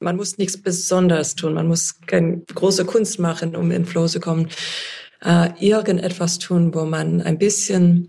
Man 0.00 0.16
muss 0.16 0.38
nichts 0.38 0.60
Besonderes 0.60 1.34
tun. 1.34 1.54
Man 1.54 1.68
muss 1.68 2.00
keine 2.06 2.38
große 2.54 2.84
Kunst 2.86 3.18
machen, 3.18 3.54
um 3.54 3.70
in 3.70 3.84
Flow 3.84 4.06
zu 4.06 4.18
kommen. 4.18 4.48
Äh, 5.22 5.50
irgendetwas 5.60 6.38
tun, 6.38 6.74
wo 6.74 6.84
man 6.84 7.20
ein 7.20 7.38
bisschen 7.38 8.08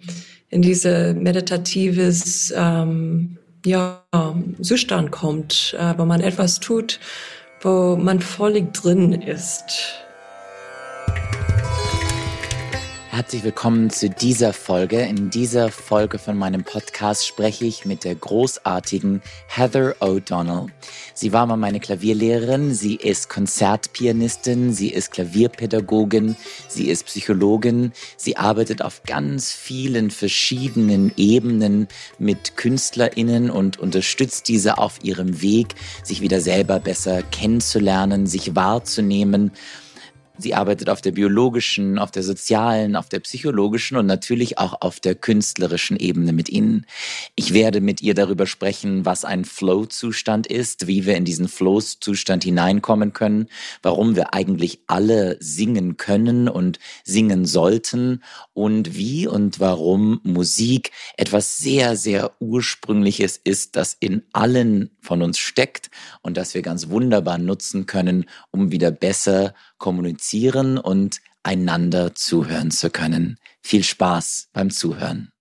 in 0.49 0.61
diese 0.61 1.13
meditatives 1.13 2.53
ähm, 2.55 3.37
ja, 3.65 4.03
Zustand 4.61 5.11
kommt, 5.11 5.75
äh, 5.77 5.93
wo 5.97 6.05
man 6.05 6.21
etwas 6.21 6.59
tut, 6.59 6.99
wo 7.61 7.95
man 7.95 8.19
völlig 8.19 8.73
drin 8.73 9.13
ist. 9.13 10.00
Herzlich 13.13 13.43
willkommen 13.43 13.89
zu 13.89 14.09
dieser 14.09 14.53
Folge. 14.53 15.01
In 15.01 15.29
dieser 15.29 15.69
Folge 15.69 16.17
von 16.17 16.37
meinem 16.37 16.63
Podcast 16.63 17.27
spreche 17.27 17.65
ich 17.65 17.83
mit 17.83 18.05
der 18.05 18.15
großartigen 18.15 19.21
Heather 19.49 19.97
O'Donnell. 19.99 20.67
Sie 21.13 21.33
war 21.33 21.45
mal 21.45 21.57
meine 21.57 21.81
Klavierlehrerin, 21.81 22.73
sie 22.73 22.95
ist 22.95 23.27
Konzertpianistin, 23.27 24.71
sie 24.71 24.87
ist 24.87 25.11
Klavierpädagogin, 25.11 26.37
sie 26.69 26.87
ist 26.87 27.05
Psychologin, 27.07 27.91
sie 28.15 28.37
arbeitet 28.37 28.81
auf 28.81 29.03
ganz 29.03 29.51
vielen 29.51 30.09
verschiedenen 30.09 31.11
Ebenen 31.17 31.89
mit 32.17 32.55
Künstlerinnen 32.55 33.49
und 33.49 33.77
unterstützt 33.77 34.47
diese 34.47 34.77
auf 34.77 35.03
ihrem 35.03 35.41
Weg, 35.41 35.75
sich 36.01 36.21
wieder 36.21 36.39
selber 36.39 36.79
besser 36.79 37.23
kennenzulernen, 37.23 38.25
sich 38.25 38.55
wahrzunehmen 38.55 39.51
Sie 40.41 40.55
arbeitet 40.55 40.89
auf 40.89 41.01
der 41.01 41.11
biologischen, 41.11 41.99
auf 41.99 42.11
der 42.11 42.23
sozialen, 42.23 42.95
auf 42.95 43.09
der 43.09 43.19
psychologischen 43.19 43.97
und 43.97 44.05
natürlich 44.05 44.57
auch 44.57 44.81
auf 44.81 44.99
der 44.99 45.15
künstlerischen 45.15 45.97
Ebene 45.97 46.33
mit 46.33 46.49
Ihnen. 46.49 46.85
Ich 47.35 47.53
werde 47.53 47.81
mit 47.81 48.01
ihr 48.01 48.13
darüber 48.13 48.47
sprechen, 48.47 49.05
was 49.05 49.23
ein 49.25 49.45
Flow-Zustand 49.45 50.47
ist, 50.47 50.87
wie 50.87 51.05
wir 51.05 51.15
in 51.15 51.25
diesen 51.25 51.47
Flow-Zustand 51.47 52.43
hineinkommen 52.43 53.13
können, 53.13 53.47
warum 53.83 54.15
wir 54.15 54.33
eigentlich 54.33 54.79
alle 54.87 55.37
singen 55.39 55.97
können 55.97 56.47
und 56.47 56.79
singen 57.03 57.45
sollten 57.45 58.23
und 58.53 58.95
wie 58.95 59.27
und 59.27 59.59
warum 59.59 60.19
Musik 60.23 60.91
etwas 61.17 61.57
sehr, 61.57 61.95
sehr 61.95 62.31
Ursprüngliches 62.39 63.39
ist, 63.43 63.75
das 63.75 63.95
in 63.99 64.23
allen 64.33 64.91
von 65.01 65.21
uns 65.21 65.37
steckt 65.37 65.89
und 66.21 66.37
das 66.37 66.53
wir 66.53 66.61
ganz 66.61 66.89
wunderbar 66.89 67.37
nutzen 67.37 67.85
können, 67.85 68.25
um 68.51 68.71
wieder 68.71 68.91
besser 68.91 69.53
kommunizieren 69.81 70.77
und 70.77 71.19
einander 71.43 72.15
zuhören 72.15 72.71
zu 72.71 72.89
können. 72.91 73.37
Viel 73.61 73.83
Spaß 73.83 74.49
beim 74.53 74.69
Zuhören. 74.69 75.31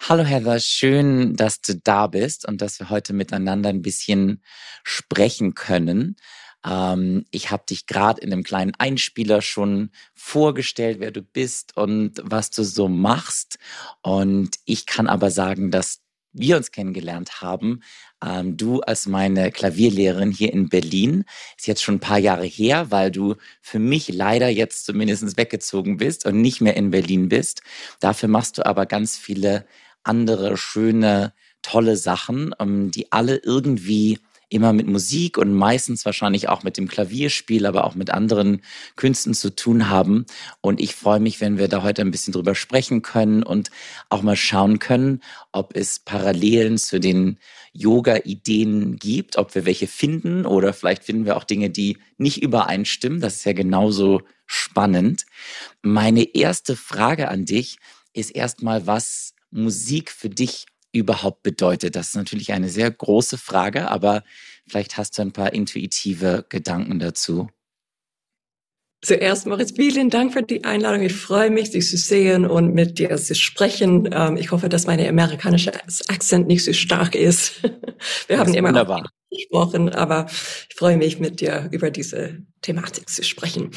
Hallo 0.00 0.24
Heather, 0.24 0.58
schön, 0.58 1.36
dass 1.36 1.60
du 1.60 1.76
da 1.76 2.06
bist 2.06 2.48
und 2.48 2.62
dass 2.62 2.80
wir 2.80 2.88
heute 2.88 3.12
miteinander 3.12 3.68
ein 3.68 3.82
bisschen 3.82 4.42
sprechen 4.82 5.54
können. 5.54 6.16
Ähm, 6.64 7.26
ich 7.30 7.50
habe 7.50 7.64
dich 7.68 7.86
gerade 7.86 8.22
in 8.22 8.32
einem 8.32 8.42
kleinen 8.42 8.72
Einspieler 8.78 9.42
schon 9.42 9.90
vorgestellt, 10.14 11.00
wer 11.00 11.10
du 11.10 11.20
bist 11.20 11.76
und 11.76 12.22
was 12.24 12.50
du 12.50 12.64
so 12.64 12.88
machst. 12.88 13.58
Und 14.02 14.56
ich 14.64 14.86
kann 14.86 15.08
aber 15.08 15.30
sagen, 15.30 15.70
dass 15.70 16.00
wir 16.32 16.56
uns 16.56 16.70
kennengelernt 16.70 17.40
haben, 17.40 17.82
ähm, 18.24 18.56
du 18.56 18.80
als 18.80 19.06
meine 19.06 19.50
Klavierlehrerin 19.50 20.30
hier 20.30 20.52
in 20.52 20.68
Berlin, 20.68 21.24
ist 21.56 21.66
jetzt 21.66 21.82
schon 21.82 21.96
ein 21.96 22.00
paar 22.00 22.18
Jahre 22.18 22.44
her, 22.44 22.90
weil 22.90 23.10
du 23.10 23.36
für 23.60 23.78
mich 23.78 24.08
leider 24.08 24.48
jetzt 24.48 24.84
zumindest 24.86 25.36
weggezogen 25.36 25.96
bist 25.96 26.26
und 26.26 26.40
nicht 26.40 26.60
mehr 26.60 26.76
in 26.76 26.90
Berlin 26.90 27.28
bist. 27.28 27.62
Dafür 28.00 28.28
machst 28.28 28.58
du 28.58 28.66
aber 28.66 28.86
ganz 28.86 29.16
viele 29.16 29.66
andere 30.02 30.56
schöne, 30.56 31.32
tolle 31.62 31.96
Sachen, 31.96 32.54
ähm, 32.58 32.90
die 32.90 33.12
alle 33.12 33.36
irgendwie 33.36 34.18
immer 34.50 34.72
mit 34.72 34.86
Musik 34.86 35.38
und 35.38 35.54
meistens 35.54 36.04
wahrscheinlich 36.04 36.48
auch 36.48 36.62
mit 36.62 36.76
dem 36.76 36.88
Klavierspiel, 36.88 37.64
aber 37.66 37.84
auch 37.84 37.94
mit 37.94 38.10
anderen 38.10 38.62
Künsten 38.96 39.32
zu 39.32 39.54
tun 39.54 39.88
haben. 39.88 40.26
Und 40.60 40.80
ich 40.80 40.94
freue 40.94 41.20
mich, 41.20 41.40
wenn 41.40 41.56
wir 41.56 41.68
da 41.68 41.82
heute 41.82 42.02
ein 42.02 42.10
bisschen 42.10 42.32
drüber 42.32 42.54
sprechen 42.54 43.00
können 43.00 43.42
und 43.42 43.70
auch 44.08 44.22
mal 44.22 44.36
schauen 44.36 44.80
können, 44.80 45.22
ob 45.52 45.74
es 45.76 46.00
Parallelen 46.00 46.76
zu 46.76 47.00
den 47.00 47.38
Yoga-Ideen 47.72 48.96
gibt, 48.96 49.38
ob 49.38 49.54
wir 49.54 49.64
welche 49.64 49.86
finden 49.86 50.44
oder 50.44 50.72
vielleicht 50.72 51.04
finden 51.04 51.24
wir 51.24 51.36
auch 51.36 51.44
Dinge, 51.44 51.70
die 51.70 51.98
nicht 52.18 52.42
übereinstimmen. 52.42 53.20
Das 53.20 53.36
ist 53.36 53.44
ja 53.44 53.52
genauso 53.52 54.22
spannend. 54.46 55.26
Meine 55.80 56.34
erste 56.34 56.74
Frage 56.76 57.28
an 57.28 57.44
dich 57.44 57.78
ist 58.12 58.30
erstmal, 58.30 58.88
was 58.88 59.34
Musik 59.52 60.10
für 60.10 60.28
dich 60.28 60.66
überhaupt 60.92 61.42
bedeutet. 61.42 61.96
Das 61.96 62.08
ist 62.08 62.16
natürlich 62.16 62.52
eine 62.52 62.68
sehr 62.68 62.90
große 62.90 63.38
Frage, 63.38 63.90
aber 63.90 64.22
vielleicht 64.66 64.96
hast 64.96 65.18
du 65.18 65.22
ein 65.22 65.32
paar 65.32 65.52
intuitive 65.52 66.44
Gedanken 66.48 66.98
dazu. 66.98 67.48
Zuerst, 69.02 69.46
Moritz, 69.46 69.72
vielen 69.72 70.10
Dank 70.10 70.34
für 70.34 70.42
die 70.42 70.64
Einladung. 70.64 71.02
Ich 71.02 71.14
freue 71.14 71.50
mich, 71.50 71.70
dich 71.70 71.88
zu 71.88 71.96
sehen 71.96 72.44
und 72.44 72.74
mit 72.74 72.98
dir 72.98 73.16
zu 73.16 73.34
sprechen. 73.34 74.10
Ähm, 74.12 74.36
ich 74.36 74.50
hoffe, 74.50 74.68
dass 74.68 74.86
meine 74.86 75.08
amerikanische 75.08 75.72
Akzent 76.08 76.48
nicht 76.48 76.64
so 76.64 76.74
stark 76.74 77.14
ist. 77.14 77.62
Wir 78.28 78.38
haben 78.38 78.52
immer 78.52 78.68
wunderbar. 78.68 79.10
gesprochen, 79.30 79.88
aber 79.88 80.26
ich 80.28 80.76
freue 80.76 80.98
mich, 80.98 81.18
mit 81.18 81.40
dir 81.40 81.68
über 81.70 81.90
diese 81.90 82.42
Thematik 82.60 83.08
zu 83.08 83.22
sprechen. 83.22 83.70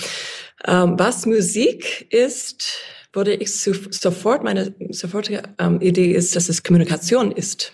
Ähm, 0.66 0.96
was 0.98 1.26
Musik 1.26 2.08
ist, 2.12 2.80
würde 3.14 3.34
ich 3.36 3.54
sofort, 3.54 4.44
meine 4.44 4.74
sofortige 4.90 5.44
ähm, 5.60 5.80
Idee 5.82 6.12
ist, 6.12 6.36
dass 6.36 6.50
es 6.50 6.64
Kommunikation 6.64 7.32
ist. 7.32 7.74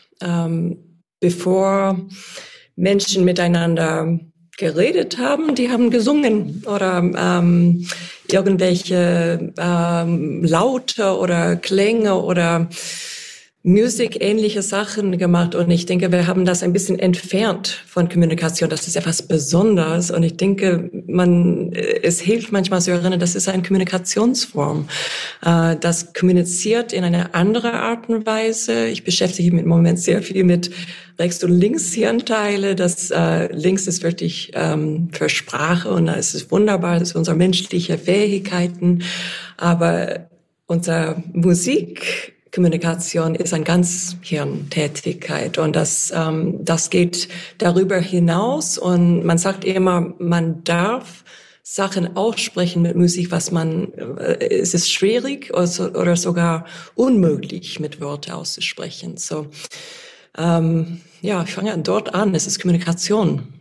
Bevor 1.21 2.07
Menschen 2.75 3.23
miteinander 3.23 4.19
geredet 4.57 5.17
haben, 5.17 5.55
die 5.55 5.71
haben 5.71 5.89
gesungen 5.89 6.63
oder 6.65 6.97
ähm, 6.99 7.87
irgendwelche 8.29 9.53
ähm, 9.57 10.43
Laute 10.43 11.17
oder 11.17 11.55
Klänge 11.55 12.21
oder 12.21 12.69
Musik-ähnliche 13.63 14.61
Sachen 14.61 15.17
gemacht 15.17 15.53
und 15.53 15.69
ich 15.69 15.85
denke, 15.85 16.13
wir 16.13 16.27
haben 16.27 16.45
das 16.45 16.63
ein 16.63 16.71
bisschen 16.71 16.97
entfernt 16.97 17.67
von 17.87 18.07
Kommunikation. 18.07 18.69
Das 18.69 18.87
ist 18.87 18.95
etwas 18.95 19.21
Besonderes 19.21 20.11
und 20.11 20.23
ich 20.23 20.37
denke, 20.37 20.89
man, 21.07 21.73
es 21.73 22.21
hilft 22.21 22.53
manchmal 22.53 22.81
zu 22.81 22.91
erinnern, 22.91 23.19
das 23.19 23.35
ist 23.35 23.49
eine 23.49 23.61
Kommunikationsform. 23.61 24.87
Äh, 25.43 25.75
das 25.75 26.13
kommuniziert 26.13 26.93
in 26.93 27.03
eine 27.03 27.33
andere 27.33 27.73
Art 27.73 28.07
und 28.07 28.25
Weise. 28.25 28.87
Ich 28.87 29.03
beschäftige 29.03 29.51
mich 29.51 29.63
im 29.63 29.69
Moment 29.69 29.99
sehr 29.99 30.21
viel 30.21 30.45
mit 30.45 30.71
Rechts- 31.19 31.43
und 31.43 31.51
Linkshirnteile. 31.51 32.75
Das 32.75 33.11
äh, 33.11 33.53
Links 33.53 33.87
ist 33.87 34.03
wirklich 34.03 34.53
ähm, 34.55 35.09
für 35.11 35.27
Sprache 35.27 35.89
und 35.89 36.07
es 36.07 36.33
ist 36.33 36.49
wunderbar, 36.49 36.99
das 36.99 37.09
sind 37.09 37.17
unsere 37.17 37.35
menschliche 37.35 37.97
Fähigkeiten. 37.97 39.03
Aber 39.57 40.29
unsere 40.65 41.21
Musik 41.33 42.38
Kommunikation 42.53 43.35
ist 43.35 43.53
eine 43.53 43.63
Ganzhirntätigkeit 43.63 45.57
und 45.57 45.75
das, 45.75 46.11
ähm, 46.15 46.63
das 46.63 46.89
geht 46.89 47.27
darüber 47.57 47.97
hinaus 47.97 48.77
und 48.77 49.23
man 49.23 49.37
sagt 49.37 49.65
immer, 49.65 50.13
man 50.17 50.63
darf 50.63 51.23
Sachen 51.71 52.17
aussprechen 52.17 52.81
mit 52.81 52.95
Musik, 52.95 53.29
was 53.29 53.51
man, 53.51 53.93
äh, 53.93 54.47
es 54.49 54.73
ist 54.73 54.91
schwierig 54.91 55.53
oder, 55.53 56.15
sogar 56.15 56.65
unmöglich 56.95 57.79
mit 57.79 58.01
Worten 58.01 58.31
auszusprechen. 58.31 59.17
So, 59.17 59.47
ähm, 60.35 61.01
ja, 61.21 61.43
ich 61.43 61.53
fange 61.53 61.77
dort 61.77 62.15
an, 62.15 62.33
es 62.33 62.47
ist 62.47 62.59
Kommunikation. 62.59 63.53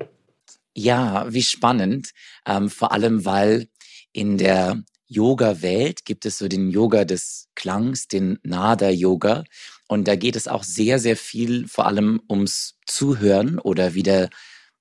Ja, 0.75 1.27
wie 1.29 1.43
spannend, 1.43 2.13
ähm, 2.47 2.71
vor 2.71 2.93
allem 2.93 3.27
weil 3.27 3.69
in 4.13 4.39
der 4.39 4.83
Yoga-Welt 5.09 6.05
gibt 6.05 6.27
es 6.27 6.39
so 6.39 6.49
den 6.49 6.71
Yoga 6.71 7.05
des 7.05 7.49
Klangs, 7.55 8.09
den 8.09 8.39
Nada-Yoga. 8.43 9.45
Und 9.89 10.07
da 10.07 10.17
geht 10.17 10.37
es 10.37 10.49
auch 10.49 10.63
sehr, 10.63 10.99
sehr 10.99 11.17
viel 11.17 11.67
vor 11.67 11.87
allem 11.87 12.21
ums 12.29 12.79
Zuhören 12.87 13.59
oder 13.59 13.95
wieder 13.95 14.29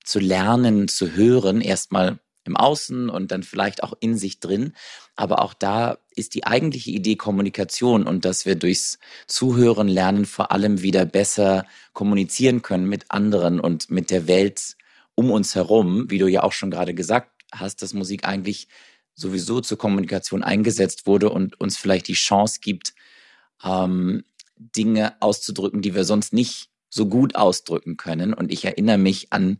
zu 0.03 0.19
lernen, 0.19 0.87
zu 0.87 1.13
hören. 1.13 1.61
Erstmal 1.61 2.19
im 2.47 2.55
Außen 2.55 3.09
und 3.09 3.31
dann 3.31 3.43
vielleicht 3.43 3.83
auch 3.83 3.93
in 3.99 4.17
sich 4.17 4.39
drin. 4.39 4.73
Aber 5.15 5.41
auch 5.41 5.53
da 5.53 5.97
ist 6.15 6.33
die 6.33 6.45
eigentliche 6.45 6.91
Idee 6.91 7.15
Kommunikation 7.15 8.07
und 8.07 8.25
dass 8.25 8.45
wir 8.45 8.55
durchs 8.55 8.99
Zuhören 9.27 9.87
lernen, 9.87 10.25
vor 10.25 10.51
allem 10.51 10.81
wieder 10.81 11.05
besser 11.05 11.65
kommunizieren 11.93 12.61
können 12.63 12.87
mit 12.87 13.05
anderen 13.09 13.59
und 13.59 13.91
mit 13.91 14.09
der 14.09 14.27
Welt 14.27 14.77
um 15.13 15.31
uns 15.31 15.55
herum, 15.55 16.09
wie 16.09 16.17
du 16.17 16.27
ja 16.27 16.43
auch 16.43 16.53
schon 16.53 16.71
gerade 16.71 16.93
gesagt 16.93 17.31
hast, 17.51 17.81
dass 17.81 17.93
Musik 17.93 18.25
eigentlich 18.27 18.67
sowieso 19.17 19.59
zur 19.59 19.77
Kommunikation 19.77 20.43
eingesetzt 20.43 21.07
wurde 21.07 21.29
und 21.29 21.59
uns 21.59 21.75
vielleicht 21.75 22.07
die 22.07 22.13
Chance 22.13 22.59
gibt, 22.61 22.93
ähm, 23.63 24.23
Dinge 24.55 25.21
auszudrücken, 25.21 25.81
die 25.81 25.95
wir 25.95 26.05
sonst 26.05 26.33
nicht 26.33 26.69
so 26.89 27.07
gut 27.07 27.35
ausdrücken 27.35 27.97
können. 27.97 28.33
Und 28.33 28.51
ich 28.51 28.63
erinnere 28.63 28.97
mich 28.97 29.33
an 29.33 29.59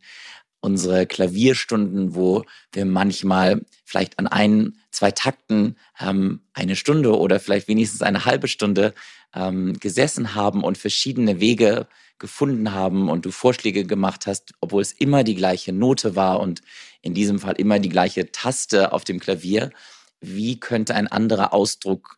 unsere 0.59 1.05
Klavierstunden, 1.05 2.15
wo 2.15 2.43
wir 2.71 2.85
manchmal 2.85 3.65
vielleicht 3.83 4.17
an 4.19 4.27
ein, 4.27 4.77
zwei 4.91 5.11
Takten 5.11 5.75
ähm, 5.99 6.41
eine 6.53 6.75
Stunde 6.75 7.17
oder 7.17 7.39
vielleicht 7.39 7.67
wenigstens 7.67 8.01
eine 8.01 8.25
halbe 8.25 8.47
Stunde 8.47 8.93
ähm, 9.33 9.73
gesessen 9.79 10.35
haben 10.35 10.63
und 10.63 10.77
verschiedene 10.77 11.39
Wege 11.39 11.87
gefunden 12.19 12.73
haben 12.73 13.09
und 13.09 13.25
du 13.25 13.31
Vorschläge 13.31 13.85
gemacht 13.85 14.25
hast, 14.25 14.53
obwohl 14.59 14.81
es 14.81 14.91
immer 14.91 15.23
die 15.23 15.35
gleiche 15.35 15.73
Note 15.73 16.15
war 16.15 16.39
und 16.39 16.61
in 17.01 17.13
diesem 17.13 17.39
Fall 17.39 17.55
immer 17.55 17.79
die 17.79 17.89
gleiche 17.89 18.31
Taste 18.31 18.91
auf 18.91 19.03
dem 19.03 19.19
Klavier. 19.19 19.71
Wie 20.19 20.59
könnte 20.59 20.95
ein 20.95 21.07
anderer 21.07 21.53
Ausdruck 21.53 22.17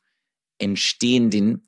entstehen, 0.58 1.30
den 1.30 1.68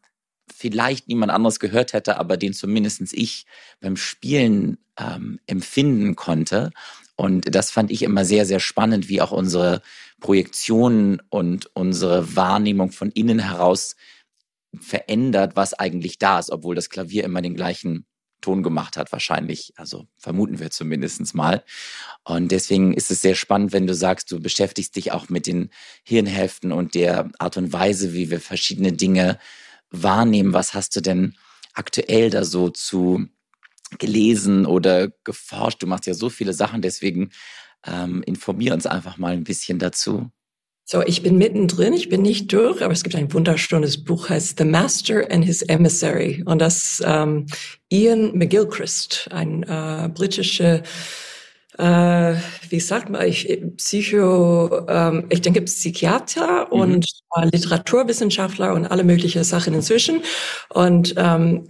vielleicht 0.53 1.07
niemand 1.07 1.31
anderes 1.31 1.59
gehört 1.59 1.93
hätte, 1.93 2.17
aber 2.17 2.37
den 2.37 2.53
zumindest 2.53 3.13
ich 3.13 3.45
beim 3.79 3.95
Spielen 3.95 4.77
ähm, 4.99 5.39
empfinden 5.47 6.15
konnte. 6.15 6.71
Und 7.15 7.53
das 7.55 7.71
fand 7.71 7.91
ich 7.91 8.03
immer 8.03 8.25
sehr, 8.25 8.45
sehr 8.45 8.59
spannend, 8.59 9.09
wie 9.09 9.21
auch 9.21 9.31
unsere 9.31 9.81
Projektionen 10.19 11.21
und 11.29 11.69
unsere 11.75 12.35
Wahrnehmung 12.35 12.91
von 12.91 13.11
innen 13.11 13.39
heraus 13.39 13.95
verändert, 14.79 15.55
was 15.55 15.73
eigentlich 15.73 16.17
da 16.17 16.39
ist, 16.39 16.51
obwohl 16.51 16.75
das 16.75 16.89
Klavier 16.89 17.23
immer 17.23 17.41
den 17.41 17.55
gleichen 17.55 18.05
Ton 18.41 18.63
gemacht 18.63 18.97
hat, 18.97 19.11
wahrscheinlich. 19.11 19.73
Also 19.75 20.07
vermuten 20.17 20.59
wir 20.59 20.71
zumindest 20.71 21.33
mal. 21.33 21.63
Und 22.23 22.51
deswegen 22.51 22.93
ist 22.93 23.11
es 23.11 23.21
sehr 23.21 23.35
spannend, 23.35 23.73
wenn 23.73 23.88
du 23.88 23.93
sagst, 23.93 24.31
du 24.31 24.39
beschäftigst 24.39 24.95
dich 24.95 25.11
auch 25.11 25.29
mit 25.29 25.47
den 25.47 25.69
Hirnhälften 26.03 26.71
und 26.71 26.95
der 26.95 27.29
Art 27.39 27.57
und 27.57 27.73
Weise, 27.73 28.13
wie 28.13 28.29
wir 28.29 28.39
verschiedene 28.39 28.93
Dinge 28.93 29.39
wahrnehmen. 29.91 30.53
Was 30.53 30.73
hast 30.73 30.95
du 30.95 31.01
denn 31.01 31.35
aktuell 31.73 32.29
da 32.29 32.43
so 32.43 32.69
zu 32.69 33.27
gelesen 33.99 34.65
oder 34.65 35.09
geforscht? 35.23 35.81
Du 35.83 35.87
machst 35.87 36.07
ja 36.07 36.13
so 36.13 36.29
viele 36.29 36.53
Sachen, 36.53 36.81
deswegen 36.81 37.31
ähm, 37.85 38.23
informier 38.23 38.73
uns 38.73 38.85
einfach 38.85 39.17
mal 39.17 39.33
ein 39.33 39.44
bisschen 39.44 39.79
dazu. 39.79 40.31
So, 40.91 41.01
ich 41.05 41.23
bin 41.23 41.38
mittendrin, 41.38 41.93
ich 41.93 42.09
bin 42.09 42.21
nicht 42.21 42.51
durch, 42.51 42.83
aber 42.83 42.91
es 42.91 43.03
gibt 43.03 43.15
ein 43.15 43.31
wunderschönes 43.31 44.03
Buch, 44.03 44.27
heißt 44.27 44.57
The 44.57 44.65
Master 44.65 45.25
and 45.31 45.45
His 45.45 45.61
Emissary. 45.61 46.43
Und 46.45 46.59
das 46.59 47.01
ähm, 47.05 47.45
Ian 47.88 48.38
McGilchrist, 48.38 49.29
ein 49.31 49.63
äh, 49.63 50.09
britischer 50.13 50.83
äh, 51.77 52.33
wie 52.67 52.81
sagt 52.81 53.09
man, 53.09 53.25
ich, 53.25 53.47
Psycho, 53.77 54.85
ähm, 54.89 55.27
ich 55.29 55.39
denke 55.39 55.61
Psychiater 55.61 56.67
mhm. 56.69 56.81
und 56.81 57.05
äh, 57.37 57.45
Literaturwissenschaftler 57.45 58.73
und 58.73 58.85
alle 58.85 59.05
möglichen 59.05 59.45
Sachen 59.45 59.73
inzwischen. 59.73 60.21
Und 60.67 61.13
ähm, 61.15 61.69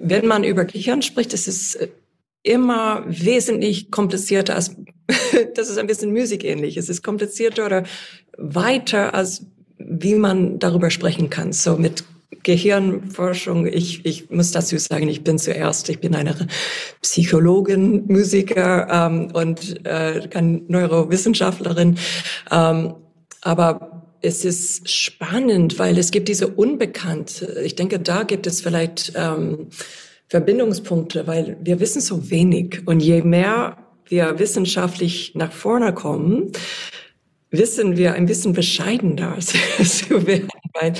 wenn 0.00 0.26
man 0.26 0.44
über 0.44 0.64
Gehirn 0.64 1.02
spricht, 1.02 1.34
ist 1.34 1.46
es 1.46 1.78
immer 2.46 3.04
wesentlich 3.06 3.90
komplizierter 3.90 4.54
als, 4.54 4.76
das 5.54 5.68
ist 5.68 5.78
ein 5.78 5.86
bisschen 5.86 6.12
musikähnlich. 6.12 6.76
Es 6.76 6.88
ist 6.88 7.02
komplizierter 7.02 7.66
oder 7.66 7.84
weiter 8.38 9.14
als 9.14 9.46
wie 9.78 10.14
man 10.14 10.58
darüber 10.58 10.90
sprechen 10.90 11.30
kann. 11.30 11.52
So 11.52 11.76
mit 11.76 12.04
Gehirnforschung, 12.42 13.66
ich, 13.66 14.04
ich 14.06 14.30
muss 14.30 14.52
dazu 14.52 14.78
sagen, 14.78 15.08
ich 15.08 15.22
bin 15.24 15.38
zuerst, 15.38 15.88
ich 15.88 16.00
bin 16.00 16.14
eine 16.14 16.34
Psychologin, 17.02 18.04
Musiker 18.06 18.88
ähm, 18.90 19.30
und 19.32 19.84
äh, 19.86 20.28
keine 20.28 20.62
Neurowissenschaftlerin. 20.68 21.98
Ähm, 22.50 22.94
aber 23.42 24.14
es 24.22 24.44
ist 24.44 24.90
spannend, 24.90 25.78
weil 25.78 25.98
es 25.98 26.10
gibt 26.10 26.28
diese 26.28 26.48
Unbekannte. 26.48 27.62
Ich 27.64 27.76
denke, 27.76 28.00
da 28.00 28.22
gibt 28.22 28.46
es 28.46 28.60
vielleicht 28.60 29.12
ähm, 29.14 29.68
Verbindungspunkte, 30.28 31.26
weil 31.26 31.56
wir 31.62 31.80
wissen 31.80 32.00
so 32.00 32.30
wenig. 32.30 32.82
Und 32.86 33.00
je 33.00 33.22
mehr 33.22 33.78
wir 34.06 34.38
wissenschaftlich 34.38 35.32
nach 35.34 35.52
vorne 35.52 35.92
kommen, 35.92 36.52
wissen 37.50 37.96
wir 37.96 38.14
ein 38.14 38.26
bisschen 38.26 38.52
bescheidener 38.52 39.38
zu 39.82 40.26
werden, 40.26 40.48
weil 40.74 40.92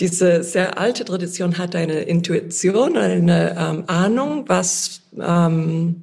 diese 0.00 0.42
sehr 0.42 0.78
alte 0.78 1.04
Tradition 1.04 1.58
hat 1.58 1.74
eine 1.76 2.02
Intuition, 2.02 2.96
eine 2.96 3.56
ähm, 3.58 3.84
Ahnung, 3.86 4.44
was 4.48 5.02
ähm, 5.20 6.02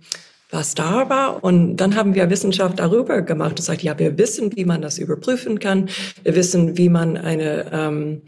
was 0.52 0.76
da 0.76 1.10
war. 1.10 1.44
Und 1.44 1.78
dann 1.78 1.96
haben 1.96 2.14
wir 2.14 2.30
Wissenschaft 2.30 2.80
darüber 2.80 3.22
gemacht 3.22 3.52
und 3.52 3.64
sagt, 3.64 3.82
ja, 3.82 3.98
wir 3.98 4.18
wissen, 4.18 4.56
wie 4.56 4.66
man 4.66 4.82
das 4.82 4.98
überprüfen 4.98 5.60
kann. 5.60 5.90
Wir 6.24 6.36
wissen, 6.36 6.78
wie 6.78 6.90
man 6.90 7.18
eine 7.18 7.72
ähm, 7.72 8.22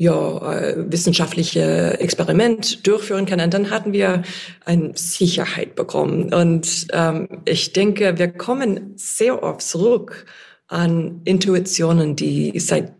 ja, 0.00 0.54
äh, 0.54 0.90
wissenschaftliche 0.90 2.00
Experiment 2.00 2.86
durchführen 2.86 3.26
kann. 3.26 3.38
Und 3.38 3.52
dann 3.52 3.68
hatten 3.68 3.92
wir 3.92 4.22
eine 4.64 4.92
Sicherheit 4.96 5.74
bekommen. 5.74 6.32
Und 6.32 6.86
ähm, 6.94 7.28
ich 7.44 7.74
denke, 7.74 8.16
wir 8.16 8.28
kommen 8.28 8.94
sehr 8.96 9.42
oft 9.42 9.60
zurück 9.60 10.24
an 10.68 11.20
Intuitionen, 11.24 12.16
die 12.16 12.58
seit 12.60 12.94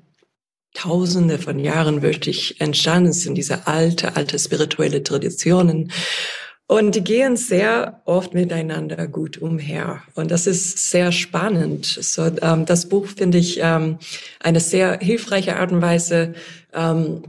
Tausende 0.75 1.38
von 1.38 1.58
Jahren 1.58 2.02
wirklich 2.02 2.61
entstanden 2.61 3.14
sind, 3.14 3.35
diese 3.35 3.67
alte, 3.67 4.14
alte 4.17 4.38
spirituelle 4.38 5.02
Traditionen. 5.02 5.91
Und 6.70 6.94
die 6.94 7.02
gehen 7.02 7.37
sehr 7.37 8.00
oft 8.05 8.32
miteinander 8.32 9.08
gut 9.08 9.38
umher. 9.38 10.05
Und 10.14 10.31
das 10.31 10.46
ist 10.46 10.88
sehr 10.88 11.11
spannend. 11.11 11.84
So, 11.84 12.26
ähm, 12.43 12.64
das 12.64 12.88
Buch 12.88 13.08
finde 13.08 13.38
ich 13.38 13.58
ähm, 13.61 13.99
eine 14.38 14.61
sehr 14.61 15.00
hilfreiche 15.00 15.56
Art 15.56 15.72
und 15.72 15.82
Weise, 15.82 16.34
ähm, 16.72 17.25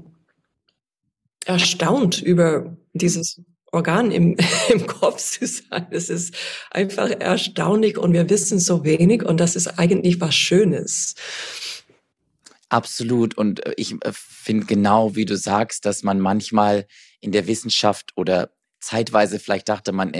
erstaunt 1.43 2.21
über 2.21 2.77
dieses 2.93 3.41
Organ 3.71 4.11
im, 4.11 4.37
im 4.69 4.85
Kopf 4.85 5.17
zu 5.17 5.47
sein. 5.47 5.87
Es 5.89 6.11
ist 6.11 6.35
einfach 6.69 7.09
erstaunlich 7.09 7.97
und 7.97 8.13
wir 8.13 8.29
wissen 8.29 8.59
so 8.59 8.83
wenig 8.83 9.23
und 9.23 9.39
das 9.39 9.55
ist 9.55 9.79
eigentlich 9.79 10.21
was 10.21 10.35
Schönes. 10.35 11.15
Absolut. 12.69 13.39
Und 13.39 13.65
äh, 13.65 13.73
ich 13.75 13.93
äh, 13.93 14.11
finde 14.13 14.67
genau, 14.67 15.15
wie 15.15 15.25
du 15.25 15.35
sagst, 15.35 15.87
dass 15.87 16.03
man 16.03 16.19
manchmal 16.19 16.85
in 17.21 17.31
der 17.31 17.47
Wissenschaft 17.47 18.11
oder 18.15 18.51
zeitweise 18.81 19.39
vielleicht 19.39 19.69
dachte, 19.69 19.91
man 19.91 20.13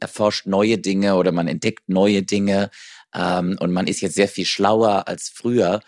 erforscht 0.00 0.46
neue 0.46 0.78
Dinge 0.78 1.16
oder 1.16 1.32
man 1.32 1.48
entdeckt 1.48 1.88
neue 1.88 2.22
Dinge 2.22 2.70
ähm, 3.14 3.56
und 3.60 3.72
man 3.72 3.86
ist 3.86 4.00
jetzt 4.00 4.14
sehr 4.14 4.28
viel 4.28 4.46
schlauer 4.46 5.08
als 5.08 5.28
früher. 5.28 5.80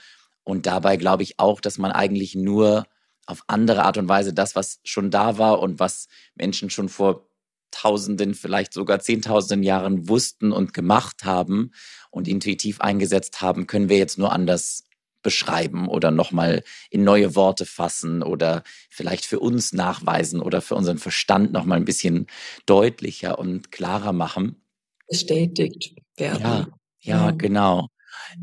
Und 0.45 0.67
dabei 0.67 0.97
glaube 0.97 1.23
ich 1.23 1.39
auch, 1.39 1.61
dass 1.61 1.79
man 1.79 1.93
eigentlich 1.93 2.35
nur 2.35 2.87
auf 3.27 3.43
andere 3.49 3.85
Art 3.85 3.99
und 3.99 4.09
Weise 4.09 4.33
das, 4.33 4.55
was 4.55 4.81
schon 4.85 5.11
da 5.11 5.39
war 5.39 5.61
und 5.61 5.81
was 5.81 6.07
Menschen 6.35 6.71
schon 6.71 6.89
vor 6.89 7.29
Tausenden, 7.73 8.35
vielleicht 8.35 8.73
sogar 8.73 9.01
Zehntausenden 9.01 9.63
Jahren 9.63 10.09
wussten 10.09 10.53
und 10.53 10.73
gemacht 10.73 11.25
haben 11.25 11.73
und 12.11 12.29
intuitiv 12.29 12.81
eingesetzt 12.81 13.43
haben, 13.43 13.67
können 13.67 13.89
wir 13.89 13.99
jetzt 13.99 14.19
nur 14.19 14.33
anders 14.33 14.86
beschreiben 15.27 15.89
oder 15.89 16.13
nochmal 16.13 16.63
in 16.89 17.03
neue 17.03 17.35
Worte 17.35 17.67
fassen 17.67 18.23
oder 18.23 18.63
vielleicht 18.89 19.27
für 19.27 19.41
uns 19.41 19.73
nachweisen 19.73 20.41
oder 20.41 20.63
für 20.63 20.77
unseren 20.77 20.99
Verstand 20.99 21.51
nochmal 21.51 21.79
ein 21.79 21.85
bisschen 21.85 22.29
deutlicher 22.65 23.41
und 23.41 23.73
klarer 23.73 24.13
machen. 24.13 24.63
Bestätigt 25.09 25.97
werden. 26.17 26.43
Ja, 26.43 26.69
ja, 27.01 27.27
ja. 27.27 27.31
genau. 27.33 27.89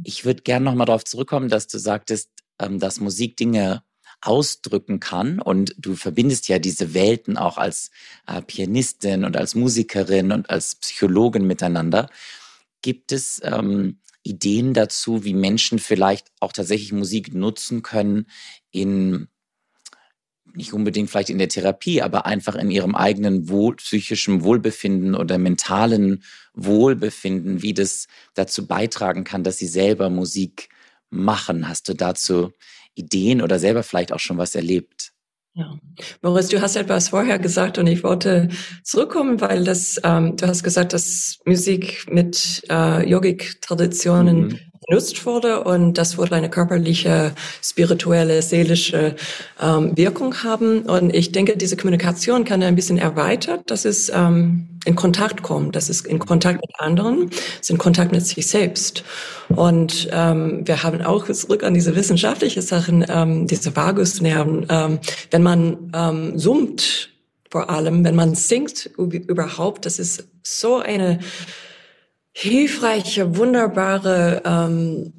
Ich 0.03 0.25
würde 0.25 0.43
gerne 0.43 0.65
nochmal 0.65 0.87
darauf 0.87 1.05
zurückkommen, 1.05 1.47
dass 1.47 1.67
du 1.67 1.77
sagtest, 1.77 2.29
ähm, 2.59 2.79
dass 2.79 2.99
Musik 2.99 3.37
Dinge 3.37 3.83
ausdrücken 4.19 4.99
kann. 4.99 5.39
Und 5.39 5.73
du 5.77 5.95
verbindest 5.95 6.49
ja 6.49 6.59
diese 6.59 6.93
Welten 6.93 7.37
auch 7.37 7.57
als 7.57 7.91
äh, 8.27 8.41
Pianistin 8.41 9.23
und 9.23 9.37
als 9.37 9.55
Musikerin 9.55 10.33
und 10.33 10.49
als 10.49 10.75
Psychologin 10.75 11.47
miteinander. 11.47 12.09
Gibt 12.81 13.13
es 13.13 13.39
ähm, 13.41 14.01
Ideen 14.23 14.73
dazu, 14.73 15.23
wie 15.23 15.33
Menschen 15.33 15.79
vielleicht 15.79 16.27
auch 16.39 16.53
tatsächlich 16.53 16.93
Musik 16.93 17.33
nutzen 17.33 17.83
können 17.83 18.27
in 18.71 19.27
nicht 20.55 20.73
unbedingt 20.73 21.09
vielleicht 21.09 21.29
in 21.29 21.39
der 21.39 21.49
Therapie, 21.49 22.01
aber 22.01 22.25
einfach 22.25 22.55
in 22.55 22.69
ihrem 22.69 22.95
eigenen 22.95 23.49
wohl, 23.49 23.75
psychischen 23.77 24.43
Wohlbefinden 24.43 25.15
oder 25.15 25.37
mentalen 25.37 26.23
Wohlbefinden, 26.53 27.61
wie 27.61 27.73
das 27.73 28.07
dazu 28.35 28.67
beitragen 28.67 29.23
kann, 29.23 29.43
dass 29.43 29.57
sie 29.57 29.67
selber 29.67 30.09
Musik 30.09 30.69
machen. 31.09 31.67
Hast 31.67 31.89
du 31.89 31.93
dazu 31.93 32.51
Ideen 32.93 33.41
oder 33.41 33.57
selber 33.57 33.83
vielleicht 33.83 34.11
auch 34.11 34.19
schon 34.19 34.37
was 34.37 34.53
erlebt? 34.53 35.12
Ja. 35.55 35.77
Boris, 36.21 36.47
du 36.49 36.61
hast 36.61 36.75
etwas 36.75 37.09
vorher 37.09 37.37
gesagt 37.37 37.77
und 37.77 37.85
ich 37.85 38.03
wollte 38.03 38.49
zurückkommen, 38.83 39.39
weil 39.39 39.63
das, 39.63 39.99
ähm, 40.03 40.35
du 40.35 40.47
hast 40.47 40.63
gesagt, 40.63 40.93
dass 40.93 41.37
Musik 41.45 42.05
mit 42.09 42.63
äh, 42.69 43.07
Yogik-Traditionen 43.07 44.47
mhm 44.47 44.59
genutzt 44.87 45.25
wurde 45.25 45.63
und 45.63 45.97
das 45.97 46.17
wurde 46.17 46.35
eine 46.35 46.49
körperliche, 46.49 47.33
spirituelle, 47.61 48.41
seelische 48.41 49.15
ähm, 49.61 49.95
Wirkung 49.95 50.35
haben. 50.43 50.83
Und 50.83 51.13
ich 51.13 51.31
denke, 51.31 51.57
diese 51.57 51.77
Kommunikation 51.77 52.43
kann 52.43 52.63
ein 52.63 52.75
bisschen 52.75 52.97
erweitert, 52.97 53.69
dass 53.69 53.85
es 53.85 54.09
ähm, 54.09 54.67
in 54.85 54.95
Kontakt 54.95 55.43
kommt, 55.43 55.75
dass 55.75 55.89
es 55.89 56.01
in 56.01 56.19
Kontakt 56.19 56.61
mit 56.61 56.79
anderen, 56.79 57.29
es 57.61 57.69
in 57.69 57.77
Kontakt 57.77 58.11
mit 58.11 58.25
sich 58.25 58.47
selbst. 58.47 59.03
Und 59.49 60.09
ähm, 60.11 60.61
wir 60.65 60.83
haben 60.83 61.01
auch 61.01 61.29
zurück 61.31 61.63
an 61.63 61.73
diese 61.73 61.95
wissenschaftliche 61.95 62.61
Sachen, 62.61 63.05
ähm, 63.07 63.47
diese 63.47 63.75
Vagusnerven. 63.75 64.65
Ähm, 64.69 64.99
wenn 65.31 65.43
man 65.43 65.91
ähm, 65.95 66.37
summt, 66.37 67.09
vor 67.49 67.69
allem, 67.69 68.03
wenn 68.03 68.15
man 68.15 68.33
singt 68.33 68.89
überhaupt, 68.97 69.85
das 69.85 69.99
ist 69.99 70.27
so 70.41 70.79
eine 70.79 71.19
hilfreiche, 72.33 73.37
wunderbare, 73.37 74.41
ähm, 74.45 75.13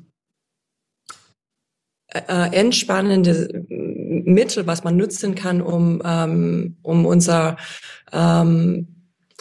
äh, 2.09 2.52
entspannende 2.52 3.64
Mittel, 3.68 4.66
was 4.66 4.85
man 4.85 4.97
nutzen 4.97 5.35
kann, 5.35 5.61
um, 5.61 6.02
ähm, 6.04 6.76
um 6.83 7.06
unser 7.06 7.56
ähm, 8.12 8.88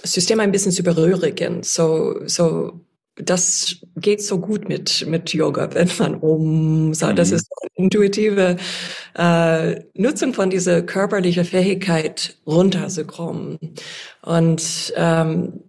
System 0.04 0.40
ein 0.40 0.52
bisschen 0.52 0.72
zu 0.72 0.84
berühren. 0.84 1.64
So, 1.64 2.22
so 2.26 2.82
das 3.16 3.78
geht 3.96 4.24
so 4.24 4.40
gut 4.40 4.68
mit, 4.68 5.06
mit 5.08 5.34
Yoga, 5.34 5.74
wenn 5.74 5.90
man 6.00 6.16
um 6.16 6.94
sagt. 6.94 7.20
Das 7.20 7.30
mhm. 7.30 7.36
ist 7.36 7.48
intuitive 7.76 8.58
äh, 9.16 9.82
Nutzung 9.94 10.34
von 10.34 10.50
dieser 10.50 10.82
körperlichen 10.82 11.46
Fähigkeit, 11.46 12.38
runterzukommen. 12.48 13.60
Und 14.24 14.94
ähm, 14.96 15.60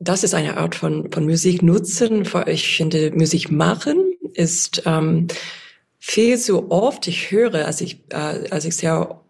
das 0.00 0.24
ist 0.24 0.34
eine 0.34 0.56
Art 0.56 0.74
von, 0.74 1.12
von 1.12 1.24
Musik 1.26 1.62
nutzen. 1.62 2.26
Ich 2.46 2.76
finde, 2.76 3.12
Musik 3.14 3.50
machen 3.50 4.14
ist 4.32 4.82
ähm, 4.86 5.28
viel 5.98 6.38
zu 6.38 6.70
oft. 6.70 7.06
Ich 7.06 7.30
höre, 7.30 7.66
als 7.66 7.82
ich, 7.82 8.00
äh, 8.08 8.48
als 8.50 8.64
ich 8.64 8.76
sehr 8.76 9.20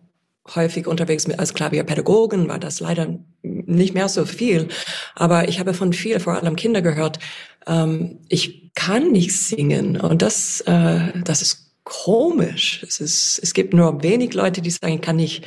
häufig 0.54 0.86
unterwegs 0.86 1.26
mit, 1.26 1.38
als 1.38 1.54
Klavierpädagogen 1.54 2.48
war 2.48 2.58
das 2.58 2.80
leider 2.80 3.18
nicht 3.42 3.94
mehr 3.94 4.08
so 4.08 4.24
viel. 4.24 4.68
Aber 5.16 5.48
ich 5.48 5.58
habe 5.58 5.74
von 5.74 5.92
vielen, 5.92 6.20
vor 6.20 6.34
allem 6.34 6.56
Kinder 6.56 6.82
gehört, 6.82 7.18
ähm, 7.66 8.18
ich 8.28 8.70
kann 8.74 9.10
nicht 9.10 9.36
singen. 9.36 10.00
Und 10.00 10.22
das, 10.22 10.60
äh, 10.62 11.20
das 11.24 11.42
ist 11.42 11.72
komisch. 11.82 12.84
Es, 12.86 13.00
ist, 13.00 13.40
es 13.42 13.54
gibt 13.54 13.74
nur 13.74 14.04
wenig 14.04 14.34
Leute, 14.34 14.62
die 14.62 14.70
sagen, 14.70 14.94
ich 14.94 15.02
kann 15.02 15.16
nicht 15.16 15.44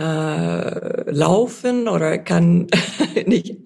äh, 0.00 1.10
laufen 1.10 1.86
oder 1.86 2.16
kann 2.16 2.68
nicht 3.26 3.56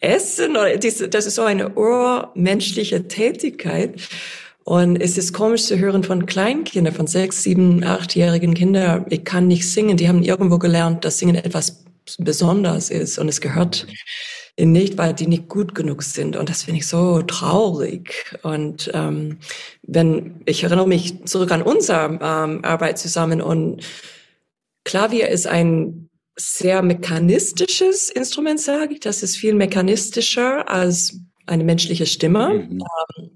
essen. 0.00 0.56
Oder 0.56 0.76
das, 0.76 1.04
das 1.08 1.26
ist 1.26 1.36
so 1.36 1.42
eine 1.42 1.70
urmenschliche 1.70 3.06
Tätigkeit. 3.06 4.00
Und 4.64 4.96
es 4.96 5.16
ist 5.18 5.32
komisch 5.32 5.64
zu 5.64 5.78
hören 5.78 6.02
von 6.02 6.26
Kleinkindern, 6.26 6.94
von 6.94 7.06
sechs, 7.06 7.42
sieben, 7.42 7.84
achtjährigen 7.84 8.54
Kindern, 8.54 9.04
ich 9.10 9.24
kann 9.24 9.46
nicht 9.46 9.70
singen. 9.70 9.96
Die 9.96 10.08
haben 10.08 10.22
irgendwo 10.22 10.58
gelernt, 10.58 11.04
dass 11.04 11.18
Singen 11.18 11.36
etwas 11.36 11.84
Besonderes 12.18 12.90
ist 12.90 13.18
und 13.18 13.28
es 13.28 13.40
gehört 13.40 13.86
ihnen 14.56 14.72
nicht, 14.72 14.98
weil 14.98 15.14
die 15.14 15.26
nicht 15.26 15.48
gut 15.48 15.74
genug 15.74 16.02
sind. 16.02 16.36
Und 16.36 16.48
das 16.48 16.62
finde 16.64 16.80
ich 16.80 16.86
so 16.86 17.22
traurig. 17.22 18.36
Und 18.42 18.90
ähm, 18.94 19.38
wenn 19.82 20.40
ich 20.44 20.64
erinnere 20.64 20.88
mich 20.88 21.24
zurück 21.24 21.50
an 21.50 21.62
unsere 21.62 22.18
ähm, 22.22 22.64
Arbeit 22.64 22.98
zusammen 22.98 23.40
und 23.40 23.82
Klavier 24.84 25.28
ist 25.28 25.46
ein 25.46 26.10
sehr 26.36 26.82
mechanistisches 26.82 28.10
Instrument, 28.10 28.60
sage 28.60 28.94
ich. 28.94 29.00
Das 29.00 29.22
ist 29.22 29.36
viel 29.36 29.54
mechanistischer 29.54 30.68
als 30.68 31.20
eine 31.46 31.64
menschliche 31.64 32.06
Stimme. 32.06 32.66
Mhm. 32.68 32.82
Ähm, 33.18 33.30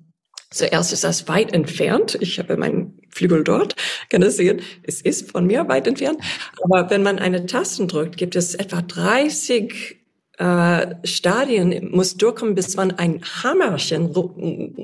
Zuerst 0.51 0.95
ist 0.95 1.05
das 1.05 1.29
weit 1.29 1.53
entfernt. 1.53 2.17
Ich 2.21 2.39
habe 2.39 2.57
meinen 2.57 2.99
Flügel 3.11 3.45
dort, 3.45 3.77
kann 4.09 4.23
das 4.23 4.37
sehen. 4.37 4.63
Es 4.83 5.03
ist 5.03 5.31
von 5.31 5.47
mir 5.47 5.69
weit 5.69 5.87
entfernt. 5.87 6.21
Aber 6.63 6.89
wenn 6.89 7.03
man 7.03 7.19
eine 7.19 7.45
Tasten 7.45 7.87
drückt, 7.87 8.17
gibt 8.17 8.35
es 8.35 8.55
etwa 8.55 8.81
30 8.81 9.98
äh, 10.39 10.95
Stadien 11.05 11.91
muss 11.91 12.17
durchkommen, 12.17 12.55
bis 12.55 12.77
man 12.77 12.93
ein 12.93 13.21
Hammerchen 13.43 14.15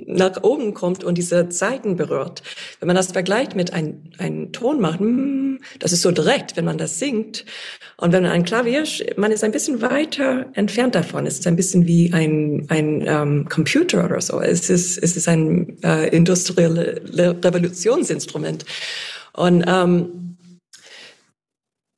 nach 0.06 0.42
oben 0.42 0.74
kommt 0.74 1.04
und 1.04 1.16
diese 1.16 1.48
Zeiten 1.48 1.96
berührt. 1.96 2.42
Wenn 2.80 2.88
man 2.88 2.96
das 2.96 3.12
vergleicht 3.12 3.54
mit 3.54 3.72
einem 3.72 4.02
ein 4.18 4.52
Ton 4.52 4.80
macht, 4.80 5.00
mm, 5.00 5.58
das 5.78 5.92
ist 5.92 6.02
so 6.02 6.10
direkt, 6.10 6.56
wenn 6.56 6.64
man 6.64 6.78
das 6.78 6.98
singt. 6.98 7.44
Und 7.96 8.12
wenn 8.12 8.24
man 8.24 8.32
ein 8.32 8.44
Klavier, 8.44 8.84
man 9.16 9.30
ist 9.30 9.44
ein 9.44 9.52
bisschen 9.52 9.80
weiter 9.80 10.46
entfernt 10.54 10.96
davon. 10.96 11.26
Es 11.26 11.38
ist 11.38 11.46
ein 11.46 11.56
bisschen 11.56 11.86
wie 11.86 12.12
ein, 12.12 12.66
ein 12.68 13.04
ähm, 13.06 13.48
Computer 13.48 14.04
oder 14.04 14.20
so. 14.20 14.40
Es 14.40 14.68
ist, 14.70 14.98
es 14.98 15.16
ist 15.16 15.28
ein 15.28 15.76
äh, 15.84 16.08
industrielle 16.08 17.00
Revolutionsinstrument. 17.16 18.64
Und 19.32 19.64
ähm, 19.66 20.33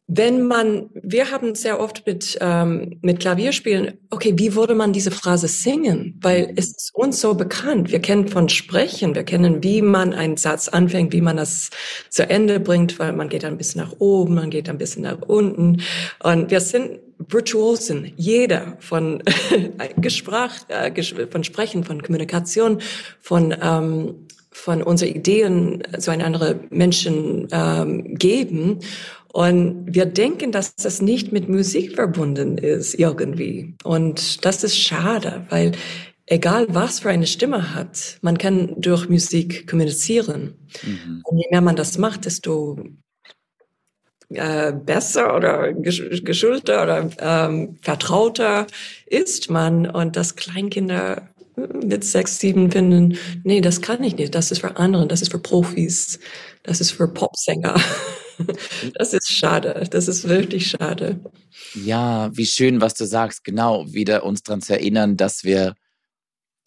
wenn 0.08 0.46
man, 0.46 0.88
wir 0.94 1.32
haben 1.32 1.56
sehr 1.56 1.80
oft 1.80 2.06
mit, 2.06 2.38
ähm, 2.40 2.98
mit 3.02 3.18
Klavierspielen, 3.18 3.98
okay, 4.10 4.34
wie 4.36 4.54
würde 4.54 4.76
man 4.76 4.92
diese 4.92 5.10
Phrase 5.10 5.48
singen? 5.48 6.18
Weil 6.22 6.52
es 6.54 6.68
ist 6.68 6.90
uns 6.94 7.20
so 7.20 7.34
bekannt. 7.34 7.90
Wir 7.90 7.98
kennen 7.98 8.28
von 8.28 8.48
Sprechen, 8.48 9.16
wir 9.16 9.24
kennen, 9.24 9.64
wie 9.64 9.82
man 9.82 10.12
einen 10.12 10.36
Satz 10.36 10.68
anfängt, 10.68 11.12
wie 11.12 11.20
man 11.20 11.36
das 11.36 11.70
zu 12.08 12.28
Ende 12.28 12.60
bringt, 12.60 13.00
weil 13.00 13.14
man 13.14 13.28
geht 13.28 13.44
ein 13.44 13.58
bisschen 13.58 13.80
nach 13.80 13.94
oben, 13.98 14.36
man 14.36 14.50
geht 14.50 14.68
ein 14.68 14.78
bisschen 14.78 15.02
nach 15.02 15.22
unten. 15.22 15.82
Und 16.22 16.52
wir 16.52 16.60
sind 16.60 17.00
Virtuosen, 17.18 18.12
jeder 18.16 18.76
von 18.78 19.24
Gesprach, 19.96 20.54
äh, 20.68 21.02
von 21.30 21.42
Sprechen, 21.42 21.82
von 21.82 22.00
Kommunikation, 22.00 22.80
von 23.20 23.56
ähm, 23.60 24.26
von 24.56 24.82
unseren 24.82 25.10
Ideen 25.10 25.82
zu 25.98 26.10
einem 26.10 26.24
anderen 26.24 26.60
Menschen 26.70 27.46
ähm, 27.52 28.14
geben. 28.14 28.80
Und 29.36 29.84
wir 29.94 30.06
denken, 30.06 30.50
dass 30.50 30.74
das 30.76 31.02
nicht 31.02 31.30
mit 31.30 31.46
Musik 31.46 31.94
verbunden 31.94 32.56
ist 32.56 32.94
irgendwie. 32.94 33.74
Und 33.84 34.46
das 34.46 34.64
ist 34.64 34.78
schade, 34.78 35.44
weil 35.50 35.72
egal 36.24 36.64
was 36.70 37.00
für 37.00 37.10
eine 37.10 37.26
Stimme 37.26 37.74
hat, 37.74 38.16
man 38.22 38.38
kann 38.38 38.80
durch 38.80 39.10
Musik 39.10 39.68
kommunizieren. 39.68 40.54
Mhm. 40.82 41.20
Und 41.22 41.36
je 41.36 41.44
mehr 41.50 41.60
man 41.60 41.76
das 41.76 41.98
macht, 41.98 42.24
desto 42.24 42.78
äh, 44.30 44.72
besser 44.72 45.36
oder 45.36 45.70
geschulter 45.74 46.84
oder 46.84 47.10
ähm, 47.18 47.76
vertrauter 47.82 48.66
ist 49.04 49.50
man. 49.50 49.86
Und 49.86 50.16
dass 50.16 50.36
Kleinkinder 50.36 51.28
mit 51.56 52.04
sechs, 52.04 52.38
sieben 52.38 52.70
finden, 52.70 53.18
nee, 53.44 53.60
das 53.60 53.82
kann 53.82 54.02
ich 54.02 54.16
nicht, 54.16 54.34
das 54.34 54.50
ist 54.50 54.60
für 54.60 54.78
andere, 54.78 55.06
das 55.06 55.20
ist 55.20 55.30
für 55.30 55.40
Profis, 55.40 56.20
das 56.62 56.80
ist 56.80 56.92
für 56.92 57.08
Popsänger. 57.08 57.74
Das 58.94 59.12
ist 59.12 59.30
schade. 59.30 59.86
Das 59.90 60.08
ist 60.08 60.28
wirklich 60.28 60.68
schade. 60.68 61.20
Ja, 61.74 62.30
wie 62.36 62.46
schön, 62.46 62.80
was 62.80 62.94
du 62.94 63.04
sagst. 63.06 63.44
Genau, 63.44 63.92
wieder 63.92 64.24
uns 64.24 64.42
daran 64.42 64.62
zu 64.62 64.74
erinnern, 64.74 65.16
dass 65.16 65.44
wir, 65.44 65.74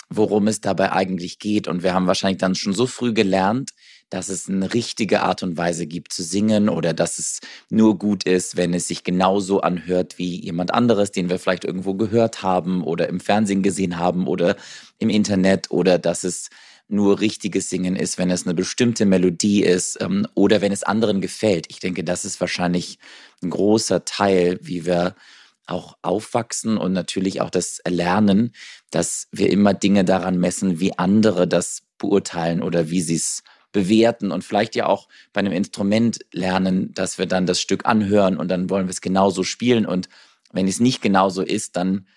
worum 0.10 0.48
es 0.48 0.62
dabei 0.62 0.92
eigentlich 0.92 1.40
geht. 1.40 1.68
Und 1.68 1.84
wir 1.84 1.94
haben 1.94 2.08
wahrscheinlich 2.08 2.40
dann 2.40 2.56
schon 2.56 2.74
so 2.74 2.88
früh 2.88 3.14
gelernt, 3.14 3.72
dass 4.10 4.30
es 4.30 4.50
eine 4.50 4.74
richtige 4.74 5.22
Art 5.22 5.44
und 5.44 5.58
Weise 5.58 5.86
gibt 5.86 6.14
zu 6.14 6.24
singen 6.24 6.68
oder 6.68 6.94
dass 6.94 7.20
es 7.20 7.40
nur 7.70 7.98
gut 7.98 8.24
ist, 8.24 8.58
wenn 8.58 8.74
es 8.74 8.88
sich 8.88 9.04
genauso 9.04 9.62
anhört 9.62 10.18
wie 10.18 10.44
jemand 10.44 10.74
anderes, 10.74 11.12
den 11.12 11.30
wir 11.30 11.38
vielleicht 11.38 11.64
irgendwo 11.64 11.94
gehört 11.94 12.42
haben 12.42 12.84
oder 12.84 13.08
im 13.08 13.20
Fernsehen 13.20 13.62
gesehen 13.62 14.00
haben 14.00 14.28
oder 14.28 14.56
im 14.98 15.10
Internet 15.10 15.70
oder 15.70 16.00
dass 16.00 16.24
es 16.24 16.50
nur 16.90 17.20
richtiges 17.20 17.70
Singen 17.70 17.96
ist, 17.96 18.18
wenn 18.18 18.32
es 18.32 18.46
eine 18.46 18.56
bestimmte 18.56 19.06
Melodie 19.06 19.64
ist 19.64 20.02
ähm, 20.02 20.28
oder 20.34 20.60
wenn 20.62 20.72
es 20.72 20.84
anderen 20.84 21.22
gefällt. 21.22 21.68
Ich 21.70 21.80
denke, 21.80 22.04
das 22.04 22.26
ist 22.26 22.42
wahrscheinlich 22.42 22.98
ein 23.42 23.52
großer 23.52 24.06
Teil, 24.06 24.60
wie 24.62 24.86
wir 24.86 25.16
auch 25.68 25.98
aufwachsen 26.02 26.78
und 26.78 26.94
natürlich 26.94 27.42
auch 27.42 27.52
das 27.52 27.78
Erlernen, 27.80 28.54
dass 28.90 29.28
wir 29.32 29.52
immer 29.52 29.76
Dinge 29.76 30.04
daran 30.04 30.40
messen, 30.40 30.80
wie 30.80 30.98
andere 30.98 31.48
das 31.48 31.84
beurteilen 32.00 32.64
oder 32.64 32.90
wie 32.90 33.02
sie 33.02 33.16
es 33.16 33.44
bewerten 33.72 34.32
und 34.32 34.44
vielleicht 34.44 34.76
ja 34.76 34.88
auch 34.88 35.08
bei 35.32 35.40
einem 35.40 35.54
Instrument 35.54 36.20
lernen, 36.34 36.92
dass 36.96 37.20
wir 37.20 37.28
dann 37.28 37.46
das 37.46 37.62
Stück 37.62 37.86
anhören 37.86 38.36
und 38.36 38.50
dann 38.50 38.70
wollen 38.72 38.88
wir 38.88 38.92
es 38.92 39.02
genauso 39.02 39.44
spielen 39.44 39.86
und 39.86 40.10
wenn 40.52 40.68
es 40.68 40.80
nicht 40.80 41.04
genauso 41.04 41.44
ist, 41.44 41.76
dann 41.76 42.08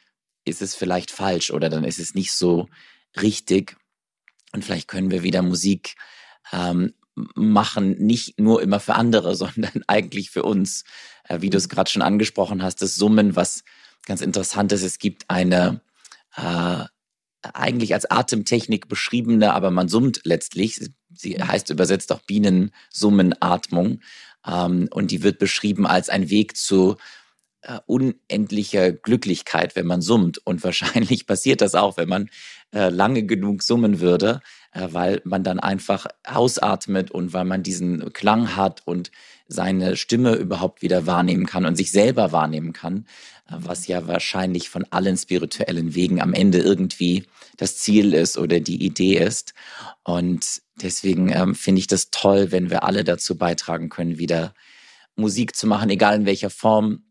ist 0.47 0.63
es 0.63 0.75
vielleicht 0.75 1.11
falsch 1.11 1.51
oder 1.51 1.69
dann 1.69 1.85
ist 1.85 1.99
es 1.99 2.15
nicht 2.15 2.33
so 2.33 2.69
richtig. 3.21 3.77
Und 4.53 4.65
vielleicht 4.65 4.89
können 4.89 5.11
wir 5.11 5.23
wieder 5.23 5.43
Musik 5.43 5.97
ähm, 6.53 6.95
machen, 7.35 7.97
nicht 7.99 8.39
nur 8.39 8.63
immer 8.63 8.81
für 8.81 8.95
andere, 8.95 9.35
sondern 9.37 9.83
eigentlich 9.87 10.31
für 10.31 10.43
uns. 10.43 10.85
Äh, 11.29 11.41
wie 11.41 11.51
du 11.51 11.59
es 11.59 11.69
gerade 11.69 11.91
schon 11.91 12.03
angesprochen 12.03 12.63
hast, 12.63 12.83
das 12.83 12.97
Summen, 12.97 13.37
was 13.37 13.65
ganz 14.07 14.21
interessant 14.21 14.73
ist. 14.73 14.83
Es 14.83 14.99
gibt 14.99 15.29
eine 15.29 15.81
äh, 16.37 16.85
eigentlich 17.43 17.95
als 17.95 18.11
Atemtechnik 18.11 18.89
beschriebene, 18.89 19.53
aber 19.53 19.71
man 19.71 19.89
summt 19.89 20.21
letztlich. 20.25 20.81
Sie 21.13 21.43
heißt 21.43 21.71
übersetzt 21.71 22.13
auch 22.13 22.21
Bienensummenatmung. 22.21 24.01
Ähm, 24.47 24.89
und 24.91 25.11
die 25.11 25.23
wird 25.23 25.39
beschrieben 25.39 25.87
als 25.87 26.09
ein 26.09 26.31
Weg 26.31 26.57
zu 26.57 26.97
äh, 27.63 27.79
unendlicher 27.87 28.93
Glücklichkeit, 28.93 29.77
wenn 29.77 29.87
man 29.87 30.03
summt. 30.03 30.39
Und 30.45 30.63
wahrscheinlich 30.65 31.27
passiert 31.27 31.61
das 31.61 31.75
auch, 31.75 31.97
wenn 31.97 32.09
man 32.09 32.31
äh, 32.73 32.89
lange 32.89 33.25
genug 33.25 33.63
summen 33.63 34.01
würde, 34.01 34.41
äh, 34.73 34.89
weil 34.91 35.21
man 35.25 35.45
dann 35.45 35.61
einfach 35.61 36.07
ausatmet 36.25 37.11
und 37.11 37.33
weil 37.33 37.45
man 37.45 37.63
diesen 37.63 38.13
Klang 38.13 38.57
hat 38.57 38.83
und 38.87 39.11
seine 39.47 39.97
Stimme 39.97 40.35
überhaupt 40.35 40.83
wieder 40.83 41.07
wahrnehmen 41.07 41.47
kann 41.47 41.67
und 41.67 41.77
sich 41.77 41.93
selber 41.93 42.33
wahrnehmen 42.33 42.73
kann, 42.73 43.07
äh, 43.49 43.55
was 43.59 43.87
ja 43.87 44.07
wahrscheinlich 44.09 44.71
von 44.71 44.87
allen 44.91 45.17
spirituellen 45.17 45.95
Wegen 45.95 46.21
am 46.21 46.33
Ende 46.33 46.59
irgendwie 46.59 47.27
das 47.59 47.77
Ziel 47.77 48.15
ist 48.15 48.39
oder 48.39 48.61
die 48.61 48.83
Idee 48.85 49.19
ist. 49.19 49.53
Und 50.03 50.63
deswegen 50.81 51.31
ähm, 51.31 51.55
finde 51.55 51.81
ich 51.81 51.87
das 51.87 52.11
toll, 52.11 52.53
wenn 52.53 52.71
wir 52.71 52.85
alle 52.85 53.05
dazu 53.05 53.37
beitragen 53.37 53.89
können, 53.89 54.19
wieder 54.19 54.55
Musik 55.15 55.55
zu 55.55 55.67
machen, 55.67 55.91
egal 55.91 56.17
in 56.17 56.27
welcher 56.27 56.51
Form, 56.51 57.05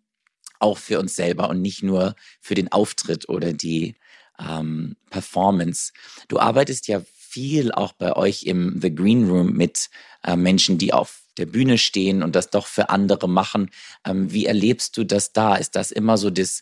auch 0.59 0.77
für 0.77 0.99
uns 0.99 1.15
selber 1.15 1.49
und 1.49 1.61
nicht 1.61 1.83
nur 1.83 2.15
für 2.39 2.55
den 2.55 2.71
Auftritt 2.71 3.29
oder 3.29 3.53
die 3.53 3.95
ähm, 4.47 4.95
Performance. 5.09 5.93
Du 6.27 6.39
arbeitest 6.39 6.87
ja 6.87 7.01
viel 7.31 7.71
auch 7.71 7.93
bei 7.93 8.15
euch 8.15 8.43
im 8.43 8.79
The 8.81 8.93
Green 8.93 9.29
Room 9.29 9.53
mit 9.53 9.89
äh, 10.23 10.35
Menschen, 10.35 10.77
die 10.77 10.93
auf 10.93 11.21
der 11.37 11.45
Bühne 11.45 11.77
stehen 11.77 12.23
und 12.23 12.35
das 12.35 12.49
doch 12.49 12.67
für 12.67 12.89
andere 12.89 13.29
machen. 13.29 13.71
Ähm, 14.05 14.31
wie 14.31 14.45
erlebst 14.45 14.97
du 14.97 15.05
das 15.05 15.31
da? 15.31 15.55
Ist 15.55 15.75
das 15.75 15.91
immer 15.91 16.17
so 16.17 16.29
das 16.29 16.61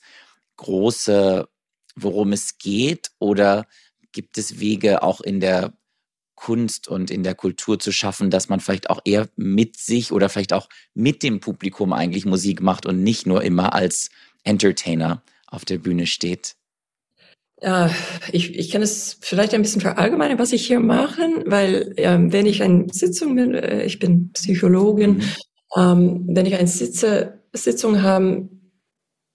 große, 0.57 1.47
worum 1.95 2.33
es 2.33 2.57
geht? 2.59 3.11
Oder 3.17 3.65
gibt 4.11 4.37
es 4.37 4.59
Wege 4.59 5.01
auch 5.01 5.21
in 5.21 5.39
der 5.39 5.73
Kunst 6.35 6.87
und 6.87 7.11
in 7.11 7.23
der 7.23 7.35
Kultur 7.35 7.79
zu 7.79 7.91
schaffen, 7.91 8.29
dass 8.29 8.47
man 8.47 8.59
vielleicht 8.59 8.89
auch 8.89 9.01
eher 9.03 9.27
mit 9.35 9.75
sich 9.75 10.11
oder 10.11 10.29
vielleicht 10.29 10.53
auch 10.53 10.69
mit 10.93 11.23
dem 11.23 11.39
Publikum 11.41 11.91
eigentlich 11.91 12.25
Musik 12.25 12.61
macht 12.61 12.85
und 12.85 13.03
nicht 13.03 13.25
nur 13.25 13.43
immer 13.43 13.73
als 13.73 14.09
Entertainer 14.43 15.21
auf 15.47 15.65
der 15.65 15.79
Bühne 15.79 16.07
steht? 16.07 16.55
Ja, 17.61 17.89
ich, 18.31 18.55
ich 18.57 18.71
kann 18.71 18.81
es 18.81 19.17
vielleicht 19.19 19.53
ein 19.53 19.61
bisschen 19.61 19.81
verallgemeinern, 19.81 20.39
was 20.39 20.53
ich 20.53 20.65
hier 20.65 20.79
mache, 20.79 21.21
weil 21.45 21.93
ähm, 21.97 22.31
wenn 22.31 22.45
ich 22.45 22.63
eine 22.63 22.87
Sitzung 22.91 23.35
bin, 23.35 23.53
äh, 23.53 23.83
ich 23.83 23.99
bin 23.99 24.31
Psychologin, 24.31 25.17
mhm. 25.17 25.23
ähm, 25.75 26.27
wenn 26.29 26.45
ich 26.45 26.55
eine 26.55 26.67
Sitze, 26.67 27.41
Sitzung 27.51 28.01
habe, 28.01 28.47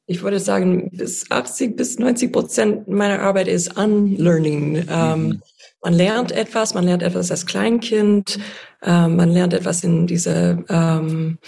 ich 0.06 0.22
würde 0.22 0.38
sagen, 0.38 0.90
bis 0.92 1.30
80 1.30 1.76
bis 1.76 1.98
90 1.98 2.32
Prozent 2.32 2.88
meiner 2.88 3.20
Arbeit 3.20 3.48
ist 3.48 3.76
Unlearning. 3.76 4.86
Ähm, 4.88 5.26
mhm. 5.26 5.42
Man 5.82 5.92
lernt 5.92 6.32
etwas, 6.32 6.72
man 6.72 6.84
lernt 6.84 7.02
etwas 7.02 7.30
als 7.30 7.44
Kleinkind, 7.44 8.38
ähm, 8.82 9.16
man 9.16 9.30
lernt 9.30 9.52
etwas 9.52 9.84
in 9.84 10.06
diese 10.06 10.64
ähm, 10.68 11.38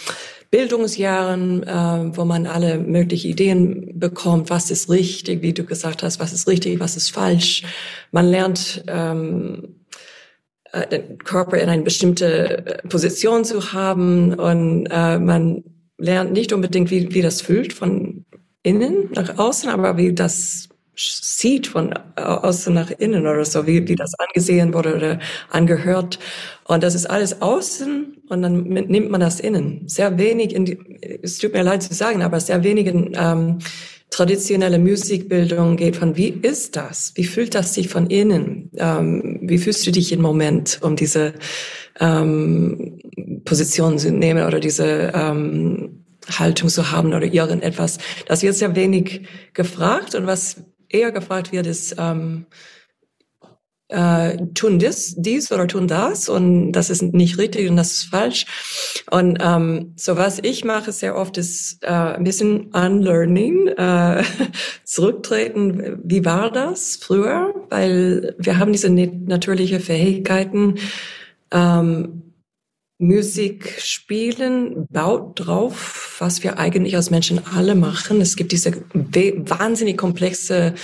Bildungsjahren, 0.57 1.65
äh, 1.65 2.17
wo 2.17 2.25
man 2.25 2.47
alle 2.47 2.79
möglichen 2.79 3.31
Ideen 3.31 3.99
bekommt, 3.99 4.49
was 4.49 4.71
ist 4.71 4.89
richtig, 4.89 5.43
wie 5.43 5.53
du 5.53 5.65
gesagt 5.65 6.03
hast, 6.03 6.19
was 6.19 6.33
ist 6.33 6.49
richtig, 6.49 6.81
was 6.81 6.97
ist 6.97 7.11
falsch. 7.11 7.63
Man 8.11 8.27
lernt 8.27 8.83
ähm, 8.87 9.83
äh, 10.73 10.87
den 10.87 11.19
Körper 11.19 11.59
in 11.59 11.69
eine 11.69 11.83
bestimmte 11.83 12.67
äh, 12.67 12.89
Position 12.89 13.45
zu 13.45 13.75
haben 13.75 14.33
und 14.33 14.87
äh, 14.87 15.19
man 15.19 15.63
lernt 15.99 16.33
nicht 16.33 16.55
unbedingt, 16.55 16.91
wie, 16.91 17.13
wie 17.13 17.21
das 17.21 17.43
fühlt 17.43 17.75
von 17.75 18.25
innen 18.63 19.11
nach 19.15 19.37
außen, 19.37 19.69
aber 19.69 19.99
wie 19.99 20.15
das 20.15 20.71
sieht 20.97 21.67
von 21.67 21.93
außen 22.17 22.73
nach 22.73 22.91
innen 22.91 23.27
oder 23.27 23.45
so, 23.45 23.67
wie, 23.67 23.87
wie 23.87 23.97
das 23.97 24.13
angesehen 24.19 24.73
wurde 24.73 24.97
oder 24.97 25.19
angehört. 25.51 26.19
Und 26.65 26.83
das 26.83 26.95
ist 26.95 27.07
alles 27.07 27.43
außen 27.43 28.23
und 28.29 28.43
dann 28.43 28.63
nimmt 28.65 29.11
man 29.11 29.21
das 29.21 29.41
innen. 29.41 29.83
Sehr 29.87 30.19
wenig, 30.19 30.55
in 30.55 30.65
die, 30.65 30.79
es 31.23 31.39
tut 31.39 31.53
mir 31.53 31.63
leid 31.63 31.83
zu 31.83 31.95
sagen, 31.95 32.23
aber 32.23 32.41
sehr 32.41 32.65
wenig 32.65 32.87
in, 32.87 33.13
ähm, 33.15 33.59
traditionelle 34.11 34.79
Musikbildung 34.79 35.77
geht 35.77 35.97
von, 35.97 36.17
wie 36.17 36.29
ist 36.29 36.77
das? 36.77 37.13
Wie 37.17 37.25
fühlt 37.25 37.55
das 37.55 37.75
sich 37.75 37.89
von 37.89 38.07
innen? 38.07 38.71
Ähm, 38.77 39.41
wie 39.43 39.59
fühlst 39.59 39.87
du 39.87 39.91
dich 39.91 40.13
im 40.13 40.23
Moment, 40.23 40.79
um 40.83 40.97
diese 40.97 41.35
ähm, 42.01 43.01
Position 43.45 43.99
zu 43.99 44.11
nehmen 44.11 44.47
oder 44.47 44.61
diese 44.61 45.13
ähm, 45.15 46.05
Haltung 46.29 46.69
zu 46.69 46.91
haben 46.91 47.15
oder 47.15 47.25
irgendetwas. 47.25 47.99
Das 48.27 48.43
wird 48.43 48.55
sehr 48.55 48.75
wenig 48.75 49.27
gefragt 49.55 50.15
und 50.15 50.27
was 50.27 50.57
eher 50.89 51.13
gefragt 51.13 51.53
wird, 51.53 51.67
ist, 51.67 51.97
ähm, 51.99 52.47
äh, 53.89 54.39
tun 54.55 54.79
dies, 54.79 55.15
dies 55.17 55.53
oder 55.53 55.69
tun 55.69 55.87
das 55.87 56.29
und 56.29 56.73
das 56.73 56.91
ist 56.91 57.03
nicht 57.03 57.39
richtig 57.39 57.71
und 57.71 57.77
das 57.77 57.93
ist 57.93 58.05
falsch. 58.05 58.47
Und 59.11 59.39
ähm, 59.41 59.93
so 59.97 60.17
was 60.17 60.41
ich 60.41 60.65
mache 60.65 60.91
sehr 60.91 61.17
oft 61.17 61.39
ist 61.39 61.85
äh, 61.85 61.89
ein 61.89 62.25
bisschen 62.25 62.73
Unlearning, 62.73 63.69
äh, 63.69 64.25
zurücktreten. 64.85 66.01
Wie 66.03 66.25
war 66.25 66.51
das 66.51 66.97
früher? 66.97 67.55
Weil 67.71 68.35
wir 68.39 68.59
haben 68.59 68.73
diese 68.73 68.91
natürliche 68.91 69.79
Fähigkeiten. 69.79 70.77
Ähm, 71.53 72.26
Musik 72.99 73.77
spielen 73.79 74.87
baut 74.91 75.33
drauf, 75.35 76.17
was 76.19 76.43
wir 76.43 76.59
eigentlich 76.59 76.97
als 76.97 77.11
Menschen 77.11 77.41
alle 77.55 77.75
machen. 77.75 78.21
Es 78.23 78.37
gibt 78.37 78.53
diese 78.53 78.73
wahnsinnig 78.93 79.99
komplexe 79.99 80.75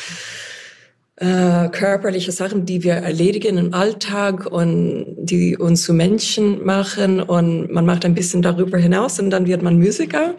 äh, 1.17 1.69
körperliche 1.69 2.33
Sachen, 2.33 2.67
die 2.67 2.83
wir 2.83 2.95
erledigen 2.95 3.57
im 3.57 3.73
Alltag 3.73 4.47
und 4.47 5.07
die 5.19 5.57
uns 5.57 5.85
zu 5.85 5.95
Menschen 5.95 6.65
machen. 6.65 7.21
Und 7.21 7.71
man 7.73 7.87
macht 7.87 8.05
ein 8.05 8.15
bisschen 8.15 8.43
darüber 8.43 8.77
hinaus 8.77 9.19
und 9.19 9.31
dann 9.31 9.47
wird 9.47 9.63
man 9.63 9.79
Musiker. 9.79 10.35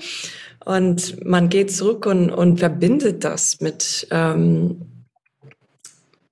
Und 0.66 1.26
man 1.26 1.50
geht 1.50 1.72
zurück 1.72 2.06
und, 2.06 2.30
und 2.30 2.60
verbindet 2.60 3.24
das 3.24 3.62
mit, 3.62 4.08
ähm, 4.12 4.82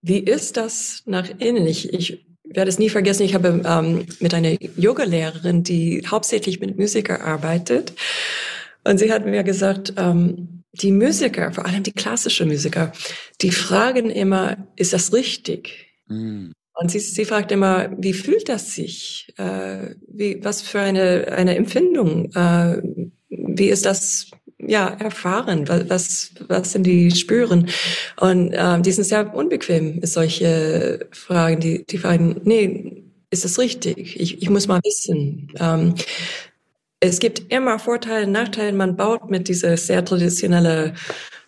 wie 0.02 0.20
ist 0.20 0.58
das 0.58 1.04
nach 1.06 1.30
innen? 1.40 1.66
Ich, 1.66 1.94
ich 1.94 2.26
werde 2.56 2.70
es 2.70 2.80
nie 2.80 2.90
vergessen, 2.90 3.24
ich 3.24 3.34
habe 3.34 3.62
ähm, 3.66 4.06
mit 4.20 4.34
einer 4.34 4.56
Yogalehrerin, 4.78 5.64
die 5.64 6.04
hauptsächlich 6.08 6.60
mit 6.60 6.78
Musiker 6.78 7.24
arbeitet. 7.24 7.94
Und 8.84 8.98
sie 8.98 9.12
hat 9.12 9.26
mir 9.26 9.44
gesagt, 9.44 9.94
ähm, 9.98 10.64
die 10.74 10.92
Musiker, 10.92 11.52
vor 11.52 11.66
allem 11.66 11.84
die 11.84 11.92
klassischen 11.92 12.48
Musiker, 12.48 12.92
die 13.42 13.52
fragen 13.52 14.10
immer, 14.10 14.58
ist 14.76 14.94
das 14.94 15.14
richtig? 15.14 15.88
Mhm. 16.08 16.54
Und 16.74 16.90
sie, 16.90 17.00
sie 17.00 17.26
fragt 17.26 17.52
immer, 17.52 17.92
wie 17.98 18.14
fühlt 18.14 18.50
das 18.50 18.74
sich? 18.74 19.34
Äh, 19.38 19.96
wie, 20.08 20.44
was 20.44 20.62
für 20.62 20.80
eine, 20.80 21.28
eine 21.28 21.56
Empfindung? 21.56 22.32
Äh, 22.34 22.82
wie 23.30 23.70
ist 23.70 23.86
das 23.86 24.32
ja, 24.68 24.90
erfahren, 24.90 25.68
was, 25.68 26.32
was 26.48 26.72
sind 26.72 26.84
die 26.84 27.12
Spüren? 27.12 27.70
Und 28.20 28.52
ähm, 28.54 28.84
die 28.84 28.92
sind 28.92 29.06
sehr 29.06 29.34
unbequem, 29.34 30.00
solche 30.04 31.08
Fragen, 31.12 31.60
die, 31.60 31.86
die 31.86 31.98
fragen, 31.98 32.42
nee, 32.44 33.04
ist 33.30 33.46
das 33.46 33.58
richtig? 33.60 34.20
Ich, 34.20 34.42
ich 34.42 34.50
muss 34.50 34.68
mal 34.68 34.82
wissen. 34.84 35.52
Ähm, 35.60 35.96
es 37.00 37.20
gibt 37.20 37.52
immer 37.52 37.80
Vorteile, 37.80 38.28
Nachteile. 38.28 38.74
Man 38.74 38.96
baut 38.96 39.30
mit 39.32 39.48
dieser 39.48 39.76
sehr 39.78 40.06
traditionelle 40.06 40.94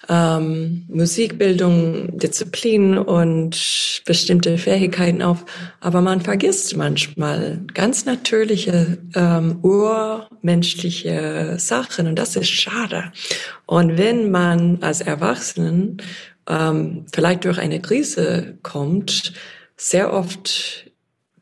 ähm, 0.09 0.85
Musikbildung, 0.89 2.17
Disziplin 2.17 2.97
und 2.97 4.01
bestimmte 4.05 4.57
Fähigkeiten 4.57 5.21
auf. 5.21 5.45
Aber 5.79 6.01
man 6.01 6.21
vergisst 6.21 6.75
manchmal 6.75 7.61
ganz 7.73 8.05
natürliche, 8.05 8.97
ähm, 9.15 9.59
urmenschliche 9.61 11.55
Sachen 11.57 12.07
und 12.07 12.15
das 12.17 12.35
ist 12.35 12.49
schade. 12.49 13.11
Und 13.65 13.97
wenn 13.97 14.29
man 14.29 14.79
als 14.81 15.01
Erwachsenen 15.01 15.97
ähm, 16.49 17.05
vielleicht 17.13 17.45
durch 17.45 17.59
eine 17.59 17.79
Krise 17.79 18.57
kommt, 18.61 19.33
sehr 19.77 20.13
oft 20.13 20.91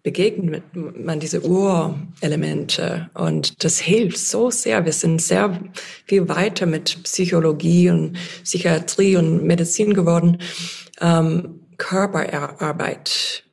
begegnet 0.04 0.64
man 0.74 1.20
diese 1.20 1.46
Urelemente 1.46 3.10
und 3.14 3.64
das 3.64 3.80
hilft 3.80 4.18
so 4.18 4.50
sehr. 4.50 4.84
Wir 4.86 4.94
sind 4.94 5.22
sehr 5.22 5.60
viel 6.06 6.28
weiter 6.28 6.66
mit 6.66 7.04
Psychologie 7.04 7.90
und 7.90 8.18
Psychiatrie 8.44 9.16
und 9.16 9.44
Medizin 9.46 9.94
geworden. 9.94 10.40
Ähm, 11.00 11.62
Körperarbeit. 11.78 13.44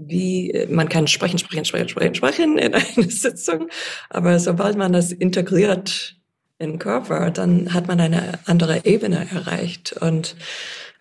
Wie, 0.00 0.66
man 0.70 0.88
kann 0.88 1.08
sprechen, 1.08 1.38
sprechen, 1.38 1.64
sprechen, 1.64 1.88
sprechen, 1.88 2.14
sprechen 2.14 2.58
in 2.58 2.72
einer 2.72 2.84
Sitzung, 3.08 3.68
aber 4.10 4.38
sobald 4.38 4.76
man 4.76 4.92
das 4.92 5.10
integriert 5.10 6.14
in 6.58 6.70
den 6.70 6.78
Körper, 6.78 7.32
dann 7.32 7.74
hat 7.74 7.88
man 7.88 8.00
eine 8.00 8.38
andere 8.44 8.84
Ebene 8.84 9.26
erreicht 9.32 9.94
und 10.00 10.36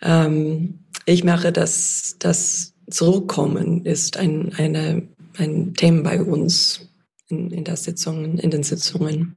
ähm, 0.02 0.80
ich 1.06 1.24
mache 1.24 1.52
das, 1.52 2.16
das 2.20 2.74
Zurückkommen 2.90 3.86
ist 3.86 4.18
ein, 4.18 4.54
eine, 4.56 5.08
ein 5.38 5.74
Thema 5.74 6.04
bei 6.04 6.24
uns 6.24 6.90
in, 7.28 7.52
in, 7.52 7.64
der 7.64 7.76
Sitzung, 7.76 8.38
in 8.38 8.50
den 8.50 8.64
Sitzungen. 8.64 9.36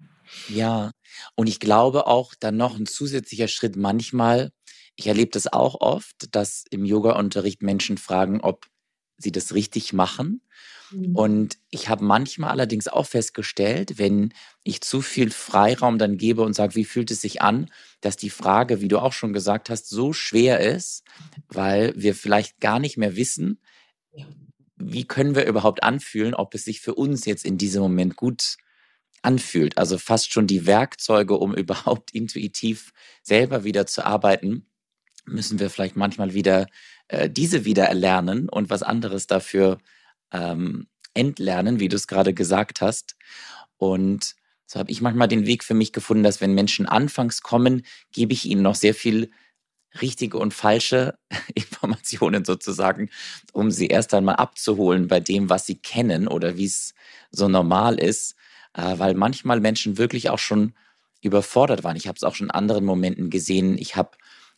Ja, 0.49 0.93
und 1.35 1.49
ich 1.49 1.59
glaube 1.59 2.07
auch 2.07 2.35
dann 2.39 2.57
noch 2.57 2.79
ein 2.79 2.87
zusätzlicher 2.87 3.49
Schritt 3.49 3.77
manchmal, 3.77 4.53
ich 5.01 5.07
erlebe 5.07 5.31
das 5.31 5.51
auch 5.51 5.81
oft, 5.81 6.35
dass 6.35 6.65
im 6.71 6.85
Yoga-Unterricht 6.85 7.63
Menschen 7.63 7.97
fragen, 7.97 8.41
ob 8.43 8.67
sie 9.17 9.33
das 9.33 9.55
richtig 9.55 9.93
machen. 9.95 10.43
Mhm. 10.91 11.17
Und 11.17 11.59
ich 11.71 11.89
habe 11.89 12.05
manchmal 12.05 12.51
allerdings 12.51 12.87
auch 12.87 13.07
festgestellt, 13.07 13.99
wenn 13.99 14.35
ich 14.63 14.83
zu 14.83 15.01
viel 15.01 15.31
Freiraum 15.31 15.99
dann 15.99 16.19
gebe 16.19 16.43
und 16.43 16.53
sage, 16.53 16.75
wie 16.75 16.85
fühlt 16.85 17.11
es 17.11 17.23
sich 17.23 17.41
an, 17.41 17.71
dass 18.01 18.17
die 18.17 18.31
Frage, 18.31 18.81
wie 18.81 18.89
du 18.89 18.99
auch 18.99 19.13
schon 19.13 19.33
gesagt 19.33 19.71
hast, 19.71 19.89
so 19.89 20.13
schwer 20.13 20.61
ist, 20.61 21.05
weil 21.49 21.93
wir 21.97 22.15
vielleicht 22.15 22.61
gar 22.61 22.79
nicht 22.79 22.97
mehr 22.97 23.17
wissen, 23.17 23.61
wie 24.77 25.07
können 25.07 25.35
wir 25.35 25.47
überhaupt 25.47 25.83
anfühlen, 25.83 26.35
ob 26.35 26.55
es 26.55 26.65
sich 26.65 26.81
für 26.81 26.95
uns 26.95 27.27
jetzt 27.27 27.45
in 27.45 27.59
diesem 27.59 27.83
Moment 27.83 28.17
gut 28.17 28.57
anfühlt. 29.23 29.77
Also 29.77 29.99
fast 29.99 30.33
schon 30.33 30.47
die 30.47 30.67
Werkzeuge, 30.67 31.37
um 31.37 31.55
überhaupt 31.57 32.13
intuitiv 32.13 32.93
selber 33.23 33.65
wieder 33.65 33.87
zu 33.87 34.05
arbeiten, 34.05 34.67
müssen 35.27 35.59
wir 35.59 35.71
vielleicht 35.71 35.97
manchmal 35.97 36.35
wieder 36.35 36.67
äh, 37.09 37.29
diese 37.29 37.65
wieder 37.65 37.85
erlernen 37.85 38.49
und 38.49 38.71
was 38.71 38.83
anderes 38.83 39.27
dafür 39.27 39.79
ähm, 40.33 40.89
entlernen, 41.15 41.81
wie 41.81 41.89
du 41.89 41.97
es 41.97 42.07
gerade 42.07 42.35
gesagt 42.35 42.81
hast. 42.81 43.17
Und 43.77 44.35
so 44.71 44.79
habe 44.79 44.93
ich 44.93 45.01
manchmal 45.01 45.27
den 45.27 45.47
Weg 45.47 45.65
für 45.65 45.75
mich 45.75 45.93
gefunden, 45.93 46.23
dass 46.23 46.41
wenn 46.41 46.55
Menschen 46.55 46.87
anfangs 46.87 47.43
kommen, 47.43 47.83
gebe 48.13 48.33
ich 48.33 48.45
ihnen 48.45 48.63
noch 48.63 48.77
sehr 48.77 48.95
viel 48.95 49.33
richtige 50.01 50.39
und 50.39 50.55
falsche 50.55 51.19
Informationen 51.55 52.45
sozusagen, 52.45 53.11
um 53.53 53.73
sie 53.73 53.89
erst 53.89 54.15
einmal 54.15 54.37
abzuholen 54.37 55.09
bei 55.09 55.19
dem, 55.19 55.51
was 55.51 55.67
sie 55.67 55.75
kennen 55.75 56.29
oder 56.29 56.57
wie 56.57 56.67
es 56.67 56.95
so 57.33 57.49
normal 57.49 57.99
ist. 57.99 58.37
äh, 58.75 58.97
weil 58.97 59.15
manchmal 59.15 59.59
Menschen 59.59 59.99
wirklich 59.99 60.31
auch 60.31 60.39
schon 60.39 60.75
überfordert 61.21 61.83
waren. 61.83 61.97
Ich 61.97 62.07
habe 62.07 62.15
es 62.15 62.23
auch 62.23 62.37
schon 62.37 62.47
in 62.47 62.53
anderen 62.53 62.85
Momenten 62.85 63.29
gesehen. 63.29 63.77
Ich 63.77 63.97
habe 63.97 64.13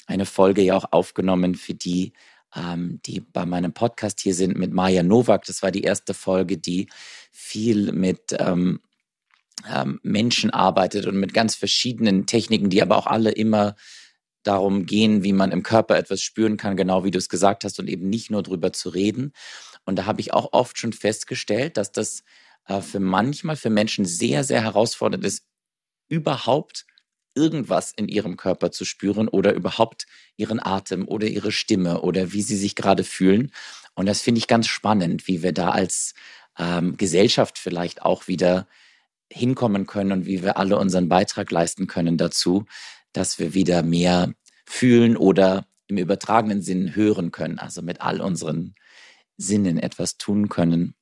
eine 0.07 0.27
Folge 0.27 0.61
ja 0.61 0.77
auch 0.77 0.93
aufgenommen 0.93 1.55
für 1.55 1.73
die, 1.73 2.13
ähm, 2.55 3.01
die 3.07 3.21
bei 3.21 3.47
meinem 3.47 3.73
Podcast 3.73 4.21
hier 4.21 4.35
sind 4.35 4.59
mit 4.59 4.75
Maja 4.75 5.03
Nowak. 5.03 5.47
Das 5.47 5.63
war 5.63 5.71
die 5.71 5.85
erste 5.85 6.13
Folge, 6.13 6.59
die 6.59 6.91
viel 7.31 7.93
mit 7.93 8.37
ähm, 8.39 8.81
ähm, 9.73 10.01
Menschen 10.03 10.51
arbeitet 10.51 11.07
und 11.07 11.17
mit 11.17 11.35
ganz 11.35 11.55
verschiedenen 11.55 12.27
Techniken, 12.27 12.71
die 12.71 12.83
aber 12.83 12.97
auch 12.97 13.07
alle 13.07 13.31
immer 13.31 13.75
darum 14.43 14.87
gehen, 14.87 15.23
wie 15.23 15.33
man 15.33 15.53
im 15.53 15.63
Körper 15.63 15.97
etwas 15.97 16.21
spüren 16.23 16.57
kann, 16.57 16.77
genau 16.77 17.05
wie 17.05 17.11
du 17.11 17.19
es 17.19 17.29
gesagt 17.29 17.65
hast, 17.65 17.79
und 17.79 17.89
eben 17.89 18.09
nicht 18.09 18.31
nur 18.31 18.43
drüber 18.43 18.73
zu 18.73 18.89
reden. 18.89 19.33
Und 19.85 19.97
da 19.97 20.07
habe 20.07 20.21
ich 20.21 20.33
auch 20.33 20.53
oft 20.53 20.79
schon 20.79 20.93
festgestellt, 20.93 21.77
dass 21.77 21.93
das 21.93 22.25
äh, 22.67 22.81
für 22.81 23.01
manchmal 23.01 23.57
für 23.57 23.71
Menschen 23.71 24.05
sehr, 24.05 24.45
sehr 24.45 24.63
herausfordernd 24.63 25.25
ist, 25.25 25.45
überhaupt 26.09 26.87
irgendwas 27.35 27.93
in 27.93 28.09
ihrem 28.09 28.37
Körper 28.37 28.71
zu 28.71 28.85
spüren 28.85 29.29
oder 29.29 29.55
überhaupt 29.55 30.07
ihren 30.37 30.61
Atem 30.61 31.09
oder 31.09 31.27
ihre 31.27 31.53
Stimme 31.53 32.03
oder 32.03 32.33
wie 32.33 32.43
sie 32.43 32.57
sich 32.57 32.75
gerade 32.75 33.05
fühlen. 33.05 33.53
Und 33.95 34.07
das 34.07 34.21
finde 34.21 34.39
ich 34.39 34.49
ganz 34.49 34.67
spannend, 34.67 35.27
wie 35.29 35.43
wir 35.43 35.53
da 35.53 35.71
als 35.71 36.15
ähm, 36.59 36.97
Gesellschaft 36.97 37.59
vielleicht 37.59 38.03
auch 38.03 38.29
wieder 38.29 38.67
hinkommen 39.33 39.87
können 39.87 40.13
und 40.13 40.27
wie 40.27 40.43
wir 40.43 40.57
alle 40.57 40.79
unseren 40.79 41.09
Beitrag 41.09 41.51
leisten 41.51 41.87
können 41.87 42.17
dazu, 42.17 42.65
dass 43.13 43.39
wir 43.39 43.55
wieder 43.55 43.83
mehr 43.83 44.33
fühlen 44.67 45.17
oder 45.17 45.67
im 45.89 45.99
übertragenen 45.99 46.63
Sinn 46.63 46.95
hören 46.95 47.31
können, 47.31 47.59
also 47.59 47.83
mit 47.83 48.01
all 48.01 48.21
unseren 48.21 48.75
Sinnen 49.37 49.79
etwas 49.79 50.17
tun 50.17 50.49
können. 50.49 50.95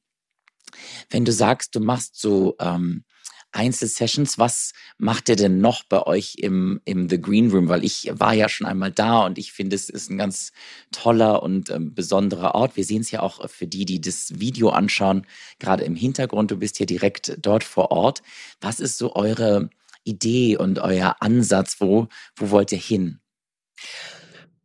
Wenn 1.09 1.25
du 1.25 1.33
sagst, 1.33 1.75
du 1.75 1.81
machst 1.81 2.21
so 2.21 2.57
ähm, 2.61 3.05
Einzelsessions. 3.53 4.39
Was 4.39 4.73
macht 4.99 5.29
ihr 5.29 5.37
denn 5.37 5.61
noch 5.61 5.85
bei 5.85 6.03
euch 6.03 6.37
im, 6.37 6.81
im 6.85 7.09
The 7.09 7.21
Green 7.21 7.51
Room? 7.51 7.69
Weil 7.69 7.85
ich 7.85 8.11
war 8.13 8.35
ja 8.35 8.49
schon 8.49 8.67
einmal 8.67 8.93
da 8.93 9.25
und 9.27 9.39
ich 9.39 9.53
finde, 9.53 9.77
es 9.77 9.89
ist 9.89 10.11
ein 10.11 10.19
ganz 10.19 10.53
toller 10.93 11.43
und 11.43 11.71
ähm, 11.71 11.95
besonderer 11.95 12.55
Ort. 12.55 12.77
Wir 12.77 12.85
sehen 12.85 13.03
es 13.03 13.11
ja 13.11 13.21
auch 13.21 13.49
für 13.49 13.67
die, 13.67 13.85
die 13.85 14.01
das 14.01 14.39
Video 14.41 14.71
anschauen, 14.71 15.27
gerade 15.59 15.85
im 15.85 15.97
Hintergrund. 15.97 16.51
Du 16.51 16.57
bist 16.57 16.77
hier 16.77 16.87
direkt 16.87 17.39
dort 17.41 17.65
vor 17.65 17.91
Ort. 17.91 18.23
Was 18.61 18.81
ist 18.81 18.99
so 18.99 19.15
eure 19.15 19.71
Idee 20.05 20.57
und 20.57 20.79
euer 20.79 21.17
Ansatz? 21.21 21.77
Wo, 21.81 22.09
wo 22.37 22.51
wollt 22.51 22.73
ihr 22.73 22.79
hin? 22.79 23.21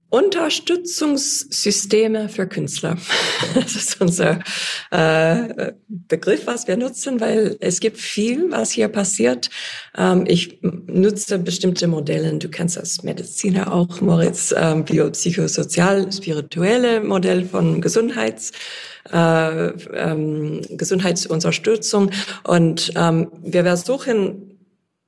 Unterstützungssysteme 0.09 2.29
für 2.29 2.47
Künstler. 2.47 2.97
Das 3.53 3.75
ist 3.75 4.01
unser 4.01 4.39
äh, 4.91 5.73
Begriff, 5.87 6.47
was 6.47 6.67
wir 6.67 6.77
nutzen, 6.77 7.21
weil 7.21 7.57
es 7.59 7.79
gibt 7.79 7.97
viel, 7.97 8.51
was 8.51 8.71
hier 8.71 8.87
passiert. 8.87 9.49
Ähm, 9.97 10.25
ich 10.27 10.59
nutze 10.61 11.39
bestimmte 11.39 11.87
Modelle. 11.87 12.37
Du 12.37 12.49
kennst 12.49 12.77
das 12.77 13.01
Mediziner 13.03 13.73
auch, 13.73 14.01
Moritz, 14.01 14.53
ähm, 14.57 14.85
biopsychosozial, 14.85 16.11
spirituelle 16.11 17.01
Modell 17.01 17.45
von 17.45 17.81
Gesundheits 17.81 18.51
äh, 19.11 19.67
ähm, 19.67 20.61
Gesundheitsunterstützung. 20.69 22.11
Und 22.43 22.91
ähm, 22.95 23.31
wir 23.41 23.63
versuchen 23.63 24.54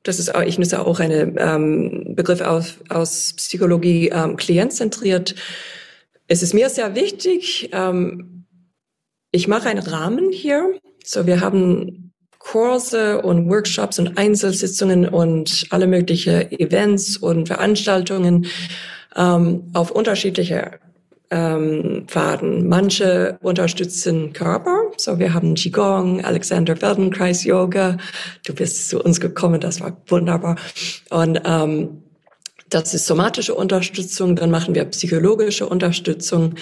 das 0.08 0.20
ist 0.20 0.34
auch, 0.34 0.42
ich 0.42 0.58
nutze 0.58 0.86
auch 0.86 1.00
einen 1.00 1.36
ähm, 1.38 2.16
Begriff 2.16 2.42
aus, 2.42 2.76
aus 2.90 3.34
Psychologie, 3.38 4.10
ähm, 4.10 4.38
klientzentriert. 4.38 5.36
Es 6.28 6.44
ist 6.44 6.54
mir 6.54 6.70
sehr 6.70 6.96
wichtig, 6.96 7.70
ähm, 7.74 8.46
ich 9.32 9.48
mache 9.48 9.70
einen 9.70 9.84
Rahmen 9.84 10.32
hier. 10.32 10.74
So, 11.04 11.28
wir 11.28 11.42
haben 11.42 12.14
Kurse 12.40 13.22
und 13.22 13.50
Workshops 13.50 14.00
und 14.00 14.18
Einzelsitzungen 14.18 15.08
und 15.08 15.68
alle 15.70 15.88
mögliche 15.88 16.50
Events 16.52 17.18
und 17.18 17.48
Veranstaltungen 17.48 18.48
ähm, 19.16 19.70
auf 19.74 19.92
unterschiedliche 19.92 20.80
ähm, 21.30 22.06
Faden. 22.08 22.68
Manche 22.68 23.38
unterstützen 23.42 24.34
Körper. 24.34 24.92
So, 24.98 25.20
wir 25.20 25.34
haben 25.34 25.56
Qigong, 25.56 26.24
Alexander 26.24 26.76
Feldenkreis 26.76 27.44
Yoga. 27.44 27.98
Du 28.46 28.54
bist 28.54 28.90
zu 28.90 29.02
uns 29.02 29.20
gekommen, 29.20 29.60
das 29.60 29.82
war 29.82 29.98
wunderbar. 30.08 30.56
Und 31.10 31.42
ähm, 31.46 32.04
das 32.70 32.94
ist 32.94 33.06
somatische 33.06 33.56
Unterstützung. 33.56 34.36
Dann 34.36 34.52
machen 34.52 34.76
wir 34.76 34.86
psychologische 34.86 35.68
Unterstützung. 35.68 36.56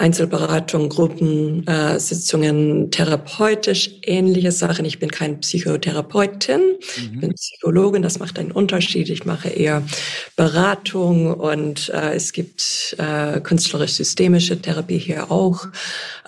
Einzelberatung, 0.00 0.88
Gruppensitzungen, 0.88 2.86
äh, 2.86 2.90
therapeutisch 2.90 3.90
ähnliche 4.02 4.50
Sachen. 4.50 4.86
Ich 4.86 4.98
bin 4.98 5.10
kein 5.10 5.40
Psychotherapeutin, 5.40 6.60
mhm. 6.60 7.10
ich 7.12 7.20
bin 7.20 7.34
Psychologin, 7.34 8.02
das 8.02 8.18
macht 8.18 8.38
einen 8.38 8.50
Unterschied. 8.50 9.10
Ich 9.10 9.26
mache 9.26 9.50
eher 9.50 9.82
Beratung 10.36 11.34
und 11.34 11.90
äh, 11.90 12.14
es 12.14 12.32
gibt 12.32 12.96
äh, 12.98 13.40
künstlerisch-systemische 13.40 14.62
Therapie 14.62 14.98
hier 14.98 15.30
auch. 15.30 15.66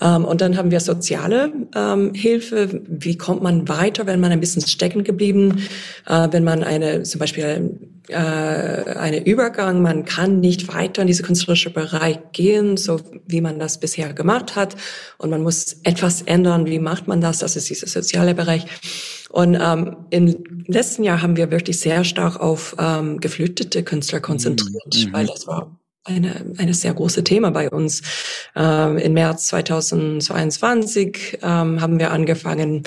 Ähm, 0.03 0.27
und 0.27 0.43
dann 0.43 0.59
haben 0.59 0.71
wir 0.71 0.81
soziale 0.81 1.51
ähm, 1.75 2.13
Hilfe. 2.13 2.83
Wie 2.87 3.17
kommt 3.17 3.43
man 3.43 3.69
weiter, 3.69 4.07
wenn 4.07 4.21
man 4.21 4.33
ein 4.33 4.41
bisschen 4.41 4.67
stecken 4.67 5.03
geblieben, 5.03 5.67
äh, 6.07 6.29
wenn 6.31 6.45
man 6.45 6.63
eine 6.63 7.05
zum 7.05 7.21
Beispiel 7.21 7.71
äh, 8.09 8.15
eine 8.15 9.25
Übergang, 9.25 9.83
man 9.83 10.05
kann 10.05 10.41
nicht 10.41 10.73
weiter 10.73 11.03
in 11.03 11.09
diese 11.09 11.23
künstlerische 11.23 11.71
Bereich 11.71 12.19
gehen, 12.33 12.77
so 12.77 13.01
wie 13.27 13.41
man 13.41 13.59
das 13.59 13.79
bisher 13.79 14.13
gemacht 14.13 14.57
hat. 14.57 14.77
Und 15.19 15.31
man 15.31 15.43
muss 15.43 15.77
etwas 15.85 16.23
ändern. 16.23 16.67
Wie 16.67 16.79
macht 16.79 17.07
man 17.07 17.21
das? 17.21 17.39
Das 17.39 17.57
ist 17.57 17.69
dieser 17.71 17.87
soziale 17.87 18.35
Bereich. 18.35 18.67
Und 19.31 19.57
ähm, 19.61 19.97
im 20.11 20.65
letzten 20.67 21.05
Jahr 21.05 21.23
haben 21.23 21.37
wir 21.37 21.51
wirklich 21.51 21.81
sehr 21.81 22.05
stark 22.05 22.41
auf 22.41 22.77
ähm, 22.79 23.19
geflüchtete 23.21 23.83
Künstler 23.83 24.21
konzentriert, 24.21 24.95
mhm. 24.95 25.13
weil 25.13 25.27
das 25.27 25.47
war 25.47 25.79
eine, 26.05 26.55
eine 26.59 26.75
sehr 26.75 26.93
große 26.95 27.25
Thema 27.25 27.51
bei 27.51 27.71
uns. 27.71 28.03
Ähm, 28.57 28.99
Im 28.99 29.13
März 29.15 29.47
2022 29.49 31.39
ähm, 31.43 31.81
haben 31.81 31.99
wir 31.99 32.11
angefangen, 32.11 32.83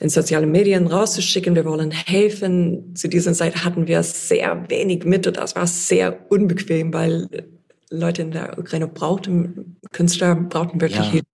in 0.00 0.08
sozialen 0.08 0.50
Medien 0.50 0.86
rauszuschicken. 0.86 1.54
Wir 1.54 1.64
wollen 1.64 1.90
helfen. 1.90 2.94
Zu 2.94 3.08
dieser 3.08 3.32
Zeit 3.32 3.64
hatten 3.64 3.88
wir 3.88 4.02
sehr 4.02 4.64
wenig 4.68 5.04
mit 5.04 5.26
und 5.26 5.36
das 5.36 5.56
war 5.56 5.66
sehr 5.66 6.30
unbequem, 6.30 6.92
weil 6.92 7.28
Leute 7.90 8.22
in 8.22 8.30
der 8.30 8.58
Ukraine 8.58 8.86
brauchten, 8.86 9.76
Künstler 9.92 10.34
brauchten 10.34 10.80
wirklich 10.80 11.04
ja. 11.04 11.10
Hilfe. 11.10 11.26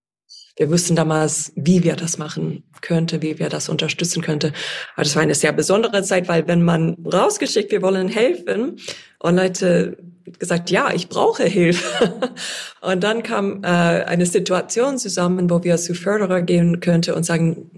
Wir 0.57 0.71
wussten 0.71 0.95
damals, 0.95 1.51
wie 1.57 1.83
wir 1.83 1.97
das 1.97 2.17
machen 2.17 2.63
könnte, 2.79 3.21
wie 3.21 3.39
wir 3.39 3.49
das 3.49 3.67
unterstützen 3.67 4.21
könnte. 4.21 4.53
Aber 4.95 5.03
das 5.03 5.15
war 5.15 5.21
eine 5.21 5.35
sehr 5.35 5.51
besondere 5.51 6.01
Zeit, 6.03 6.29
weil 6.29 6.47
wenn 6.47 6.63
man 6.63 6.95
rausgeschickt, 7.05 7.71
wir 7.71 7.81
wollen 7.81 8.07
helfen 8.07 8.77
und 9.19 9.35
Leute 9.35 9.97
gesagt, 10.39 10.71
ja, 10.71 10.93
ich 10.93 11.09
brauche 11.09 11.43
Hilfe. 11.43 12.13
Und 12.81 13.03
dann 13.03 13.21
kam 13.21 13.63
äh, 13.63 13.67
eine 13.67 14.25
Situation 14.25 14.97
zusammen, 14.97 15.49
wo 15.49 15.63
wir 15.63 15.77
zu 15.77 15.93
Förderer 15.93 16.41
gehen 16.41 16.79
könnte 16.79 17.13
und 17.13 17.23
sagen, 17.23 17.69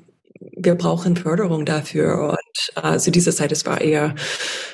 wir 0.59 0.75
brauchen 0.75 1.15
Förderung 1.15 1.65
dafür. 1.65 2.29
Und 2.37 2.83
äh, 2.83 2.97
zu 2.97 3.11
dieser 3.11 3.31
Zeit, 3.31 3.51
es 3.51 3.65
war 3.65 3.81
eher 3.81 4.15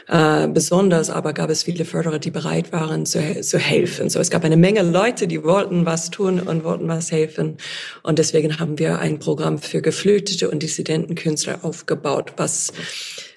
äh, 0.08 0.48
besonders, 0.48 1.10
aber 1.10 1.34
gab 1.34 1.50
es 1.50 1.64
viele 1.64 1.86
Förderer, 1.86 2.20
die 2.20 2.32
bereit 2.32 2.72
waren 2.72 3.06
zu, 3.06 3.42
zu 3.42 3.58
helfen. 3.58 4.10
So, 4.10 4.20
es 4.20 4.30
gab 4.30 4.44
eine 4.44 4.58
Menge 4.58 4.82
Leute, 4.84 5.28
die 5.28 5.44
wollten 5.44 5.86
was 5.86 6.10
tun 6.10 6.40
und 6.40 6.64
wollten 6.64 6.88
was 6.88 7.12
helfen. 7.12 7.58
Und 8.04 8.20
deswegen 8.20 8.60
haben 8.60 8.80
wir 8.80 9.00
ein 9.00 9.20
Programm 9.20 9.60
für 9.60 9.82
Geflüchtete 9.82 10.50
und 10.50 10.64
Dissidentenkünstler 10.64 11.60
aufgebaut, 11.64 12.34
was 12.38 12.74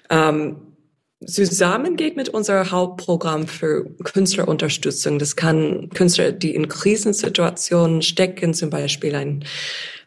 ähm, 0.09 0.66
zusammengeht 1.25 2.15
mit 2.15 2.29
unser 2.29 2.69
Hauptprogramm 2.69 3.47
für 3.47 3.85
Künstlerunterstützung. 4.03 5.17
Das 5.17 5.35
kann 5.35 5.89
Künstler, 5.89 6.31
die 6.31 6.53
in 6.53 6.67
Krisensituationen 6.67 8.03
stecken, 8.03 8.53
zum 8.53 8.69
Beispiel 8.69 9.15
ein, 9.15 9.43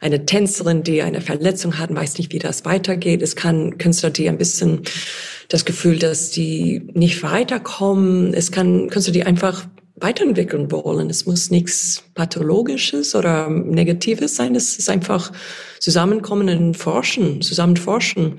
eine 0.00 0.24
Tänzerin, 0.24 0.84
die 0.84 1.02
eine 1.02 1.20
Verletzung 1.20 1.78
hat, 1.78 1.92
weiß 1.92 2.18
nicht, 2.18 2.32
wie 2.32 2.38
das 2.38 2.64
weitergeht. 2.64 3.22
Es 3.22 3.34
kann 3.34 3.76
Künstler, 3.78 4.10
die 4.10 4.28
ein 4.28 4.38
bisschen 4.38 4.82
das 5.48 5.64
Gefühl, 5.64 5.98
dass 5.98 6.30
die 6.30 6.88
nicht 6.94 7.22
weiterkommen. 7.24 8.32
Es 8.32 8.52
kann 8.52 8.88
Künstler, 8.88 9.12
die 9.12 9.24
einfach 9.24 9.66
weiterentwickeln 9.96 10.70
wollen. 10.70 11.10
Es 11.10 11.26
muss 11.26 11.50
nichts 11.50 12.04
Pathologisches 12.14 13.16
oder 13.16 13.48
Negatives 13.50 14.36
sein. 14.36 14.54
Es 14.54 14.78
ist 14.78 14.88
einfach 14.88 15.32
zusammenkommen 15.80 16.48
und 16.48 16.76
forschen, 16.76 17.42
zusammen 17.42 17.76
forschen. 17.76 18.38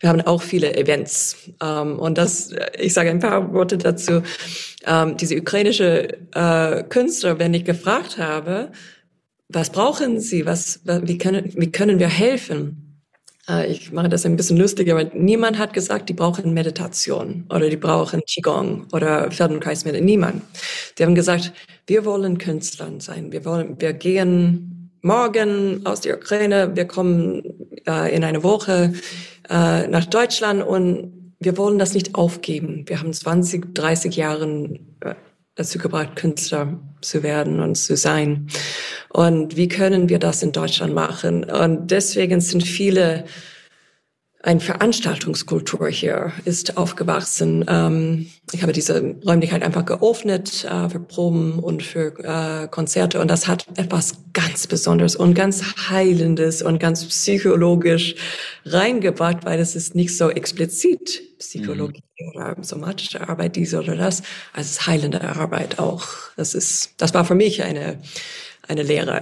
Wir 0.00 0.10
haben 0.10 0.20
auch 0.22 0.42
viele 0.42 0.76
Events. 0.76 1.36
Ähm, 1.62 1.98
und 1.98 2.18
das, 2.18 2.54
ich 2.78 2.92
sage 2.92 3.10
ein 3.10 3.20
paar 3.20 3.52
Worte 3.52 3.78
dazu. 3.78 4.22
Ähm, 4.84 5.16
diese 5.16 5.36
ukrainische 5.36 6.18
äh, 6.34 6.82
Künstler, 6.84 7.38
wenn 7.38 7.54
ich 7.54 7.64
gefragt 7.64 8.18
habe, 8.18 8.72
was 9.48 9.70
brauchen 9.70 10.20
sie, 10.20 10.44
was, 10.44 10.80
wie 10.84 11.18
können, 11.18 11.52
wie 11.56 11.70
können 11.70 11.98
wir 11.98 12.08
helfen? 12.08 12.86
Äh, 13.48 13.70
ich 13.70 13.92
mache 13.92 14.08
das 14.08 14.26
ein 14.26 14.36
bisschen 14.36 14.56
lustiger, 14.56 14.98
aber 14.98 15.10
niemand 15.14 15.58
hat 15.58 15.72
gesagt, 15.72 16.08
die 16.08 16.14
brauchen 16.14 16.52
Meditation 16.52 17.44
oder 17.48 17.70
die 17.70 17.76
brauchen 17.76 18.22
Qigong 18.26 18.86
oder 18.92 19.30
Feldenkreismittel. 19.30 20.00
Niemand. 20.00 20.42
Die 20.98 21.04
haben 21.04 21.14
gesagt, 21.14 21.52
wir 21.86 22.04
wollen 22.04 22.38
Künstlern 22.38 23.00
sein. 23.00 23.32
Wir 23.32 23.44
wollen, 23.44 23.80
wir 23.80 23.92
gehen 23.92 24.90
morgen 25.02 25.86
aus 25.86 26.00
der 26.00 26.16
Ukraine, 26.16 26.74
wir 26.74 26.86
kommen 26.86 27.42
äh, 27.86 28.14
in 28.14 28.24
eine 28.24 28.42
Woche 28.42 28.92
äh, 29.48 29.86
nach 29.86 30.06
Deutschland 30.06 30.62
und 30.62 31.34
wir 31.38 31.56
wollen 31.58 31.78
das 31.78 31.94
nicht 31.94 32.14
aufgeben. 32.14 32.84
Wir 32.86 33.00
haben 33.00 33.12
20, 33.12 33.74
30 33.74 34.16
Jahre 34.16 34.78
dazu 35.54 35.78
gebracht, 35.78 36.16
Künstler 36.16 36.78
zu 37.00 37.22
werden 37.22 37.60
und 37.60 37.74
zu 37.76 37.96
sein. 37.96 38.48
Und 39.10 39.56
wie 39.56 39.68
können 39.68 40.08
wir 40.08 40.18
das 40.18 40.42
in 40.42 40.52
Deutschland 40.52 40.94
machen? 40.94 41.44
Und 41.44 41.90
deswegen 41.90 42.40
sind 42.40 42.62
viele 42.62 43.24
eine 44.46 44.60
Veranstaltungskultur 44.60 45.88
hier 45.88 46.32
ist 46.44 46.76
aufgewachsen. 46.76 47.64
Ähm, 47.68 48.30
ich 48.52 48.62
habe 48.62 48.72
diese 48.72 49.16
Räumlichkeit 49.26 49.64
einfach 49.64 49.84
geöffnet 49.84 50.64
äh, 50.64 50.88
für 50.88 51.00
Proben 51.00 51.58
und 51.58 51.82
für 51.82 52.14
äh, 52.22 52.68
Konzerte 52.68 53.20
und 53.20 53.28
das 53.28 53.48
hat 53.48 53.66
etwas 53.76 54.14
ganz 54.32 54.68
Besonderes 54.68 55.16
und 55.16 55.34
ganz 55.34 55.90
Heilendes 55.90 56.62
und 56.62 56.78
ganz 56.78 57.04
psychologisch 57.06 58.14
reingebracht, 58.64 59.44
weil 59.44 59.58
es 59.58 59.74
ist 59.74 59.96
nicht 59.96 60.16
so 60.16 60.30
explizit 60.30 61.22
Psychologie 61.40 62.04
mhm. 62.20 62.28
oder 62.28 62.56
somatische 62.62 63.28
Arbeit, 63.28 63.56
dies 63.56 63.74
oder 63.74 63.96
das, 63.96 64.22
also 64.52 64.66
es 64.66 64.70
ist 64.70 64.86
heilende 64.86 65.22
Arbeit 65.22 65.80
auch. 65.80 66.06
Das 66.36 66.54
ist, 66.54 66.94
das 66.98 67.12
war 67.14 67.24
für 67.24 67.34
mich 67.34 67.64
eine 67.64 67.98
eine 68.68 68.82
Lehre. 68.82 69.20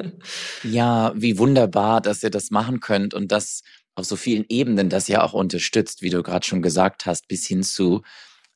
ja, 0.64 1.12
wie 1.14 1.38
wunderbar, 1.38 2.00
dass 2.00 2.22
ihr 2.24 2.30
das 2.30 2.50
machen 2.50 2.80
könnt 2.80 3.14
und 3.14 3.30
das 3.30 3.62
auf 3.94 4.06
so 4.06 4.16
vielen 4.16 4.44
Ebenen 4.48 4.88
das 4.88 5.08
ja 5.08 5.22
auch 5.22 5.34
unterstützt, 5.34 6.02
wie 6.02 6.10
du 6.10 6.22
gerade 6.22 6.46
schon 6.46 6.62
gesagt 6.62 7.06
hast, 7.06 7.28
bis 7.28 7.46
hin 7.46 7.62
zu 7.62 8.02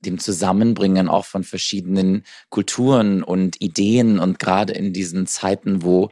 dem 0.00 0.18
Zusammenbringen 0.18 1.08
auch 1.08 1.24
von 1.24 1.44
verschiedenen 1.44 2.24
Kulturen 2.48 3.22
und 3.22 3.60
Ideen 3.60 4.18
und 4.18 4.38
gerade 4.38 4.72
in 4.72 4.92
diesen 4.92 5.26
Zeiten, 5.26 5.82
wo 5.82 6.10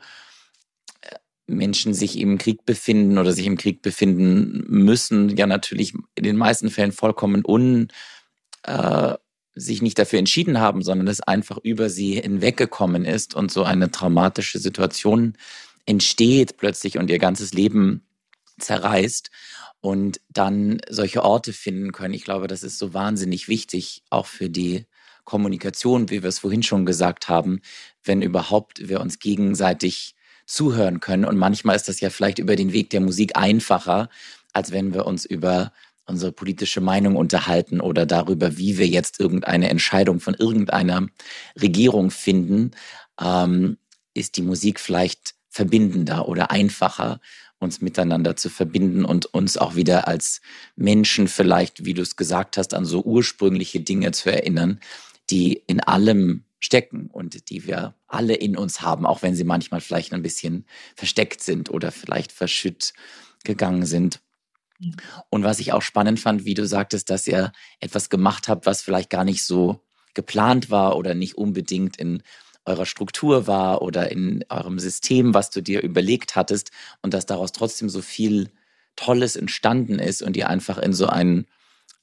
äh, 1.03 1.17
Menschen 1.47 1.95
sich 1.95 2.19
im 2.19 2.39
Krieg 2.39 2.65
befinden 2.65 3.19
oder 3.19 3.33
sich 3.33 3.47
im 3.47 3.57
Krieg 3.59 3.83
befinden 3.83 4.65
müssen, 4.69 5.37
ja 5.37 5.47
natürlich 5.47 5.93
in 6.15 6.25
den 6.25 6.37
meisten 6.37 6.71
Fällen 6.71 6.93
vollkommen 6.93 7.45
un, 7.47 7.89
äh, 8.65 9.15
sich 9.55 9.83
nicht 9.83 9.99
dafür 9.99 10.19
entschieden 10.19 10.59
haben, 10.59 10.83
sondern 10.83 11.07
es 11.07 11.21
einfach 11.21 11.59
über 11.59 11.89
sie 11.89 12.21
hinweggekommen 12.21 13.05
ist 13.05 13.35
und 13.35 13.53
so 13.53 13.63
eine 13.63 13.91
traumatische 13.91 14.59
Situation 14.59 15.37
entsteht 15.87 16.57
plötzlich 16.57 16.99
und 16.99 17.09
ihr 17.11 17.19
ganzes 17.19 17.53
Leben 17.53 18.05
zerreißt 18.59 19.31
und 19.81 20.21
dann 20.29 20.81
solche 20.89 21.23
Orte 21.23 21.53
finden 21.53 21.93
können. 21.93 22.15
Ich 22.15 22.25
glaube, 22.25 22.47
das 22.47 22.63
ist 22.63 22.79
so 22.79 22.95
wahnsinnig 22.95 23.49
wichtig, 23.49 24.03
auch 24.11 24.27
für 24.27 24.49
die 24.49 24.87
Kommunikation, 25.25 26.11
wie 26.11 26.23
wir 26.23 26.29
es 26.29 26.39
vorhin 26.39 26.63
schon 26.63 26.87
gesagt 26.87 27.29
haben, 27.29 27.61
wenn 28.03 28.23
überhaupt 28.23 28.89
wir 28.89 29.01
uns 29.01 29.19
gegenseitig 29.19 30.15
zuhören 30.47 31.01
können. 31.01 31.25
Und 31.25 31.37
manchmal 31.37 31.77
ist 31.77 31.89
das 31.89 32.01
ja 32.01 32.11
vielleicht 32.11 32.39
über 32.39 32.57
den 32.57 32.73
Weg 32.73 32.91
der 32.91 33.01
Musik 33.01 33.37
einfacher, 33.37 34.09
als 34.53 34.71
wenn 34.71 34.93
wir 34.95 35.07
uns 35.07 35.25
über 35.25 35.73
unsere 36.07 36.33
politische 36.33 36.81
Meinung 36.81 37.17
unterhalten 37.17 37.81
oder 37.81 38.05
darüber, 38.05 38.59
wie 38.59 38.77
wir 38.77 38.87
jetzt 38.87 39.21
irgendeine 39.21 39.71
Entscheidung 39.71 40.21
von 40.21 40.35
irgendeiner 40.35 41.07
Regierung 41.61 42.11
finden, 42.11 42.73
ähm, 43.21 43.79
ist 44.13 44.37
die 44.37 44.43
Musik 44.43 44.81
vielleicht 44.81 45.35
verbindender 45.49 46.29
oder 46.29 46.51
einfacher 46.51 47.21
uns 47.65 47.81
miteinander 47.81 48.37
zu 48.37 48.49
verbinden 48.49 49.05
und 49.05 49.27
uns 49.27 49.57
auch 49.57 49.75
wieder 49.75 50.07
als 50.07 50.41
Menschen 50.77 51.27
vielleicht, 51.27 51.85
wie 51.85 51.95
du 51.95 52.03
es 52.03 52.17
gesagt 52.17 52.57
hast, 52.57 52.75
an 52.75 52.85
so 52.85 53.03
ursprüngliche 53.03 53.81
Dinge 53.81 54.13
zu 54.13 54.31
erinnern, 54.31 54.79
die 55.31 55.55
in 55.67 55.81
allem 55.81 56.45
stecken 56.61 57.09
und 57.13 57.51
die 57.51 57.67
wir 57.67 57.95
alle 58.07 58.35
in 58.35 58.57
uns 58.57 58.81
haben, 58.81 59.05
auch 59.05 59.23
wenn 59.23 59.35
sie 59.35 59.45
manchmal 59.45 59.81
vielleicht 59.81 60.13
ein 60.13 60.23
bisschen 60.23 60.67
versteckt 60.95 61.43
sind 61.43 61.71
oder 61.71 61.91
vielleicht 61.93 62.33
verschütt 62.33 62.95
gegangen 63.45 63.85
sind. 63.85 64.21
Und 65.29 65.45
was 65.45 65.59
ich 65.59 65.73
auch 65.73 65.83
spannend 65.83 66.21
fand, 66.21 66.45
wie 66.45 66.55
du 66.55 66.67
sagtest, 66.67 67.11
dass 67.11 67.27
ihr 67.27 67.53
etwas 67.81 68.09
gemacht 68.11 68.49
habt, 68.49 68.67
was 68.67 68.83
vielleicht 68.83 69.11
gar 69.11 69.25
nicht 69.25 69.45
so 69.45 69.85
geplant 70.15 70.71
war 70.71 70.97
oder 70.97 71.15
nicht 71.15 71.37
unbedingt 71.37 71.97
in 71.97 72.23
eurer 72.65 72.87
Struktur 72.87 73.47
war 73.47 73.83
oder 73.83 74.11
in 74.11 74.45
eurem 74.49 74.79
System, 74.79 75.35
was 75.35 75.51
du 75.51 75.61
dir 75.61 75.83
überlegt 75.83 76.37
hattest 76.37 76.71
und 77.03 77.15
dass 77.15 77.27
daraus 77.27 77.53
trotzdem 77.53 77.89
so 77.89 78.03
viel 78.03 78.51
Tolles 78.97 79.37
entstanden 79.37 79.99
ist 79.99 80.23
und 80.23 80.37
ihr 80.37 80.49
einfach 80.49 80.79
in 80.79 80.93
so 80.93 81.07
einen 81.07 81.47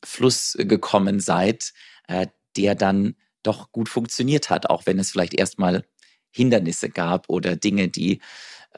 Fluss 0.03 0.55
gekommen 0.59 1.19
seid, 1.19 1.73
äh, 2.07 2.27
der 2.57 2.75
dann 2.75 3.15
doch 3.43 3.71
gut 3.71 3.89
funktioniert 3.89 4.49
hat, 4.49 4.69
auch 4.69 4.85
wenn 4.85 4.99
es 4.99 5.11
vielleicht 5.11 5.33
erstmal 5.33 5.83
Hindernisse 6.31 6.89
gab 6.89 7.29
oder 7.29 7.55
Dinge, 7.55 7.87
die, 7.87 8.21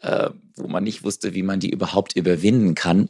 äh, 0.01 0.29
wo 0.55 0.67
man 0.67 0.83
nicht 0.83 1.03
wusste, 1.03 1.33
wie 1.33 1.43
man 1.43 1.59
die 1.59 1.69
überhaupt 1.69 2.15
überwinden 2.15 2.75
kann. 2.75 3.09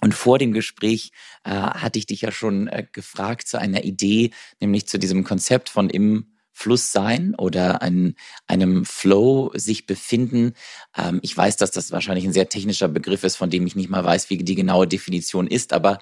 Und 0.00 0.14
vor 0.14 0.38
dem 0.38 0.52
Gespräch 0.52 1.10
äh, 1.44 1.50
hatte 1.50 1.98
ich 1.98 2.06
dich 2.06 2.20
ja 2.20 2.30
schon 2.30 2.68
äh, 2.68 2.86
gefragt 2.92 3.48
zu 3.48 3.58
einer 3.58 3.84
Idee, 3.84 4.30
nämlich 4.60 4.86
zu 4.86 4.98
diesem 4.98 5.24
Konzept 5.24 5.68
von 5.68 5.88
im 5.88 6.35
Fluss 6.56 6.90
sein 6.90 7.34
oder 7.36 7.82
an 7.82 8.14
einem 8.46 8.86
Flow 8.86 9.52
sich 9.54 9.84
befinden. 9.84 10.54
Ähm, 10.96 11.20
ich 11.22 11.36
weiß, 11.36 11.58
dass 11.58 11.70
das 11.70 11.92
wahrscheinlich 11.92 12.24
ein 12.24 12.32
sehr 12.32 12.48
technischer 12.48 12.88
Begriff 12.88 13.24
ist, 13.24 13.36
von 13.36 13.50
dem 13.50 13.66
ich 13.66 13.76
nicht 13.76 13.90
mal 13.90 14.02
weiß, 14.02 14.30
wie 14.30 14.38
die 14.38 14.54
genaue 14.54 14.88
Definition 14.88 15.48
ist, 15.48 15.74
aber 15.74 15.98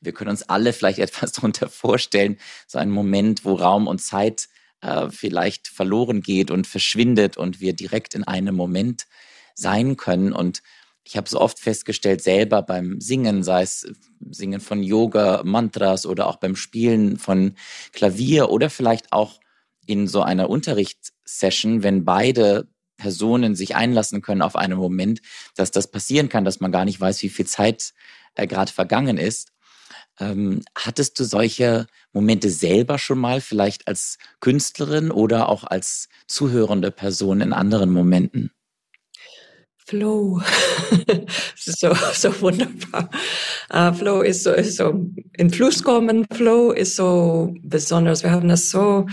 wir 0.00 0.12
können 0.12 0.30
uns 0.30 0.44
alle 0.44 0.72
vielleicht 0.72 0.98
etwas 1.06 1.32
darunter 1.32 1.68
vorstellen, 1.68 2.38
so 2.66 2.78
ein 2.78 2.90
Moment, 2.90 3.44
wo 3.44 3.52
Raum 3.52 3.86
und 3.86 4.00
Zeit 4.00 4.48
äh, 4.80 5.10
vielleicht 5.10 5.68
verloren 5.68 6.22
geht 6.22 6.50
und 6.50 6.66
verschwindet 6.66 7.36
und 7.36 7.60
wir 7.60 7.74
direkt 7.74 8.14
in 8.14 8.24
einem 8.24 8.54
Moment 8.54 9.06
sein 9.54 9.98
können. 9.98 10.32
Und 10.32 10.62
ich 11.04 11.18
habe 11.18 11.28
so 11.28 11.38
oft 11.38 11.58
festgestellt, 11.58 12.22
selber 12.22 12.62
beim 12.62 12.98
Singen, 12.98 13.42
sei 13.42 13.60
es 13.60 13.86
Singen 14.30 14.60
von 14.60 14.82
Yoga, 14.82 15.42
Mantras 15.44 16.06
oder 16.06 16.28
auch 16.28 16.36
beim 16.36 16.56
Spielen 16.56 17.18
von 17.18 17.56
Klavier 17.92 18.48
oder 18.48 18.70
vielleicht 18.70 19.12
auch 19.12 19.38
in 19.88 20.06
so 20.06 20.22
einer 20.22 20.50
Unterrichtssession, 20.50 21.82
wenn 21.82 22.04
beide 22.04 22.68
Personen 22.98 23.54
sich 23.54 23.74
einlassen 23.74 24.20
können 24.22 24.42
auf 24.42 24.56
einen 24.56 24.78
Moment, 24.78 25.20
dass 25.56 25.70
das 25.70 25.90
passieren 25.90 26.28
kann, 26.28 26.44
dass 26.44 26.60
man 26.60 26.72
gar 26.72 26.84
nicht 26.84 27.00
weiß, 27.00 27.22
wie 27.22 27.28
viel 27.28 27.46
Zeit 27.46 27.94
äh, 28.34 28.46
gerade 28.46 28.72
vergangen 28.72 29.16
ist. 29.16 29.52
Ähm, 30.20 30.62
hattest 30.76 31.18
du 31.18 31.24
solche 31.24 31.86
Momente 32.12 32.50
selber 32.50 32.98
schon 32.98 33.18
mal, 33.18 33.40
vielleicht 33.40 33.86
als 33.86 34.18
Künstlerin 34.40 35.10
oder 35.10 35.48
auch 35.48 35.64
als 35.64 36.08
zuhörende 36.26 36.90
Person 36.90 37.40
in 37.40 37.52
anderen 37.52 37.90
Momenten? 37.90 38.50
Flow. 39.86 40.42
so, 41.56 41.94
so 42.12 42.40
wunderbar. 42.42 43.08
Uh, 43.72 43.92
Flow 43.94 44.20
ist 44.20 44.42
so, 44.42 44.52
ist 44.52 44.76
so 44.76 45.08
in 45.32 45.50
Fluss 45.50 45.82
kommen. 45.82 46.26
Flow 46.30 46.72
ist 46.72 46.96
so 46.96 47.54
besonders. 47.62 48.22
Wir 48.22 48.32
haben 48.32 48.48
das 48.48 48.68
so 48.70 49.06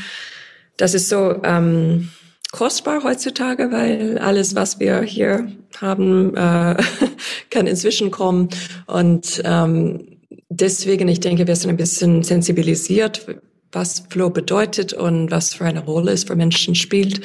das 0.77 0.93
ist 0.93 1.09
so 1.09 1.41
ähm, 1.43 2.09
kostbar 2.51 3.03
heutzutage, 3.03 3.71
weil 3.71 4.17
alles, 4.17 4.55
was 4.55 4.79
wir 4.79 5.01
hier 5.01 5.51
haben, 5.81 6.35
äh, 6.35 6.75
kann 7.49 7.67
inzwischen 7.67 8.11
kommen. 8.11 8.49
Und 8.88 9.41
ähm, 9.43 10.19
deswegen, 10.49 11.07
ich 11.07 11.19
denke, 11.19 11.47
wir 11.47 11.55
sind 11.55 11.69
ein 11.69 11.77
bisschen 11.77 12.23
sensibilisiert, 12.23 13.27
was 13.71 14.03
Flow 14.09 14.29
bedeutet 14.29 14.93
und 14.93 15.31
was 15.31 15.53
für 15.53 15.65
eine 15.65 15.83
Rolle 15.83 16.13
es 16.13 16.23
für 16.23 16.35
Menschen 16.35 16.75
spielt. 16.75 17.21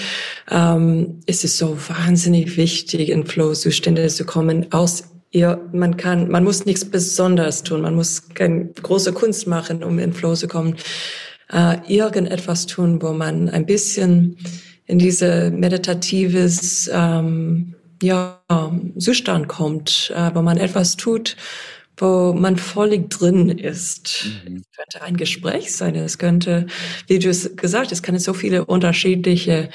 Ähm, 0.50 1.20
es 1.26 1.44
ist 1.44 1.58
so 1.58 1.76
wahnsinnig 1.88 2.56
wichtig, 2.56 3.10
in 3.10 3.24
Flow-Zustände 3.24 4.08
zu 4.08 4.24
kommen, 4.24 4.72
aus 4.72 5.04
ihr, 5.30 5.60
man 5.72 5.96
kann, 5.96 6.28
man 6.28 6.42
muss 6.42 6.66
nichts 6.66 6.84
Besonderes 6.84 7.62
tun, 7.62 7.82
man 7.82 7.94
muss 7.94 8.30
keine 8.34 8.66
große 8.66 9.12
Kunst 9.12 9.46
machen, 9.46 9.84
um 9.84 10.00
in 10.00 10.12
Flow 10.12 10.34
zu 10.34 10.48
kommen 10.48 10.74
äh, 11.52 11.76
irgendetwas 11.86 12.66
tun, 12.66 13.00
wo 13.02 13.12
man 13.12 13.48
ein 13.48 13.66
bisschen 13.66 14.36
in 14.86 14.98
diese 14.98 15.50
meditatives 15.50 16.90
ähm, 16.92 17.74
ja, 18.02 18.40
Zustand 18.98 19.48
kommt, 19.48 20.12
äh, 20.16 20.30
wo 20.34 20.42
man 20.42 20.56
etwas 20.56 20.96
tut, 20.96 21.36
wo 21.96 22.32
man 22.32 22.56
völlig 22.56 23.10
drin 23.10 23.50
ist. 23.50 24.26
Mhm. 24.44 24.56
Es 24.56 24.76
könnte 24.76 25.02
ein 25.02 25.16
Gespräch 25.16 25.74
sein, 25.74 25.94
es 25.96 26.18
könnte, 26.18 26.66
wie 27.06 27.18
du 27.18 27.28
es 27.28 27.56
gesagt 27.56 27.90
hast, 27.90 28.02
kann 28.02 28.14
es 28.14 28.24
so 28.24 28.32
viele 28.32 28.64
unterschiedliche 28.64 29.68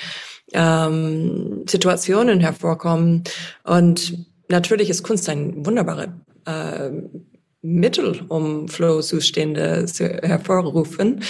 ähm, 0.54 1.64
Situationen 1.68 2.40
hervorkommen. 2.40 3.24
Und 3.64 4.26
natürlich 4.50 4.90
ist 4.90 5.04
Kunst 5.04 5.30
ein 5.30 5.66
wunderbarer 5.66 6.20
äh, 6.46 6.92
Mittel, 7.66 8.22
um 8.28 8.68
Flow-Zustände 8.68 9.86
zu 9.86 10.08
hervorrufen. 10.08 11.24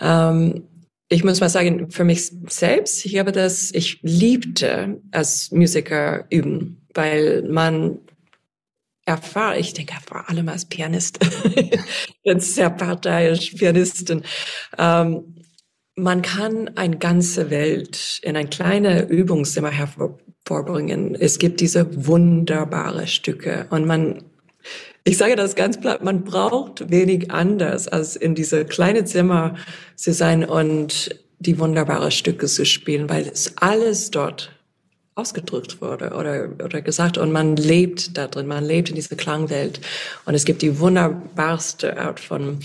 Ähm, 0.00 0.64
ich 1.08 1.22
muss 1.24 1.40
mal 1.40 1.50
sagen, 1.50 1.90
für 1.90 2.04
mich 2.04 2.32
selbst, 2.48 3.04
ich 3.04 3.18
habe 3.18 3.32
das, 3.32 3.70
ich 3.74 4.00
liebte 4.02 5.00
als 5.10 5.50
Musiker 5.50 6.24
üben, 6.30 6.86
weil 6.94 7.42
man 7.42 7.98
erfahrt, 9.04 9.58
ich 9.58 9.74
denke 9.74 9.94
vor 10.06 10.28
allem 10.30 10.48
als 10.48 10.64
Pianist, 10.64 11.18
ganz 12.24 12.54
sehr 12.54 12.70
parteiisch 12.70 13.50
Pianistin, 13.50 14.22
ähm, 14.78 15.34
man 15.94 16.22
kann 16.22 16.70
eine 16.76 16.96
ganze 16.96 17.50
Welt 17.50 18.18
in 18.22 18.34
ein 18.34 18.48
kleines 18.48 19.10
Übungszimmer 19.10 19.70
hervorbringen. 19.70 21.14
Es 21.14 21.38
gibt 21.38 21.60
diese 21.60 22.06
wunderbare 22.06 23.06
Stücke 23.06 23.66
und 23.68 23.86
man 23.86 24.24
ich 25.04 25.18
sage 25.18 25.36
das 25.36 25.54
ganz 25.54 25.80
platt, 25.80 26.04
man 26.04 26.24
braucht 26.24 26.90
wenig 26.90 27.30
anders, 27.30 27.88
als 27.88 28.16
in 28.16 28.34
diese 28.34 28.64
kleine 28.64 29.04
Zimmer 29.04 29.56
zu 29.96 30.12
sein 30.12 30.44
und 30.44 31.18
die 31.38 31.58
wunderbare 31.58 32.10
Stücke 32.10 32.46
zu 32.46 32.64
spielen, 32.64 33.08
weil 33.08 33.26
es 33.26 33.56
alles 33.56 34.10
dort 34.10 34.52
ausgedrückt 35.14 35.80
wurde 35.82 36.10
oder, 36.10 36.50
oder 36.64 36.80
gesagt 36.80 37.18
und 37.18 37.32
man 37.32 37.56
lebt 37.56 38.16
da 38.16 38.28
drin, 38.28 38.46
man 38.46 38.64
lebt 38.64 38.88
in 38.88 38.94
dieser 38.94 39.16
Klangwelt 39.16 39.80
und 40.24 40.34
es 40.34 40.44
gibt 40.44 40.62
die 40.62 40.78
wunderbarste 40.78 41.98
Art 41.98 42.20
von 42.20 42.60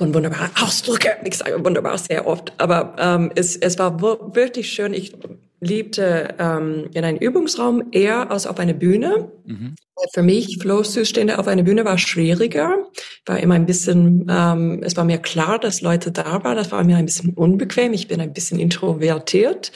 von 0.00 0.14
wunderbaren 0.14 0.50
Ausdrücke. 0.62 1.10
Ich 1.24 1.36
sage 1.36 1.62
wunderbar 1.62 1.98
sehr 1.98 2.26
oft, 2.26 2.54
aber 2.56 2.96
ähm, 2.98 3.30
es, 3.34 3.54
es 3.54 3.78
war 3.78 4.00
wirklich 4.00 4.72
schön. 4.72 4.94
Ich 4.94 5.12
liebte 5.60 6.34
ähm, 6.38 6.88
in 6.94 7.04
einem 7.04 7.18
Übungsraum 7.18 7.84
eher 7.92 8.30
als 8.30 8.46
auf 8.46 8.58
einer 8.58 8.72
Bühne. 8.72 9.30
Mhm. 9.44 9.74
Für 10.14 10.22
mich 10.22 10.58
Flow-Zustände 10.60 11.38
auf 11.38 11.46
einer 11.46 11.62
Bühne 11.62 11.84
war 11.84 11.98
schwieriger, 11.98 12.86
war 13.26 13.38
immer 13.38 13.54
ein 13.54 13.66
bisschen, 13.66 14.26
ähm, 14.30 14.80
es 14.82 14.96
war 14.96 15.04
mir 15.04 15.18
klar, 15.18 15.58
dass 15.58 15.82
Leute 15.82 16.10
da 16.10 16.42
waren, 16.42 16.56
das 16.56 16.72
war 16.72 16.82
mir 16.84 16.96
ein 16.96 17.04
bisschen 17.04 17.34
unbequem, 17.34 17.92
ich 17.92 18.08
bin 18.08 18.20
ein 18.20 18.32
bisschen 18.32 18.58
introvertiert. 18.58 19.72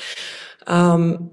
Ähm, 0.66 1.30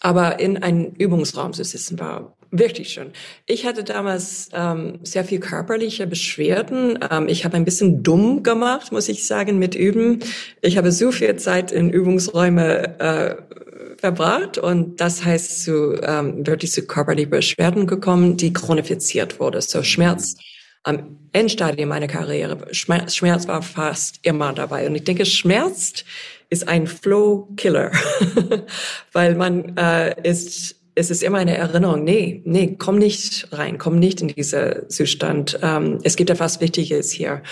aber 0.00 0.40
in 0.40 0.62
einem 0.62 0.92
Übungsraum 0.98 1.52
zu 1.52 1.64
sitzen 1.64 1.98
war 1.98 2.36
wirklich 2.50 2.90
schön. 2.90 3.12
Ich 3.46 3.66
hatte 3.66 3.84
damals 3.84 4.50
ähm, 4.52 4.98
sehr 5.02 5.24
viel 5.24 5.40
körperliche 5.40 6.06
Beschwerden. 6.06 6.98
Ähm, 7.10 7.28
ich 7.28 7.44
habe 7.44 7.56
ein 7.56 7.64
bisschen 7.64 8.02
dumm 8.02 8.42
gemacht, 8.42 8.92
muss 8.92 9.08
ich 9.08 9.26
sagen, 9.26 9.58
mit 9.58 9.74
Üben. 9.74 10.20
Ich 10.62 10.76
habe 10.76 10.92
so 10.92 11.12
viel 11.12 11.36
Zeit 11.36 11.72
in 11.72 11.90
Übungsräume 11.90 13.00
äh, 13.00 13.36
verbracht 14.00 14.58
und 14.58 15.00
das 15.00 15.24
heißt 15.24 15.64
zu 15.64 16.00
ähm, 16.02 16.46
wirklich 16.46 16.72
zu 16.72 16.86
körperlichen 16.86 17.30
Beschwerden 17.30 17.86
gekommen, 17.86 18.36
die 18.36 18.52
chronifiziert 18.52 19.40
wurde. 19.40 19.60
So 19.62 19.82
Schmerz 19.82 20.36
am 20.82 21.18
Endstadium 21.32 21.88
meiner 21.88 22.06
Karriere. 22.06 22.72
Schmerz, 22.72 23.16
Schmerz 23.16 23.48
war 23.48 23.62
fast 23.62 24.20
immer 24.22 24.52
dabei 24.52 24.86
und 24.86 24.94
ich 24.94 25.04
denke, 25.04 25.26
Schmerz 25.26 26.04
ist 26.48 26.68
ein 26.68 26.86
Flow-Killer, 26.86 27.90
weil 29.12 29.34
man 29.34 29.76
äh, 29.76 30.14
ist 30.22 30.75
es 30.98 31.10
ist 31.10 31.22
immer 31.22 31.36
eine 31.36 31.56
Erinnerung, 31.56 32.04
nee, 32.04 32.40
nee, 32.46 32.74
komm 32.78 32.96
nicht 32.96 33.48
rein, 33.52 33.76
komm 33.76 33.98
nicht 33.98 34.22
in 34.22 34.28
diesen 34.28 34.88
Zustand. 34.88 35.58
Ähm, 35.62 35.98
es 36.04 36.16
gibt 36.16 36.30
etwas 36.30 36.62
Wichtiges 36.62 37.10
hier. 37.10 37.42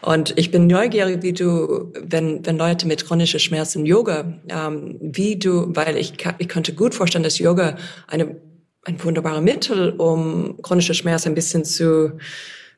Und 0.00 0.32
ich 0.38 0.50
bin 0.50 0.66
neugierig, 0.66 1.22
wie 1.22 1.34
du, 1.34 1.92
wenn, 2.00 2.44
wenn 2.46 2.56
Leute 2.56 2.86
mit 2.86 3.04
chronischen 3.04 3.40
Schmerzen 3.40 3.84
Yoga, 3.84 4.32
ähm, 4.48 4.96
wie 5.02 5.36
du, 5.36 5.66
weil 5.76 5.98
ich, 5.98 6.14
ich 6.38 6.48
könnte 6.48 6.72
gut 6.72 6.94
vorstellen, 6.94 7.24
dass 7.24 7.38
Yoga 7.38 7.76
eine, 8.06 8.36
ein 8.84 9.04
wunderbares 9.04 9.42
Mittel, 9.42 9.90
um 9.90 10.56
chronische 10.62 10.94
Schmerzen 10.94 11.28
ein 11.28 11.34
bisschen 11.34 11.66
zu 11.66 12.12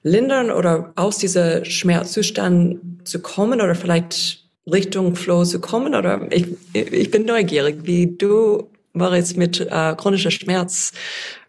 lindern 0.03 0.51
oder 0.51 0.93
aus 0.97 1.19
dieser 1.19 1.65
Schmerzzustand 1.65 3.07
zu 3.07 3.21
kommen 3.21 3.61
oder 3.61 3.77
vielleicht 3.77 4.45
Richtung 4.69 5.15
Flow 5.15 5.45
zu 5.45 5.61
kommen? 5.61 5.95
Oder 5.95 6.27
ich, 6.33 6.49
ich 6.73 7.13
bin 7.13 7.27
neugierig, 7.27 7.77
wie 7.85 8.09
du 8.09 8.69
Moritz, 8.97 9.37
mit 9.37 9.61
äh, 9.61 9.95
chronischer 9.95 10.31
Schmerz 10.31 10.93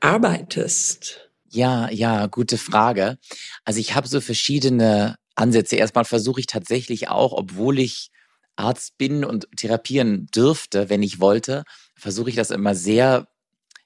arbeitest? 0.01 1.29
Ja, 1.49 1.89
ja, 1.89 2.27
gute 2.27 2.57
Frage. 2.57 3.17
Also 3.63 3.79
ich 3.79 3.95
habe 3.95 4.07
so 4.07 4.19
verschiedene 4.19 5.15
Ansätze. 5.35 5.77
Erstmal 5.77 6.03
versuche 6.03 6.41
ich 6.41 6.47
tatsächlich 6.47 7.07
auch, 7.07 7.31
obwohl 7.31 7.79
ich 7.79 8.11
Arzt 8.57 8.97
bin 8.97 9.23
und 9.23 9.47
therapieren 9.55 10.27
dürfte, 10.35 10.89
wenn 10.89 11.01
ich 11.01 11.21
wollte, 11.21 11.63
versuche 11.95 12.29
ich 12.29 12.35
das 12.35 12.51
immer 12.51 12.75
sehr 12.75 13.27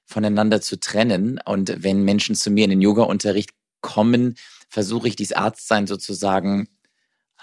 voneinander 0.05 0.59
zu 0.59 0.79
trennen. 0.79 1.39
Und 1.45 1.83
wenn 1.83 2.01
Menschen 2.01 2.33
zu 2.33 2.49
mir 2.49 2.63
in 2.63 2.71
den 2.71 2.81
Yoga-Unterricht 2.81 3.51
kommen, 3.81 4.35
versuche 4.69 5.07
ich 5.07 5.15
dieses 5.15 5.35
Arztsein 5.35 5.85
sozusagen 5.85 6.67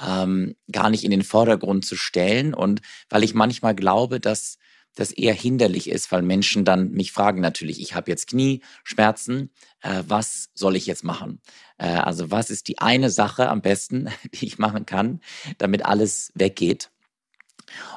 ähm, 0.04 0.56
gar 0.72 0.90
nicht 0.90 1.04
in 1.04 1.12
den 1.12 1.22
Vordergrund 1.22 1.84
zu 1.84 1.94
stellen. 1.94 2.54
Und 2.54 2.80
weil 3.08 3.22
ich 3.22 3.34
manchmal 3.34 3.76
glaube, 3.76 4.18
dass 4.18 4.58
das 4.94 5.12
eher 5.12 5.34
hinderlich 5.34 5.88
ist, 5.88 6.10
weil 6.10 6.22
Menschen 6.22 6.64
dann 6.64 6.90
mich 6.90 7.12
fragen 7.12 7.40
natürlich, 7.40 7.80
ich 7.80 7.94
habe 7.94 8.10
jetzt 8.10 8.28
Knieschmerzen, 8.28 9.50
äh, 9.80 10.02
was 10.06 10.50
soll 10.54 10.76
ich 10.76 10.86
jetzt 10.86 11.04
machen? 11.04 11.40
Äh, 11.78 11.88
also 11.88 12.30
was 12.30 12.50
ist 12.50 12.68
die 12.68 12.78
eine 12.78 13.10
Sache 13.10 13.48
am 13.48 13.62
besten, 13.62 14.08
die 14.34 14.46
ich 14.46 14.58
machen 14.58 14.86
kann, 14.86 15.20
damit 15.58 15.84
alles 15.84 16.32
weggeht? 16.34 16.90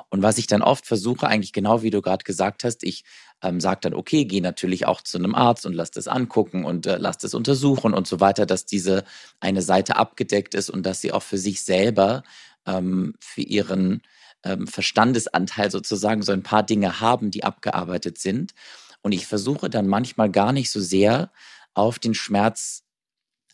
Und 0.10 0.21
was 0.21 0.38
ich 0.38 0.47
dann 0.47 0.62
oft 0.62 0.86
versuche, 0.86 1.27
eigentlich 1.27 1.54
genau 1.54 1.82
wie 1.82 1.89
du 1.89 2.01
gerade 2.01 2.23
gesagt 2.23 2.63
hast, 2.63 2.84
ich 2.84 3.04
ähm, 3.41 3.60
sage 3.60 3.80
dann, 3.82 3.93
okay, 3.93 4.25
gehe 4.25 4.41
natürlich 4.41 4.86
auch 4.86 5.01
zu 5.01 5.17
einem 5.17 5.36
Arzt 5.36 5.65
und 5.65 5.73
lass 5.73 5.91
das 5.91 6.08
angucken 6.08 6.65
und 6.65 6.86
äh, 6.86 6.97
lass 6.97 7.17
das 7.17 7.34
untersuchen 7.34 7.93
und 7.93 8.08
so 8.08 8.19
weiter, 8.19 8.45
dass 8.45 8.65
diese 8.65 9.04
eine 9.39 9.62
Seite 9.62 9.95
abgedeckt 9.95 10.54
ist 10.56 10.69
und 10.69 10.86
dass 10.86 11.01
sie 11.01 11.13
auch 11.13 11.23
für 11.23 11.38
sich 11.38 11.63
selber, 11.63 12.23
ähm, 12.65 13.13
für 13.19 13.41
ihren 13.41 14.01
ähm, 14.43 14.67
Verstandesanteil 14.67 15.71
sozusagen 15.71 16.21
so 16.21 16.32
ein 16.32 16.43
paar 16.43 16.63
Dinge 16.63 16.99
haben, 16.99 17.32
die 17.32 17.43
abgearbeitet 17.43 18.17
sind. 18.17 18.54
Und 19.01 19.12
ich 19.12 19.27
versuche 19.27 19.69
dann 19.69 19.88
manchmal 19.88 20.30
gar 20.30 20.51
nicht 20.54 20.69
so 20.69 20.80
sehr 20.80 21.32
auf 21.73 21.99
den 21.99 22.13
Schmerz 22.13 22.84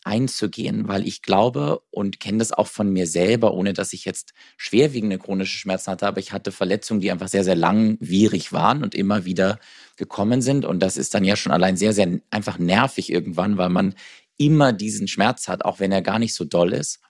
einzugehen, 0.04 0.88
weil 0.88 1.06
ich 1.06 1.22
glaube 1.22 1.82
und 1.90 2.20
kenne 2.20 2.38
das 2.38 2.52
auch 2.52 2.66
von 2.66 2.90
mir 2.90 3.06
selber, 3.06 3.52
ohne 3.52 3.72
dass 3.72 3.92
ich 3.92 4.04
jetzt 4.04 4.32
schwerwiegende 4.56 5.18
chronische 5.18 5.58
Schmerzen 5.58 5.90
hatte, 5.90 6.06
aber 6.06 6.18
ich 6.18 6.32
hatte 6.32 6.52
Verletzungen, 6.52 7.00
die 7.00 7.10
einfach 7.10 7.28
sehr, 7.28 7.44
sehr 7.44 7.56
langwierig 7.56 8.52
waren 8.52 8.82
und 8.82 8.94
immer 8.94 9.24
wieder 9.24 9.58
gekommen 9.96 10.40
sind. 10.40 10.64
Und 10.64 10.80
das 10.80 10.96
ist 10.96 11.14
dann 11.14 11.24
ja 11.24 11.36
schon 11.36 11.52
allein 11.52 11.76
sehr, 11.76 11.92
sehr 11.92 12.20
einfach 12.30 12.58
nervig 12.58 13.10
irgendwann, 13.10 13.58
weil 13.58 13.68
man 13.68 13.94
immer 14.38 14.72
diesen 14.72 15.08
Schmerz 15.08 15.48
hat, 15.48 15.64
auch 15.64 15.80
wenn 15.80 15.92
er 15.92 16.02
gar 16.02 16.18
nicht 16.18 16.34
so 16.34 16.44
doll 16.44 16.72
ist. 16.72 17.00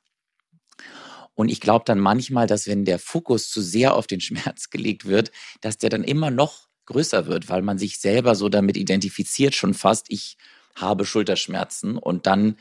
Und 1.38 1.51
ich 1.51 1.61
glaube 1.61 1.85
dann 1.87 2.01
manchmal, 2.01 2.48
dass 2.48 2.66
wenn 2.66 2.85
der 2.85 2.98
Fokus 2.98 3.48
zu 3.48 3.62
sehr 3.62 3.94
auf 3.94 4.09
den 4.09 4.20
Schmerz 4.20 4.70
gelegt 4.70 5.05
wird, 5.05 5.31
dass 5.61 5.79
der 5.79 5.88
dann 5.88 6.03
immer 6.03 6.33
noch 6.33 6.66
größer 6.87 7.27
wird, 7.27 7.48
weil 7.48 7.62
man 7.62 7.79
sich 7.79 8.01
selber 8.01 8.35
so 8.35 8.48
damit 8.48 8.77
identifiziert 8.77 9.55
schon 9.55 9.72
fast, 9.72 10.07
ich 10.09 10.37
habe 10.74 11.05
Schulterschmerzen 11.05 11.96
und 11.96 12.27
dann 12.27 12.57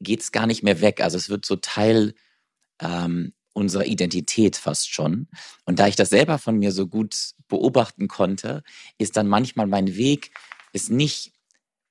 geht 0.00 0.22
es 0.22 0.32
gar 0.32 0.46
nicht 0.46 0.62
mehr 0.62 0.80
weg. 0.80 1.02
Also 1.02 1.18
es 1.18 1.28
wird 1.28 1.44
so 1.44 1.56
Teil 1.56 2.14
ähm, 2.80 3.34
unserer 3.52 3.84
Identität 3.84 4.56
fast 4.56 4.90
schon. 4.90 5.28
Und 5.66 5.78
da 5.78 5.86
ich 5.86 5.96
das 5.96 6.08
selber 6.08 6.38
von 6.38 6.58
mir 6.58 6.72
so 6.72 6.86
gut 6.86 7.32
beobachten 7.48 8.08
konnte, 8.08 8.62
ist 8.96 9.18
dann 9.18 9.28
manchmal 9.28 9.66
mein 9.66 9.94
Weg, 9.94 10.30
es 10.72 10.88
nicht 10.88 11.34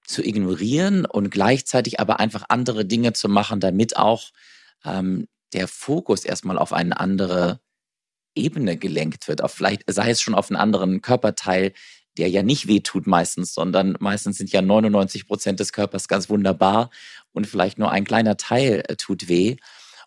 zu 0.07 0.23
ignorieren 0.23 1.05
und 1.05 1.29
gleichzeitig 1.29 1.99
aber 1.99 2.19
einfach 2.19 2.45
andere 2.49 2.83
Dinge 2.83 3.13
zu 3.13 3.29
machen, 3.29 3.59
damit 3.59 3.95
auch 3.95 4.31
ähm, 4.83 5.27
der 5.53 5.67
Fokus 5.67 6.25
erstmal 6.25 6.57
auf 6.57 6.73
eine 6.73 6.99
andere 6.99 7.59
Ebene 8.35 8.77
gelenkt 8.77 9.27
wird, 9.27 9.43
auf 9.43 9.51
vielleicht, 9.51 9.83
sei 9.87 10.09
es 10.09 10.21
schon 10.21 10.35
auf 10.35 10.49
einen 10.49 10.57
anderen 10.57 11.01
Körperteil, 11.01 11.73
der 12.17 12.29
ja 12.29 12.43
nicht 12.43 12.67
wehtut 12.67 13.07
meistens, 13.07 13.53
sondern 13.53 13.95
meistens 13.99 14.37
sind 14.37 14.51
ja 14.51 14.61
99 14.61 15.27
Prozent 15.27 15.59
des 15.59 15.73
Körpers 15.73 16.07
ganz 16.07 16.29
wunderbar 16.29 16.89
und 17.31 17.47
vielleicht 17.47 17.77
nur 17.77 17.91
ein 17.91 18.05
kleiner 18.05 18.37
Teil 18.37 18.83
äh, 18.87 18.95
tut 18.95 19.27
weh. 19.27 19.57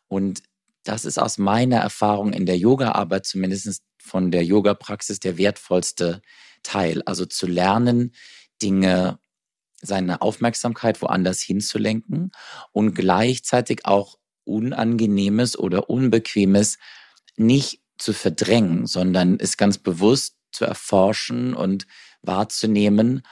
Und 0.08 0.42
das 0.84 1.04
ist 1.04 1.18
aus 1.18 1.38
meiner 1.38 1.78
Erfahrung 1.78 2.32
in 2.32 2.44
der 2.46 2.58
Yoga-Arbeit, 2.58 3.24
zumindest 3.24 3.82
von 3.98 4.30
der 4.30 4.44
Yoga-Praxis, 4.44 5.18
der 5.18 5.38
wertvollste 5.38 6.20
Teil. 6.62 7.02
Also 7.06 7.24
zu 7.24 7.46
lernen, 7.46 8.14
Dinge, 8.60 9.18
seine 9.80 10.20
Aufmerksamkeit 10.20 11.00
woanders 11.00 11.40
hinzulenken 11.40 12.32
und 12.72 12.94
gleichzeitig 12.94 13.86
auch 13.86 14.18
Unangenehmes 14.44 15.58
oder 15.58 15.90
Unbequemes 15.90 16.78
nicht 17.36 17.80
zu 17.98 18.12
verdrängen, 18.12 18.86
sondern 18.86 19.38
es 19.38 19.56
ganz 19.56 19.78
bewusst 19.78 20.36
zu 20.52 20.64
erforschen 20.64 21.54
und 21.54 21.86
wahrzunehmen, 22.22 23.22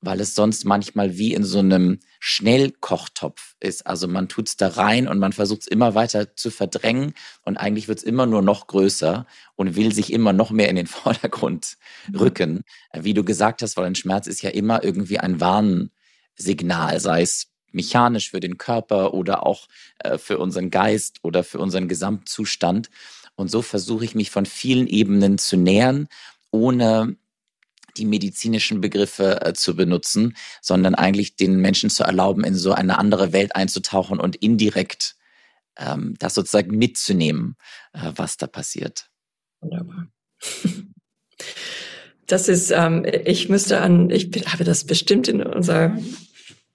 weil 0.00 0.20
es 0.20 0.34
sonst 0.34 0.64
manchmal 0.64 1.16
wie 1.16 1.34
in 1.34 1.42
so 1.42 1.58
einem 1.58 1.98
Schnellkochtopf 2.20 3.56
ist. 3.60 3.86
Also 3.86 4.06
man 4.08 4.28
tut 4.28 4.48
es 4.48 4.56
da 4.56 4.68
rein 4.68 5.08
und 5.08 5.18
man 5.18 5.32
versucht 5.32 5.62
es 5.62 5.66
immer 5.66 5.94
weiter 5.94 6.36
zu 6.36 6.50
verdrängen 6.50 7.14
und 7.42 7.56
eigentlich 7.56 7.88
wird 7.88 7.98
es 7.98 8.04
immer 8.04 8.26
nur 8.26 8.42
noch 8.42 8.66
größer 8.66 9.26
und 9.56 9.74
will 9.74 9.92
sich 9.92 10.12
immer 10.12 10.32
noch 10.32 10.50
mehr 10.50 10.68
in 10.68 10.76
den 10.76 10.86
Vordergrund 10.86 11.76
mhm. 12.08 12.16
rücken. 12.16 12.64
Wie 12.92 13.14
du 13.14 13.24
gesagt 13.24 13.62
hast, 13.62 13.76
weil 13.76 13.86
ein 13.86 13.94
Schmerz 13.94 14.26
ist 14.26 14.42
ja 14.42 14.50
immer 14.50 14.84
irgendwie 14.84 15.18
ein 15.18 15.40
Warnsignal, 15.40 17.00
sei 17.00 17.22
es 17.22 17.48
mechanisch 17.76 18.30
für 18.30 18.40
den 18.40 18.58
Körper 18.58 19.14
oder 19.14 19.46
auch 19.46 19.68
äh, 19.98 20.18
für 20.18 20.38
unseren 20.38 20.70
Geist 20.70 21.20
oder 21.22 21.44
für 21.44 21.58
unseren 21.58 21.86
Gesamtzustand. 21.86 22.90
Und 23.36 23.50
so 23.50 23.62
versuche 23.62 24.04
ich 24.04 24.14
mich 24.14 24.30
von 24.30 24.46
vielen 24.46 24.88
Ebenen 24.88 25.38
zu 25.38 25.56
nähern, 25.56 26.08
ohne 26.50 27.16
die 27.96 28.06
medizinischen 28.06 28.80
Begriffe 28.80 29.40
äh, 29.42 29.52
zu 29.54 29.76
benutzen, 29.76 30.36
sondern 30.60 30.94
eigentlich 30.94 31.36
den 31.36 31.60
Menschen 31.60 31.90
zu 31.90 32.02
erlauben, 32.02 32.44
in 32.44 32.54
so 32.54 32.72
eine 32.72 32.98
andere 32.98 33.32
Welt 33.32 33.54
einzutauchen 33.54 34.18
und 34.18 34.36
indirekt 34.36 35.16
ähm, 35.78 36.14
das 36.18 36.34
sozusagen 36.34 36.76
mitzunehmen, 36.76 37.56
äh, 37.92 38.12
was 38.16 38.36
da 38.36 38.46
passiert. 38.46 39.08
Wunderbar. 39.60 40.08
Das 42.26 42.48
ist, 42.48 42.72
ähm, 42.72 43.06
ich 43.24 43.48
müsste 43.48 43.80
an, 43.80 44.10
ich 44.10 44.30
habe 44.46 44.64
das 44.64 44.84
bestimmt 44.84 45.28
in 45.28 45.42
unserer 45.42 45.96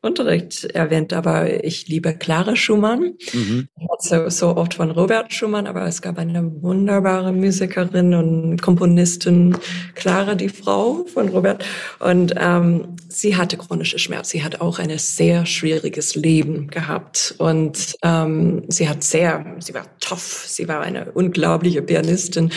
Unterricht 0.03 0.65
erwähnt, 0.65 1.13
aber 1.13 1.63
ich 1.63 1.87
liebe 1.87 2.15
Clara 2.15 2.55
Schumann. 2.55 3.13
Mhm. 3.33 3.67
So, 3.99 4.29
so 4.29 4.57
oft 4.57 4.73
von 4.73 4.89
Robert 4.89 5.31
Schumann, 5.31 5.67
aber 5.67 5.85
es 5.85 6.01
gab 6.01 6.17
eine 6.17 6.63
wunderbare 6.63 7.31
Musikerin 7.31 8.15
und 8.15 8.59
Komponistin, 8.63 9.55
Clara, 9.93 10.33
die 10.33 10.49
Frau 10.49 11.05
von 11.05 11.29
Robert. 11.29 11.63
Und 11.99 12.33
ähm, 12.35 12.95
sie 13.09 13.35
hatte 13.35 13.57
chronische 13.57 13.99
Schmerz. 13.99 14.29
Sie 14.29 14.43
hat 14.43 14.59
auch 14.59 14.79
ein 14.79 14.97
sehr 14.97 15.45
schwieriges 15.45 16.15
Leben 16.15 16.67
gehabt. 16.67 17.35
Und 17.37 17.95
ähm, 18.01 18.63
sie 18.69 18.89
hat 18.89 19.03
sehr, 19.03 19.55
sie 19.59 19.75
war 19.75 19.85
tough, 19.99 20.45
sie 20.47 20.67
war 20.67 20.81
eine 20.81 21.11
unglaubliche 21.11 21.83
Pianistin 21.83 22.51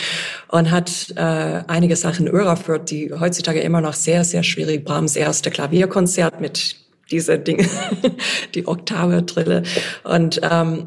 und 0.48 0.70
hat 0.70 1.12
äh, 1.16 1.62
einige 1.66 1.96
Sachen 1.96 2.26
überführt, 2.26 2.90
die 2.90 3.12
heutzutage 3.12 3.60
immer 3.60 3.82
noch 3.82 3.92
sehr, 3.94 4.24
sehr 4.24 4.42
schwierig. 4.42 4.86
Brahms 4.86 5.14
erste 5.14 5.50
Klavierkonzert 5.50 6.40
mit 6.40 6.83
diese 7.10 7.38
Dinge, 7.38 7.68
die 8.54 8.66
Oktave, 8.66 9.26
Trille. 9.26 9.62
Und 10.04 10.40
ähm, 10.42 10.86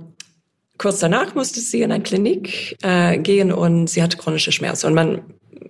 kurz 0.78 1.00
danach 1.00 1.36
musste 1.36 1.60
sie 1.60 1.82
in 1.82 1.92
eine 1.92 2.04
Klinik 2.04 2.78
äh, 2.84 3.18
gehen 3.18 3.52
und 3.52 3.88
sie 3.90 4.04
hatte 4.04 4.18
chronische 4.18 4.52
Schmerzen. 4.52 4.88
Und 4.88 4.94
man 4.94 5.22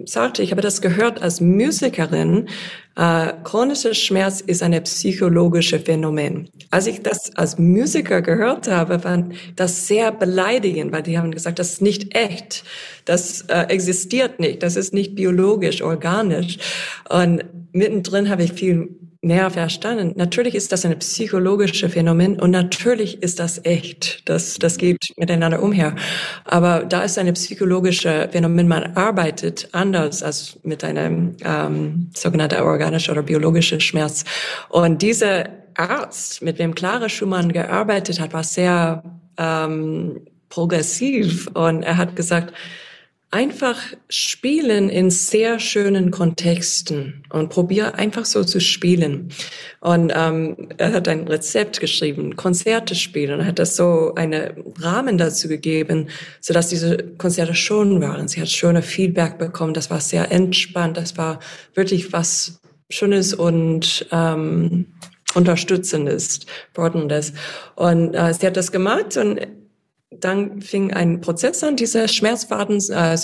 sagte, 0.06 0.44
ich 0.44 0.52
habe 0.52 0.62
das 0.62 0.82
gehört 0.82 1.22
als 1.22 1.42
Musikerin, 1.42 2.48
äh, 2.96 3.34
chronischer 3.44 3.94
Schmerz 3.94 4.42
ist 4.42 4.64
eine 4.64 4.82
psychologische 4.82 5.80
Phänomen. 5.80 6.50
Als 6.72 6.88
ich 6.88 7.04
das 7.04 7.36
als 7.36 7.58
Musiker 7.58 8.22
gehört 8.22 8.68
habe, 8.68 9.04
war 9.04 9.30
das 9.56 9.88
sehr 9.88 10.12
beleidigend, 10.12 10.92
weil 10.92 11.04
die 11.04 11.18
haben 11.18 11.32
gesagt, 11.32 11.60
das 11.60 11.74
ist 11.74 11.82
nicht 11.82 12.16
echt, 12.16 12.64
das 13.06 13.42
äh, 13.42 13.66
existiert 13.70 14.40
nicht, 14.40 14.64
das 14.64 14.76
ist 14.76 14.94
nicht 14.94 15.16
biologisch, 15.16 15.82
organisch. 15.82 16.58
Und 17.10 17.44
mittendrin 17.72 18.30
habe 18.30 18.44
ich 18.44 18.54
viel 18.54 18.90
mehr 19.28 19.52
verstanden. 19.52 20.14
Natürlich 20.16 20.56
ist 20.56 20.72
das 20.72 20.86
ein 20.86 20.98
psychologisches 21.00 21.92
Phänomen 21.92 22.40
und 22.40 22.52
natürlich 22.52 23.22
ist 23.22 23.40
das 23.40 23.64
echt. 23.64 24.28
Das, 24.28 24.56
das 24.56 24.78
geht 24.78 25.14
miteinander 25.18 25.62
umher. 25.62 25.96
Aber 26.46 26.86
da 26.86 27.04
ist 27.04 27.20
ein 27.20 27.32
psychologisches 27.34 28.32
Phänomen, 28.32 28.68
man 28.68 28.96
arbeitet 28.96 29.70
anders 29.74 30.24
als 30.24 30.58
mit 30.64 30.84
einem 30.84 31.36
ähm, 31.44 32.10
sogenannten 32.16 32.62
organischen 32.62 33.12
oder 33.12 33.24
biologischen 33.24 33.80
Schmerz. 33.80 34.24
Und 34.70 35.02
dieser 35.02 35.50
Arzt, 35.76 36.42
mit 36.42 36.58
dem 36.58 36.74
Clara 36.74 37.08
Schumann 37.08 37.52
gearbeitet 37.52 38.20
hat, 38.20 38.34
war 38.34 38.44
sehr 38.44 39.04
ähm, 39.38 40.22
progressiv 40.50 41.48
und 41.54 41.84
er 41.84 41.98
hat 41.98 42.16
gesagt, 42.16 42.54
einfach 43.30 43.78
spielen 44.08 44.90
in 44.90 45.12
sehr 45.12 45.60
schönen 45.60 46.12
Kontexten 46.12 47.26
und 47.30 47.50
probier 47.50 47.96
einfach 47.96 48.24
so 48.24 48.44
zu 48.44 48.62
spielen. 48.62 49.30
Und 49.82 50.14
ähm, 50.16 50.70
er 50.78 50.94
hat 50.94 51.10
ein 51.10 51.28
Rezept 51.28 51.82
geschrieben, 51.82 52.38
Konzerte 52.38 52.96
spielen 52.96 53.42
und 53.42 53.46
hat 53.46 53.60
das 53.60 53.76
so 53.76 54.14
einen 54.16 54.64
Rahmen 54.80 55.18
dazu 55.18 55.50
gegeben, 55.50 56.08
so 56.40 56.54
dass 56.54 56.70
diese 56.70 56.98
Konzerte 57.18 57.54
schön 57.54 58.02
waren. 58.02 58.30
Sie 58.30 58.40
hat 58.40 58.50
schöne 58.50 58.82
Feedback 58.82 59.38
bekommen, 59.38 59.74
das 59.74 59.90
war 59.90 60.00
sehr 60.00 60.32
entspannt, 60.32 60.96
das 60.96 61.18
war 61.18 61.40
wirklich 61.74 62.14
was 62.14 62.62
Schönes 62.90 63.34
und 63.34 64.08
ähm, 64.14 64.86
Unterstützendes, 65.36 66.40
Broadendes. 66.74 67.34
Und 67.76 68.14
äh, 68.14 68.34
sie 68.34 68.48
hat 68.48 68.56
das 68.56 68.72
gemacht 68.72 69.18
und 69.18 69.42
dann 70.20 70.62
fing 70.62 70.94
ein 70.94 71.22
Prozess 71.22 71.64
an, 71.64 71.76
diese 71.76 72.08
Schmerzfaden 72.08 72.82
äh, 72.90 73.18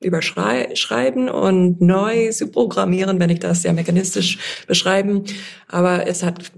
überschreiben 0.00 1.28
und 1.28 1.80
neu 1.80 2.30
zu 2.30 2.48
programmieren, 2.48 3.18
wenn 3.20 3.30
ich 3.30 3.40
das 3.40 3.62
sehr 3.62 3.72
mechanistisch 3.72 4.38
beschreiben. 4.66 5.24
Aber 5.66 6.06
es 6.06 6.22
hat 6.22 6.52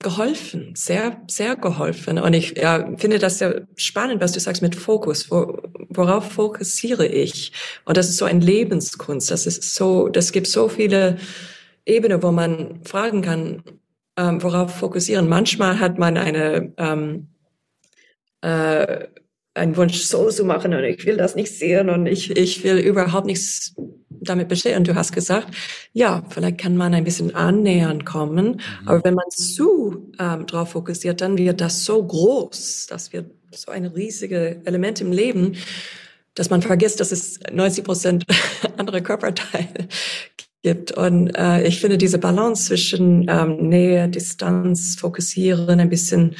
geholfen, 0.00 0.72
sehr, 0.74 1.20
sehr 1.28 1.56
geholfen. 1.56 2.18
Und 2.18 2.32
ich 2.32 2.56
ja, 2.56 2.90
finde 2.96 3.18
das 3.18 3.38
sehr 3.38 3.66
spannend, 3.76 4.22
was 4.22 4.32
du 4.32 4.40
sagst 4.40 4.62
mit 4.62 4.74
Fokus. 4.74 5.30
Wo, 5.30 5.58
worauf 5.90 6.32
fokussiere 6.32 7.06
ich? 7.06 7.52
Und 7.84 7.96
das 7.96 8.08
ist 8.08 8.16
so 8.16 8.24
ein 8.24 8.40
Lebenskunst. 8.40 9.30
Das 9.30 9.46
ist 9.46 9.74
so, 9.74 10.08
das 10.08 10.32
gibt 10.32 10.46
so 10.46 10.68
viele 10.68 11.18
Ebenen, 11.84 12.22
wo 12.22 12.32
man 12.32 12.80
fragen 12.84 13.20
kann, 13.20 13.62
ähm, 14.16 14.42
worauf 14.42 14.74
fokussieren. 14.74 15.28
Manchmal 15.28 15.78
hat 15.80 15.98
man 15.98 16.16
eine 16.16 16.72
ähm, 16.78 17.28
äh, 18.42 19.06
einen 19.54 19.76
Wunsch 19.76 19.98
so 20.02 20.30
zu 20.30 20.44
machen 20.44 20.74
und 20.74 20.84
ich 20.84 21.04
will 21.06 21.16
das 21.16 21.34
nicht 21.34 21.56
sehen 21.56 21.90
und 21.90 22.06
ich, 22.06 22.36
ich 22.36 22.62
will 22.62 22.78
überhaupt 22.78 23.26
nichts 23.26 23.74
damit 24.08 24.48
beschäftigen. 24.48 24.84
Du 24.84 24.94
hast 24.94 25.12
gesagt, 25.12 25.48
ja, 25.92 26.22
vielleicht 26.28 26.58
kann 26.58 26.76
man 26.76 26.94
ein 26.94 27.04
bisschen 27.04 27.34
annähernd 27.34 28.06
kommen, 28.06 28.46
mhm. 28.46 28.88
aber 28.88 29.04
wenn 29.04 29.14
man 29.14 29.28
zu 29.30 30.12
ähm, 30.18 30.46
drauf 30.46 30.70
fokussiert, 30.70 31.20
dann 31.20 31.36
wird 31.36 31.60
das 31.60 31.84
so 31.84 32.04
groß, 32.04 32.86
das 32.88 33.12
wird 33.12 33.30
so 33.52 33.72
ein 33.72 33.86
riesiges 33.86 34.58
Element 34.64 35.00
im 35.00 35.10
Leben, 35.10 35.56
dass 36.34 36.50
man 36.50 36.62
vergisst, 36.62 37.00
dass 37.00 37.10
es 37.10 37.40
90 37.52 37.84
Prozent 37.84 38.24
andere 38.76 39.02
Körperteile 39.02 39.88
gibt. 40.62 40.92
Und 40.92 41.36
äh, 41.36 41.66
ich 41.66 41.80
finde 41.80 41.98
diese 41.98 42.18
Balance 42.18 42.66
zwischen 42.66 43.26
ähm, 43.28 43.68
Nähe, 43.68 44.08
Distanz, 44.08 44.96
Fokussieren, 44.96 45.80
ein 45.80 45.90
bisschen 45.90 46.36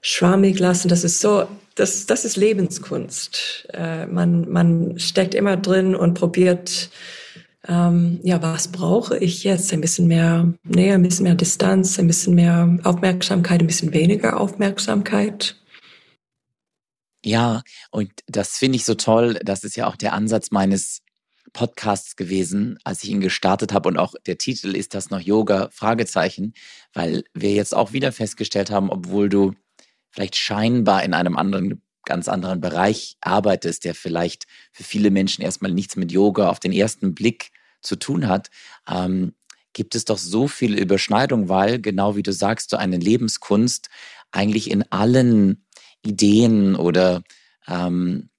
schwammig 0.00 0.58
lassen. 0.58 0.88
Das 0.88 1.04
ist 1.04 1.20
so, 1.20 1.46
das, 1.74 2.06
das 2.06 2.24
ist 2.24 2.36
Lebenskunst. 2.36 3.68
Äh, 3.72 4.06
man, 4.06 4.50
man 4.50 4.98
steckt 4.98 5.34
immer 5.34 5.56
drin 5.56 5.94
und 5.94 6.14
probiert, 6.14 6.90
ähm, 7.68 8.20
ja, 8.22 8.40
was 8.42 8.68
brauche 8.68 9.18
ich 9.18 9.44
jetzt? 9.44 9.72
Ein 9.72 9.80
bisschen 9.80 10.06
mehr 10.06 10.52
Nähe, 10.64 10.94
ein 10.94 11.02
bisschen 11.02 11.24
mehr 11.24 11.34
Distanz, 11.34 11.98
ein 11.98 12.06
bisschen 12.06 12.34
mehr 12.34 12.78
Aufmerksamkeit, 12.84 13.60
ein 13.60 13.66
bisschen 13.66 13.92
weniger 13.92 14.40
Aufmerksamkeit. 14.40 15.56
Ja, 17.22 17.62
und 17.90 18.10
das 18.26 18.56
finde 18.56 18.76
ich 18.76 18.84
so 18.84 18.94
toll. 18.94 19.38
Das 19.44 19.62
ist 19.62 19.76
ja 19.76 19.86
auch 19.86 19.96
der 19.96 20.14
Ansatz 20.14 20.50
meines 20.50 21.02
Podcasts 21.52 22.16
gewesen, 22.16 22.78
als 22.84 23.04
ich 23.04 23.10
ihn 23.10 23.20
gestartet 23.20 23.72
habe 23.72 23.88
und 23.88 23.98
auch 23.98 24.14
der 24.26 24.38
Titel 24.38 24.74
ist 24.74 24.94
das 24.94 25.10
noch 25.10 25.20
Yoga 25.20 25.68
Fragezeichen, 25.72 26.54
weil 26.94 27.24
wir 27.34 27.52
jetzt 27.52 27.74
auch 27.74 27.92
wieder 27.92 28.12
festgestellt 28.12 28.70
haben, 28.70 28.88
obwohl 28.88 29.28
du 29.28 29.54
vielleicht 30.10 30.36
scheinbar 30.36 31.02
in 31.02 31.14
einem 31.14 31.36
anderen, 31.36 31.82
ganz 32.04 32.28
anderen 32.28 32.60
Bereich 32.60 33.16
arbeitest, 33.20 33.84
der 33.84 33.94
vielleicht 33.94 34.46
für 34.72 34.84
viele 34.84 35.10
Menschen 35.10 35.42
erstmal 35.42 35.72
nichts 35.72 35.96
mit 35.96 36.12
Yoga 36.12 36.48
auf 36.48 36.60
den 36.60 36.72
ersten 36.72 37.14
Blick 37.14 37.50
zu 37.82 37.96
tun 37.96 38.28
hat, 38.28 38.50
ähm, 38.88 39.34
gibt 39.72 39.94
es 39.94 40.04
doch 40.04 40.18
so 40.18 40.48
viele 40.48 40.80
Überschneidungen, 40.80 41.48
weil, 41.48 41.80
genau 41.80 42.16
wie 42.16 42.22
du 42.22 42.32
sagst, 42.32 42.70
so 42.70 42.76
eine 42.76 42.96
Lebenskunst 42.96 43.88
eigentlich 44.32 44.70
in 44.70 44.82
allen 44.90 45.64
Ideen 46.02 46.74
oder 46.76 47.22
ähm, 47.68 48.30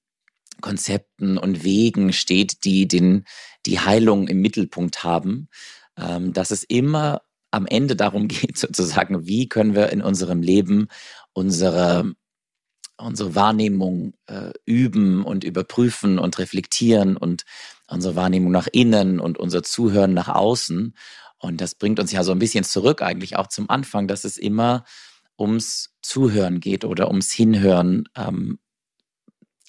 Konzepten 0.60 1.38
und 1.38 1.64
Wegen 1.64 2.12
steht, 2.12 2.64
die 2.64 2.86
den, 2.86 3.24
die 3.66 3.80
Heilung 3.80 4.28
im 4.28 4.40
Mittelpunkt 4.40 5.04
haben, 5.04 5.48
ähm, 5.96 6.32
dass 6.32 6.50
es 6.50 6.62
immer 6.62 7.22
am 7.50 7.66
Ende 7.66 7.96
darum 7.96 8.28
geht, 8.28 8.58
sozusagen, 8.58 9.26
wie 9.26 9.48
können 9.48 9.74
wir 9.74 9.90
in 9.90 10.02
unserem 10.02 10.42
Leben 10.42 10.88
unsere, 11.32 12.12
unsere 12.96 13.34
Wahrnehmung 13.34 14.14
äh, 14.26 14.52
üben 14.64 15.24
und 15.24 15.44
überprüfen 15.44 16.18
und 16.18 16.38
reflektieren 16.38 17.16
und 17.16 17.44
unsere 17.86 18.16
Wahrnehmung 18.16 18.52
nach 18.52 18.68
innen 18.72 19.20
und 19.20 19.38
unser 19.38 19.62
Zuhören 19.62 20.14
nach 20.14 20.28
außen. 20.28 20.94
Und 21.38 21.60
das 21.60 21.74
bringt 21.74 21.98
uns 21.98 22.12
ja 22.12 22.22
so 22.22 22.32
ein 22.32 22.38
bisschen 22.38 22.64
zurück 22.64 23.02
eigentlich 23.02 23.36
auch 23.36 23.48
zum 23.48 23.68
Anfang, 23.68 24.08
dass 24.08 24.24
es 24.24 24.38
immer 24.38 24.84
ums 25.38 25.90
Zuhören 26.02 26.60
geht 26.60 26.84
oder 26.84 27.08
ums 27.08 27.32
Hinhören, 27.32 28.08
ähm, 28.16 28.58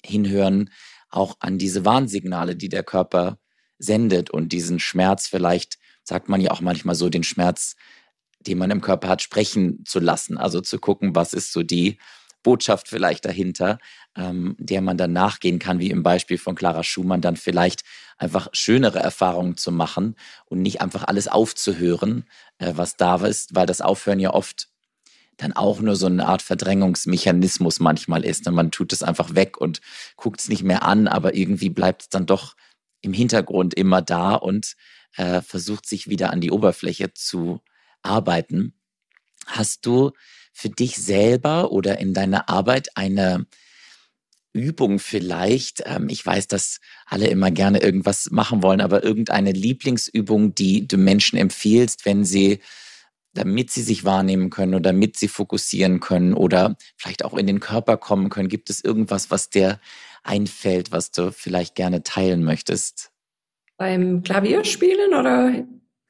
Hinhören 0.04 0.70
auch 1.10 1.36
an 1.40 1.58
diese 1.58 1.84
Warnsignale, 1.84 2.56
die 2.56 2.68
der 2.68 2.82
Körper 2.82 3.38
sendet 3.78 4.30
und 4.30 4.50
diesen 4.52 4.78
Schmerz 4.78 5.26
vielleicht, 5.26 5.78
sagt 6.02 6.28
man 6.28 6.40
ja 6.40 6.50
auch 6.50 6.60
manchmal 6.60 6.94
so, 6.94 7.08
den 7.08 7.24
Schmerz 7.24 7.76
die 8.46 8.54
man 8.54 8.70
im 8.70 8.80
Körper 8.80 9.08
hat, 9.08 9.22
sprechen 9.22 9.84
zu 9.84 10.00
lassen. 10.00 10.38
Also 10.38 10.60
zu 10.60 10.78
gucken, 10.78 11.14
was 11.14 11.32
ist 11.32 11.52
so 11.52 11.62
die 11.62 11.98
Botschaft 12.42 12.88
vielleicht 12.88 13.24
dahinter, 13.24 13.78
ähm, 14.16 14.54
der 14.58 14.82
man 14.82 14.96
dann 14.96 15.12
nachgehen 15.12 15.58
kann, 15.58 15.80
wie 15.80 15.90
im 15.90 16.04
Beispiel 16.04 16.38
von 16.38 16.54
Clara 16.54 16.84
Schumann, 16.84 17.20
dann 17.20 17.36
vielleicht 17.36 17.82
einfach 18.18 18.48
schönere 18.52 19.00
Erfahrungen 19.00 19.56
zu 19.56 19.72
machen 19.72 20.14
und 20.46 20.62
nicht 20.62 20.80
einfach 20.80 21.04
alles 21.04 21.26
aufzuhören, 21.26 22.24
äh, 22.58 22.72
was 22.76 22.96
da 22.96 23.16
ist, 23.16 23.54
weil 23.54 23.66
das 23.66 23.80
Aufhören 23.80 24.20
ja 24.20 24.32
oft 24.32 24.68
dann 25.36 25.52
auch 25.52 25.80
nur 25.80 25.96
so 25.96 26.06
eine 26.06 26.26
Art 26.26 26.42
Verdrängungsmechanismus 26.42 27.80
manchmal 27.80 28.24
ist. 28.24 28.46
Und 28.46 28.54
man 28.54 28.70
tut 28.70 28.92
es 28.92 29.02
einfach 29.02 29.34
weg 29.34 29.60
und 29.60 29.80
guckt 30.16 30.40
es 30.40 30.48
nicht 30.48 30.62
mehr 30.62 30.84
an, 30.84 31.08
aber 31.08 31.34
irgendwie 31.34 31.70
bleibt 31.70 32.02
es 32.02 32.08
dann 32.08 32.26
doch 32.26 32.54
im 33.00 33.12
Hintergrund 33.12 33.74
immer 33.74 34.00
da 34.00 34.34
und 34.34 34.76
äh, 35.16 35.42
versucht 35.42 35.86
sich 35.86 36.08
wieder 36.08 36.30
an 36.30 36.40
die 36.40 36.50
Oberfläche 36.50 37.12
zu 37.14 37.60
arbeiten. 38.04 38.74
Hast 39.46 39.86
du 39.86 40.12
für 40.52 40.70
dich 40.70 40.96
selber 40.96 41.72
oder 41.72 41.98
in 41.98 42.14
deiner 42.14 42.48
Arbeit 42.48 42.96
eine 42.96 43.46
Übung 44.52 44.98
vielleicht? 44.98 45.82
Ähm, 45.86 46.08
ich 46.08 46.24
weiß, 46.24 46.48
dass 46.48 46.80
alle 47.06 47.26
immer 47.26 47.50
gerne 47.50 47.80
irgendwas 47.80 48.30
machen 48.30 48.62
wollen, 48.62 48.80
aber 48.80 49.02
irgendeine 49.02 49.52
Lieblingsübung, 49.52 50.54
die 50.54 50.86
du 50.86 50.96
Menschen 50.96 51.38
empfiehlst, 51.38 52.04
wenn 52.06 52.24
sie 52.24 52.60
damit 53.34 53.70
sie 53.70 53.82
sich 53.82 54.04
wahrnehmen 54.04 54.48
können 54.48 54.74
oder 54.74 54.92
damit 54.92 55.16
sie 55.16 55.28
fokussieren 55.28 56.00
können 56.00 56.34
oder 56.34 56.76
vielleicht 56.96 57.24
auch 57.24 57.34
in 57.34 57.46
den 57.46 57.60
Körper 57.60 57.96
kommen 57.96 58.30
können? 58.30 58.48
Gibt 58.48 58.70
es 58.70 58.82
irgendwas, 58.82 59.30
was 59.30 59.50
dir 59.50 59.80
einfällt, 60.22 60.92
was 60.92 61.10
du 61.10 61.32
vielleicht 61.32 61.74
gerne 61.74 62.02
teilen 62.02 62.44
möchtest? 62.44 63.10
Beim 63.76 64.22
Klavierspielen 64.22 65.14
oder? 65.14 65.66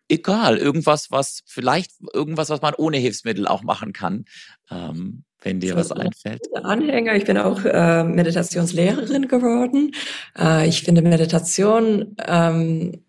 Egal, 0.09 0.59
irgendwas, 0.59 1.11
was 1.11 1.40
vielleicht 1.46 1.92
irgendwas, 2.12 2.50
was 2.50 2.61
man 2.61 2.74
ohne 2.74 2.98
Hilfsmittel 2.98 3.46
auch 3.46 3.62
machen 3.62 3.92
kann, 3.92 4.26
ähm, 4.70 5.24
wenn 5.40 5.61
dir 5.61 5.76
was 5.76 5.92
einfällt. 5.92 6.42
Anhänger, 6.62 7.14
ich 7.14 7.24
bin 7.24 7.38
auch 7.38 7.64
äh, 7.64 8.05
Meditationslehrerin 8.05 9.28
geworden. 9.28 9.92
Äh, 10.38 10.68
ich 10.68 10.82
finde 10.82 11.02
Meditation 11.02 12.16
ähm, 12.26 13.05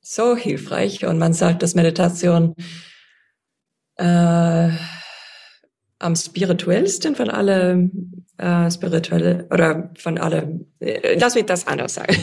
so 0.00 0.36
hilfreich 0.36 1.06
und 1.06 1.18
man 1.18 1.32
sagt, 1.32 1.62
dass 1.62 1.74
Meditation 1.74 2.54
äh, 3.96 4.68
am 5.98 6.16
spirituellsten 6.16 7.14
von 7.14 7.30
alle 7.30 7.90
äh, 8.38 8.70
spirituelle 8.70 9.46
oder 9.50 9.90
von 9.98 10.18
alle, 10.18 10.60
äh, 10.80 11.18
lass 11.18 11.34
mich 11.34 11.46
das 11.46 11.66
anders 11.66 11.94
sagen. 11.94 12.16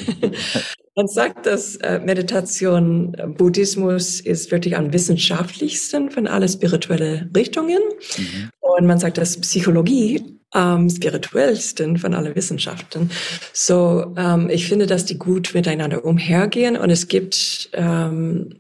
man 0.96 1.08
sagt, 1.08 1.46
dass 1.46 1.76
äh, 1.78 2.00
Meditation, 2.00 3.14
äh, 3.14 3.28
Buddhismus 3.28 4.20
ist 4.20 4.52
wirklich 4.52 4.76
am 4.76 4.92
wissenschaftlichsten 4.92 6.12
von 6.12 6.28
alle 6.28 6.50
spirituelle 6.50 7.30
Richtungen. 7.36 7.80
Mhm. 8.18 8.50
Und 8.60 8.86
man 8.86 9.00
sagt, 9.00 9.18
dass 9.18 9.40
Psychologie 9.40 10.40
am 10.52 10.90
spirituellsten 10.90 11.98
von 11.98 12.14
allen 12.14 12.36
Wissenschaften. 12.36 13.12
So, 13.54 14.14
ähm, 14.18 14.50
ich 14.50 14.68
finde, 14.68 14.88
dass 14.88 15.06
die 15.06 15.18
gut 15.18 15.52
miteinander 15.54 16.04
umhergehen 16.04 16.76
und 16.76 16.90
es 16.90 17.08
gibt, 17.08 17.70
ähm, 17.74 18.56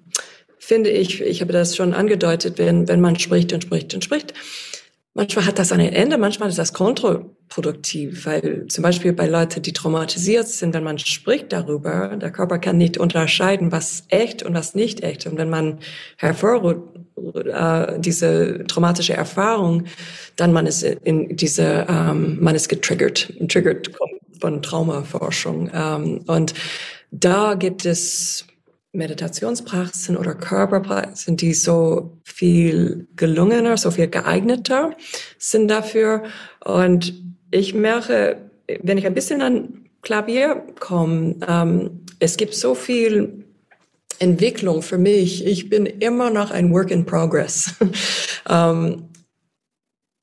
finde 0.60 0.92
ich, 0.92 1.22
ich 1.22 1.42
habe 1.42 1.52
das 1.52 1.76
schon 1.76 1.94
angedeutet, 1.94 2.60
wenn, 2.60 2.88
wenn 2.88 3.02
man 3.02 3.18
spricht 3.18 3.54
und 3.54 3.64
spricht 3.64 3.94
und 3.96 4.04
spricht, 4.04 4.34
manchmal 5.14 5.46
hat 5.46 5.58
das 5.58 5.72
ein 5.72 5.80
Ende, 5.80 6.18
manchmal 6.18 6.50
ist 6.50 6.60
das 6.60 6.74
kontraproduktiv, 7.50 8.26
weil 8.26 8.68
zum 8.68 8.84
Beispiel 8.84 9.14
bei 9.14 9.28
Leuten, 9.28 9.62
die 9.62 9.74
traumatisiert 9.74 10.48
sind, 10.48 10.74
wenn 10.74 10.84
man 10.84 10.98
spricht 11.00 11.52
darüber, 11.52 12.16
der 12.16 12.32
Körper 12.32 12.60
kann 12.60 12.78
nicht 12.78 12.98
unterscheiden, 12.98 13.72
was 13.72 14.04
echt 14.10 14.44
und 14.44 14.54
was 14.54 14.76
nicht 14.76 15.04
echt. 15.04 15.26
Und 15.26 15.38
wenn 15.38 15.50
man 15.50 15.80
hervorruft, 16.18 16.80
äh, 17.36 18.00
diese 18.00 18.64
traumatische 18.68 19.14
Erfahrung, 19.14 19.86
dann 20.36 20.54
man 20.54 20.68
ist 20.68 20.84
in 20.84 21.36
diese, 21.36 21.86
ähm, 21.90 22.38
man 22.40 22.56
ist 22.56 22.70
getriggert, 22.70 23.34
triggert 23.50 23.92
von 24.40 24.62
Traumaforschung. 24.62 25.70
Ähm, 25.74 26.22
und 26.28 26.54
da 27.12 27.56
gibt 27.56 27.86
es 27.86 28.46
Meditationspraxen 28.92 30.18
oder 30.18 30.34
Körperpraxen, 30.34 31.38
die 31.38 31.54
so 31.54 32.18
viel 32.24 33.08
gelungener, 33.16 33.78
so 33.78 33.92
viel 33.92 34.08
geeigneter 34.08 34.96
sind 35.38 35.70
dafür. 35.70 36.24
Und 36.64 37.29
ich 37.52 37.74
merke, 37.74 38.50
wenn 38.82 38.98
ich 38.98 39.06
ein 39.06 39.14
bisschen 39.14 39.42
an 39.42 39.90
Klavier 40.02 40.64
komme, 40.80 41.36
ähm, 41.48 42.06
es 42.20 42.38
gibt 42.38 42.54
so 42.54 42.76
viel 42.76 43.46
Entwicklung 44.20 44.82
für 44.82 44.98
mich. 44.98 45.46
Ich 45.46 45.70
bin 45.70 45.86
immer 45.86 46.30
noch 46.30 46.52
ein 46.52 46.72
Work 46.74 46.92
in 46.92 47.06
Progress. 47.06 47.76
ähm, 48.50 49.10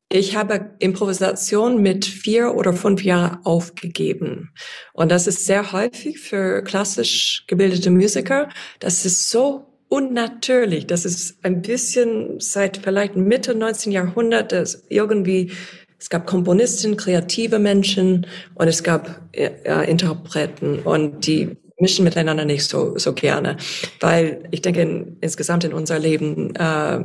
ich 0.08 0.36
habe 0.36 0.70
Improvisation 0.78 1.82
mit 1.82 2.04
vier 2.04 2.54
oder 2.54 2.72
fünf 2.72 3.02
Jahren 3.02 3.44
aufgegeben. 3.44 4.52
Und 4.92 5.10
das 5.10 5.26
ist 5.26 5.46
sehr 5.46 5.72
häufig 5.72 6.20
für 6.20 6.62
klassisch 6.62 7.44
gebildete 7.48 7.90
Musiker. 7.90 8.48
Das 8.78 9.04
ist 9.04 9.30
so 9.30 9.66
unnatürlich. 9.88 10.86
Das 10.86 11.04
ist 11.04 11.44
ein 11.44 11.60
bisschen 11.62 12.38
seit 12.38 12.76
vielleicht 12.76 13.16
Mitte 13.16 13.54
19. 13.54 13.92
Jahrhundert, 13.92 14.54
irgendwie 14.88 15.52
es 15.98 16.10
gab 16.10 16.26
Komponisten, 16.26 16.96
kreative 16.96 17.58
Menschen 17.58 18.26
und 18.54 18.68
es 18.68 18.82
gab 18.82 19.20
äh, 19.32 19.90
Interpreten 19.90 20.80
und 20.80 21.26
die 21.26 21.56
mischen 21.78 22.04
miteinander 22.04 22.44
nicht 22.44 22.64
so, 22.64 22.98
so 22.98 23.12
gerne. 23.12 23.56
Weil 24.00 24.48
ich 24.50 24.62
denke, 24.62 24.82
in, 24.82 25.16
insgesamt 25.20 25.64
in 25.64 25.72
unser 25.72 25.98
Leben, 25.98 26.54
äh, 26.56 27.04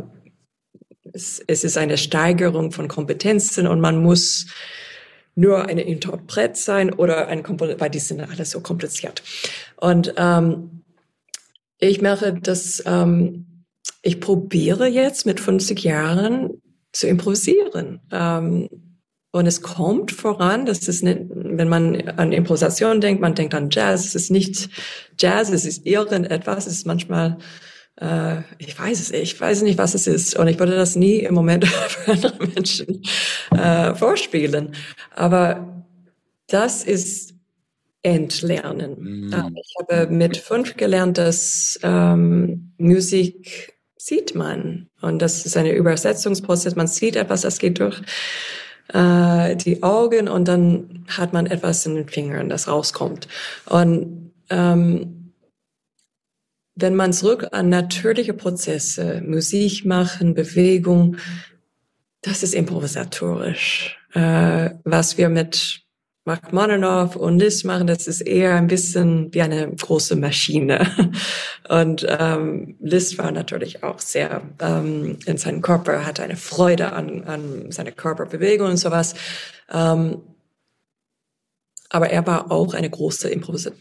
es, 1.13 1.43
es 1.45 1.63
ist 1.63 1.77
eine 1.77 1.97
Steigerung 1.97 2.71
von 2.71 2.87
Kompetenzen 2.87 3.67
und 3.67 3.81
man 3.81 4.01
muss 4.01 4.47
nur 5.35 5.67
eine 5.67 5.81
Interpret 5.81 6.57
sein 6.57 6.93
oder 6.93 7.27
ein 7.27 7.43
Komponent, 7.43 7.79
weil 7.79 7.89
die 7.89 7.99
sind 7.99 8.19
alles 8.21 8.51
so 8.51 8.61
kompliziert. 8.61 9.23
Und 9.77 10.13
ähm, 10.17 10.83
ich 11.79 12.01
merke, 12.01 12.33
dass 12.33 12.83
ähm, 12.85 13.65
ich 14.01 14.19
probiere 14.19 14.87
jetzt 14.87 15.25
mit 15.25 15.39
50 15.39 15.83
Jahren 15.83 16.61
zu 16.91 17.07
improvisieren. 17.07 18.01
Ähm, 18.11 18.69
und 19.33 19.47
es 19.47 19.61
kommt 19.61 20.11
voran, 20.11 20.65
das 20.65 20.87
ist 20.89 21.03
nicht, 21.03 21.21
wenn 21.29 21.69
man 21.69 22.09
an 22.17 22.33
Improvisation 22.33 22.99
denkt, 22.99 23.21
man 23.21 23.33
denkt 23.33 23.53
an 23.53 23.69
Jazz, 23.71 24.05
es 24.05 24.15
ist 24.15 24.29
nicht 24.29 24.69
Jazz, 25.17 25.49
es 25.49 25.63
ist 25.63 25.85
irgendetwas, 25.85 26.67
es 26.67 26.73
ist 26.73 26.85
manchmal, 26.85 27.37
äh, 27.95 28.41
ich 28.57 28.77
weiß 28.77 28.99
es, 28.99 29.11
ich 29.11 29.39
weiß 29.39 29.61
nicht, 29.61 29.77
was 29.77 29.93
es 29.93 30.05
ist. 30.05 30.35
Und 30.35 30.49
ich 30.49 30.59
würde 30.59 30.75
das 30.75 30.97
nie 30.97 31.19
im 31.19 31.33
Moment 31.33 31.65
für 31.67 32.11
andere 32.11 32.45
Menschen 32.45 33.03
äh, 33.51 33.95
vorspielen. 33.95 34.75
Aber 35.15 35.85
das 36.47 36.83
ist 36.83 37.33
Entlernen. 38.03 39.29
Mhm. 39.29 39.55
Ich 39.55 39.75
habe 39.79 40.11
mit 40.11 40.35
fünf 40.35 40.75
gelernt, 40.75 41.17
dass 41.19 41.79
ähm, 41.83 42.73
Musik 42.77 43.75
sieht 44.03 44.33
man. 44.33 44.89
Und 45.01 45.21
das 45.21 45.45
ist 45.45 45.55
ein 45.57 45.67
Übersetzungsprozess. 45.67 46.75
Man 46.75 46.87
sieht 46.87 47.15
etwas, 47.15 47.41
das 47.41 47.59
geht 47.59 47.79
durch 47.79 48.01
äh, 48.93 49.55
die 49.55 49.83
Augen 49.83 50.27
und 50.27 50.47
dann 50.47 51.05
hat 51.07 51.33
man 51.33 51.45
etwas 51.45 51.85
in 51.85 51.95
den 51.95 52.07
Fingern, 52.07 52.49
das 52.49 52.67
rauskommt. 52.67 53.27
Und 53.65 54.31
ähm, 54.49 55.33
wenn 56.75 56.95
man 56.95 57.13
zurück 57.13 57.49
an 57.51 57.69
natürliche 57.69 58.33
Prozesse, 58.33 59.21
Musik 59.23 59.85
machen, 59.85 60.33
Bewegung, 60.33 61.17
das 62.21 62.41
ist 62.41 62.55
improvisatorisch. 62.55 63.99
Äh, 64.13 64.71
was 64.83 65.17
wir 65.17 65.29
mit 65.29 65.83
Rachmaninoff 66.25 67.15
und 67.15 67.39
Liszt 67.39 67.65
machen, 67.65 67.87
das 67.87 68.05
ist 68.05 68.21
eher 68.21 68.55
ein 68.55 68.67
bisschen 68.67 69.33
wie 69.33 69.41
eine 69.41 69.71
große 69.71 70.15
Maschine. 70.15 71.11
Und 71.69 72.05
ähm, 72.07 72.75
Liszt 72.79 73.17
war 73.17 73.31
natürlich 73.31 73.83
auch 73.83 73.99
sehr 73.99 74.41
ähm, 74.59 75.17
in 75.25 75.37
seinem 75.37 75.61
Körper, 75.61 76.05
hatte 76.05 76.21
eine 76.21 76.35
Freude 76.35 76.93
an, 76.93 77.23
an 77.23 77.71
seine 77.71 77.91
Körperbewegung 77.91 78.67
und 78.67 78.77
sowas. 78.77 79.15
Ähm, 79.71 80.21
aber 81.89 82.09
er 82.09 82.25
war 82.27 82.51
auch 82.51 82.75
eine 82.75 82.89
große 82.89 83.29
Improvisator, 83.29 83.79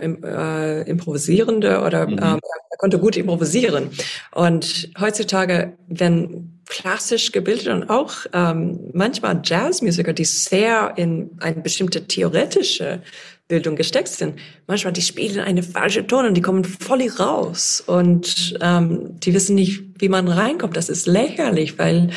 äh, 0.00 0.82
improvisierende 0.88 1.80
oder 1.82 2.06
mhm. 2.06 2.18
ähm, 2.18 2.40
er 2.70 2.78
konnte 2.78 2.98
gut 2.98 3.16
improvisieren. 3.16 3.90
Und 4.32 4.90
heutzutage, 4.98 5.76
wenn 5.86 6.55
klassisch 6.68 7.32
gebildet 7.32 7.68
und 7.68 7.90
auch 7.90 8.12
ähm, 8.32 8.90
manchmal 8.92 9.40
Jazzmusiker, 9.42 10.12
die 10.12 10.24
sehr 10.24 10.94
in 10.96 11.30
eine 11.40 11.60
bestimmte 11.60 12.06
theoretische 12.06 13.02
Bildung 13.48 13.76
gesteckt 13.76 14.08
sind. 14.08 14.38
Manchmal 14.66 14.92
die 14.92 15.02
spielen 15.02 15.40
eine 15.40 15.62
falsche 15.62 16.06
Ton 16.06 16.26
und 16.26 16.34
die 16.34 16.42
kommen 16.42 16.64
voll 16.64 17.06
raus 17.08 17.82
und 17.86 18.58
ähm, 18.60 19.20
die 19.20 19.32
wissen 19.32 19.54
nicht, 19.54 19.82
wie 19.98 20.08
man 20.08 20.26
reinkommt. 20.28 20.76
Das 20.76 20.88
ist 20.88 21.06
lächerlich, 21.06 21.78
weil 21.78 22.10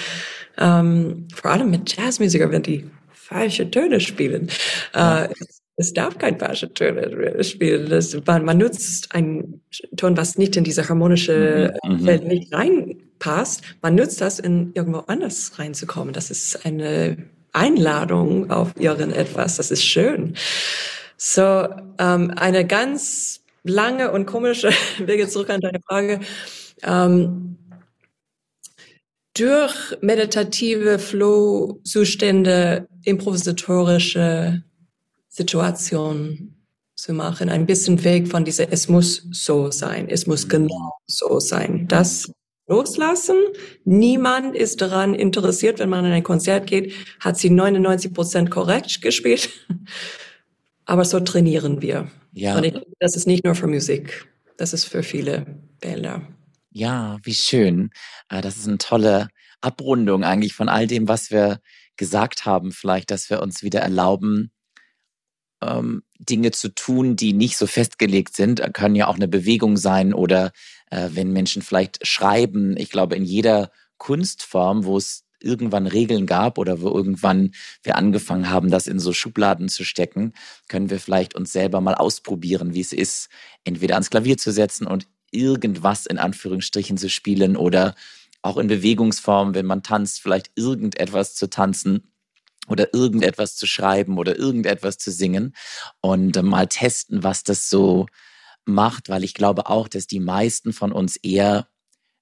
ähm, 0.58 1.28
vor 1.34 1.52
allem 1.52 1.70
mit 1.70 1.96
Jazzmusiker, 1.96 2.52
wenn 2.52 2.64
die 2.64 2.90
falsche 3.12 3.70
Töne 3.70 4.00
spielen, 4.00 4.50
äh, 4.94 5.28
es 5.76 5.94
darf 5.94 6.18
kein 6.18 6.38
falsche 6.38 6.74
Töne 6.74 7.44
spielen. 7.44 7.90
Das, 7.90 8.18
man, 8.26 8.44
man 8.44 8.58
nutzt 8.58 9.14
einen 9.16 9.62
Ton, 9.96 10.18
was 10.18 10.38
nicht 10.38 10.58
in 10.58 10.64
diese 10.64 10.90
harmonische 10.90 11.74
mhm. 11.86 11.94
mhm. 11.94 12.06
Welt 12.06 12.26
nicht 12.26 12.54
reinpasst. 13.20 13.62
Man 13.82 13.96
nutzt 13.96 14.22
das, 14.22 14.40
in 14.40 14.72
irgendwo 14.74 15.00
anders 15.00 15.58
reinzukommen. 15.58 16.14
Das 16.14 16.32
ist 16.32 16.66
eine 16.66 17.18
Einladung 17.52 18.50
auf 18.52 18.74
irgendetwas. 18.78 19.58
Das 19.58 19.72
ist 19.72 19.84
schön. 19.84 20.36
So, 21.18 21.68
ähm, 21.98 22.32
eine 22.36 22.66
ganz 22.66 23.42
lange 23.64 24.12
und 24.12 24.26
komische 24.26 24.70
Wege 25.00 25.28
zurück 25.28 25.50
an 25.50 25.62
deine 25.62 25.82
Frage. 25.82 26.20
Ähm, 26.84 27.58
durch 29.34 29.98
meditative 30.02 31.00
Flow-Zustände, 31.00 32.88
improvisatorische 33.04 34.64
Situation 35.30 36.56
zu 36.96 37.14
machen, 37.14 37.50
ein 37.50 37.66
bisschen 37.66 38.04
weg 38.04 38.28
von 38.28 38.44
dieser, 38.44 38.72
es 38.74 38.90
muss 38.90 39.26
so 39.32 39.72
sein, 39.72 40.10
es 40.10 40.28
muss 40.28 40.50
genau 40.50 40.98
so 41.08 41.40
sein. 41.40 41.88
Das 41.88 42.30
loslassen. 42.70 43.36
Niemand 43.84 44.56
ist 44.56 44.82
daran 44.82 45.14
interessiert, 45.14 45.80
wenn 45.80 45.90
man 45.90 46.06
in 46.06 46.12
ein 46.12 46.24
Konzert 46.24 46.68
geht, 46.68 46.94
hat 47.20 47.38
sie 47.38 47.50
99 47.50 48.14
Prozent 48.14 48.52
korrekt 48.52 49.02
gespielt. 49.02 49.50
Aber 50.86 51.06
so 51.06 51.20
trainieren 51.20 51.82
wir. 51.82 52.10
Ja. 52.32 52.58
Und 52.58 52.64
ich, 52.64 52.76
das 53.00 53.16
ist 53.16 53.28
nicht 53.28 53.44
nur 53.44 53.56
für 53.56 53.68
Musik, 53.68 54.28
das 54.58 54.74
ist 54.74 54.86
für 54.86 55.04
viele 55.04 55.46
Bilder. 55.82 56.22
Ja, 56.72 57.18
wie 57.24 57.34
schön. 57.34 57.90
Äh, 58.30 58.42
das 58.42 58.58
ist 58.58 58.68
eine 58.68 58.78
tolle 58.78 59.28
Abrundung 59.62 60.24
eigentlich 60.24 60.54
von 60.54 60.70
all 60.70 60.88
dem, 60.88 61.08
was 61.08 61.32
wir 61.32 61.60
gesagt 61.98 62.46
haben. 62.46 62.72
Vielleicht, 62.72 63.12
dass 63.12 63.30
wir 63.30 63.42
uns 63.42 63.64
wieder 63.64 63.82
erlauben, 63.82 64.52
ähm, 65.62 66.04
Dinge 66.20 66.52
zu 66.52 66.70
tun, 66.70 67.16
die 67.16 67.34
nicht 67.34 67.58
so 67.58 67.68
festgelegt 67.68 68.36
sind. 68.36 68.60
Äh, 68.60 68.70
können 68.72 68.96
ja 68.96 69.08
auch 69.08 69.16
eine 69.16 69.28
Bewegung 69.28 69.78
sein 69.78 70.14
oder 70.14 70.52
äh, 70.90 71.10
wenn 71.14 71.32
Menschen 71.32 71.62
vielleicht 71.62 72.06
schreiben. 72.06 72.78
Ich 72.78 72.90
glaube, 72.90 73.16
in 73.16 73.24
jeder 73.24 73.72
Kunstform, 73.98 74.86
wo 74.86 74.98
es 74.98 75.26
irgendwann 75.42 75.88
Regeln 75.88 76.26
gab 76.26 76.58
oder 76.58 76.82
wo 76.82 76.90
irgendwann 76.90 77.52
wir 77.84 77.96
angefangen 77.96 78.50
haben, 78.50 78.70
das 78.70 78.88
in 78.88 79.00
so 79.00 79.14
Schubladen 79.14 79.70
zu 79.70 79.86
stecken, 79.86 80.34
können 80.68 80.90
wir 80.90 81.00
vielleicht 81.00 81.36
uns 81.36 81.54
selber 81.54 81.82
mal 81.82 81.96
ausprobieren, 81.96 82.74
wie 82.74 82.82
es 82.82 82.94
ist, 82.94 83.30
entweder 83.64 83.96
ans 83.96 84.10
Klavier 84.10 84.38
zu 84.38 84.52
setzen 84.52 84.86
und 84.86 85.08
irgendwas 85.32 86.06
in 86.06 86.18
Anführungsstrichen 86.18 86.98
zu 86.98 87.10
spielen 87.10 87.56
oder 87.56 87.96
auch 88.42 88.58
in 88.58 88.68
Bewegungsform, 88.68 89.54
wenn 89.54 89.66
man 89.66 89.84
tanzt, 89.84 90.22
vielleicht 90.22 90.52
irgendetwas 90.56 91.36
zu 91.36 91.50
tanzen 91.50 92.12
oder 92.68 92.94
irgendetwas 92.94 93.56
zu 93.56 93.66
schreiben 93.66 94.18
oder 94.18 94.38
irgendetwas 94.38 94.98
zu 94.98 95.12
singen 95.12 95.56
und 96.02 96.38
äh, 96.38 96.44
mal 96.44 96.68
testen, 96.68 97.24
was 97.24 97.44
das 97.44 97.70
so 97.70 98.08
macht, 98.74 99.10
weil 99.10 99.24
ich 99.24 99.34
glaube 99.34 99.68
auch, 99.68 99.88
dass 99.88 100.08
die 100.08 100.20
meisten 100.20 100.74
von 100.74 100.92
uns 100.92 101.16
eher 101.18 101.68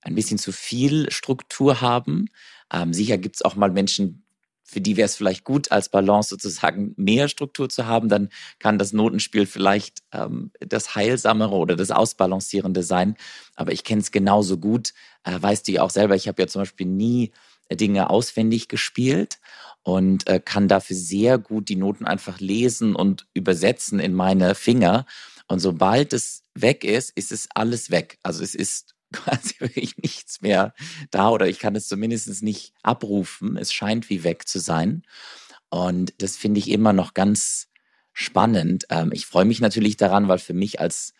ein 0.01 0.15
bisschen 0.15 0.37
zu 0.37 0.51
viel 0.51 1.11
Struktur 1.11 1.81
haben. 1.81 2.29
Ähm, 2.71 2.93
sicher 2.93 3.17
gibt 3.17 3.35
es 3.37 3.41
auch 3.41 3.55
mal 3.55 3.71
Menschen, 3.71 4.23
für 4.63 4.81
die 4.81 4.97
wäre 4.97 5.05
es 5.05 5.15
vielleicht 5.15 5.45
gut, 5.45 5.71
als 5.71 5.89
Balance 5.89 6.29
sozusagen 6.29 6.93
mehr 6.97 7.29
Struktur 7.29 7.69
zu 7.69 7.85
haben. 7.85 8.09
Dann 8.09 8.29
kann 8.59 8.77
das 8.77 8.91
Notenspiel 8.91 9.45
vielleicht 9.45 10.03
ähm, 10.11 10.51
das 10.59 10.93
Heilsamere 10.93 11.55
oder 11.55 11.75
das 11.77 11.91
Ausbalancierende 11.91 12.83
sein. 12.83 13.15
Aber 13.55 13.71
ich 13.71 13.85
kenne 13.85 14.01
es 14.01 14.11
genauso 14.11 14.57
gut. 14.57 14.93
Äh, 15.23 15.41
weißt 15.41 15.67
du 15.67 15.71
ja 15.71 15.83
auch 15.83 15.89
selber, 15.89 16.15
ich 16.15 16.27
habe 16.27 16.41
ja 16.41 16.47
zum 16.47 16.61
Beispiel 16.61 16.87
nie 16.87 17.31
Dinge 17.71 18.09
auswendig 18.09 18.67
gespielt 18.67 19.39
und 19.83 20.27
äh, 20.27 20.41
kann 20.43 20.67
dafür 20.67 20.95
sehr 20.95 21.37
gut 21.37 21.69
die 21.69 21.75
Noten 21.75 22.05
einfach 22.05 22.39
lesen 22.39 22.93
und 22.95 23.25
übersetzen 23.33 23.99
in 23.99 24.13
meine 24.13 24.53
Finger. 24.53 25.05
Und 25.47 25.59
sobald 25.59 26.13
es 26.13 26.43
weg 26.53 26.83
ist, 26.83 27.11
ist 27.11 27.31
es 27.31 27.47
alles 27.53 27.89
weg. 27.89 28.19
Also 28.23 28.43
es 28.43 28.55
ist 28.55 28.95
quasi 29.13 29.55
wirklich 29.59 29.97
nichts 29.97 30.41
mehr 30.41 30.73
da 31.11 31.29
oder 31.29 31.47
ich 31.47 31.59
kann 31.59 31.75
es 31.75 31.87
zumindest 31.87 32.43
nicht 32.43 32.73
abrufen. 32.83 33.57
Es 33.57 33.71
scheint 33.71 34.09
wie 34.09 34.23
weg 34.23 34.47
zu 34.47 34.59
sein. 34.59 35.03
Und 35.69 36.13
das 36.21 36.37
finde 36.37 36.59
ich 36.59 36.69
immer 36.69 36.93
noch 36.93 37.13
ganz 37.13 37.67
spannend. 38.13 38.85
Ähm, 38.89 39.11
ich 39.13 39.25
freue 39.25 39.45
mich 39.45 39.59
natürlich 39.59 39.97
daran, 39.97 40.27
weil 40.27 40.39
für 40.39 40.53
mich 40.53 40.79
als 40.79 41.13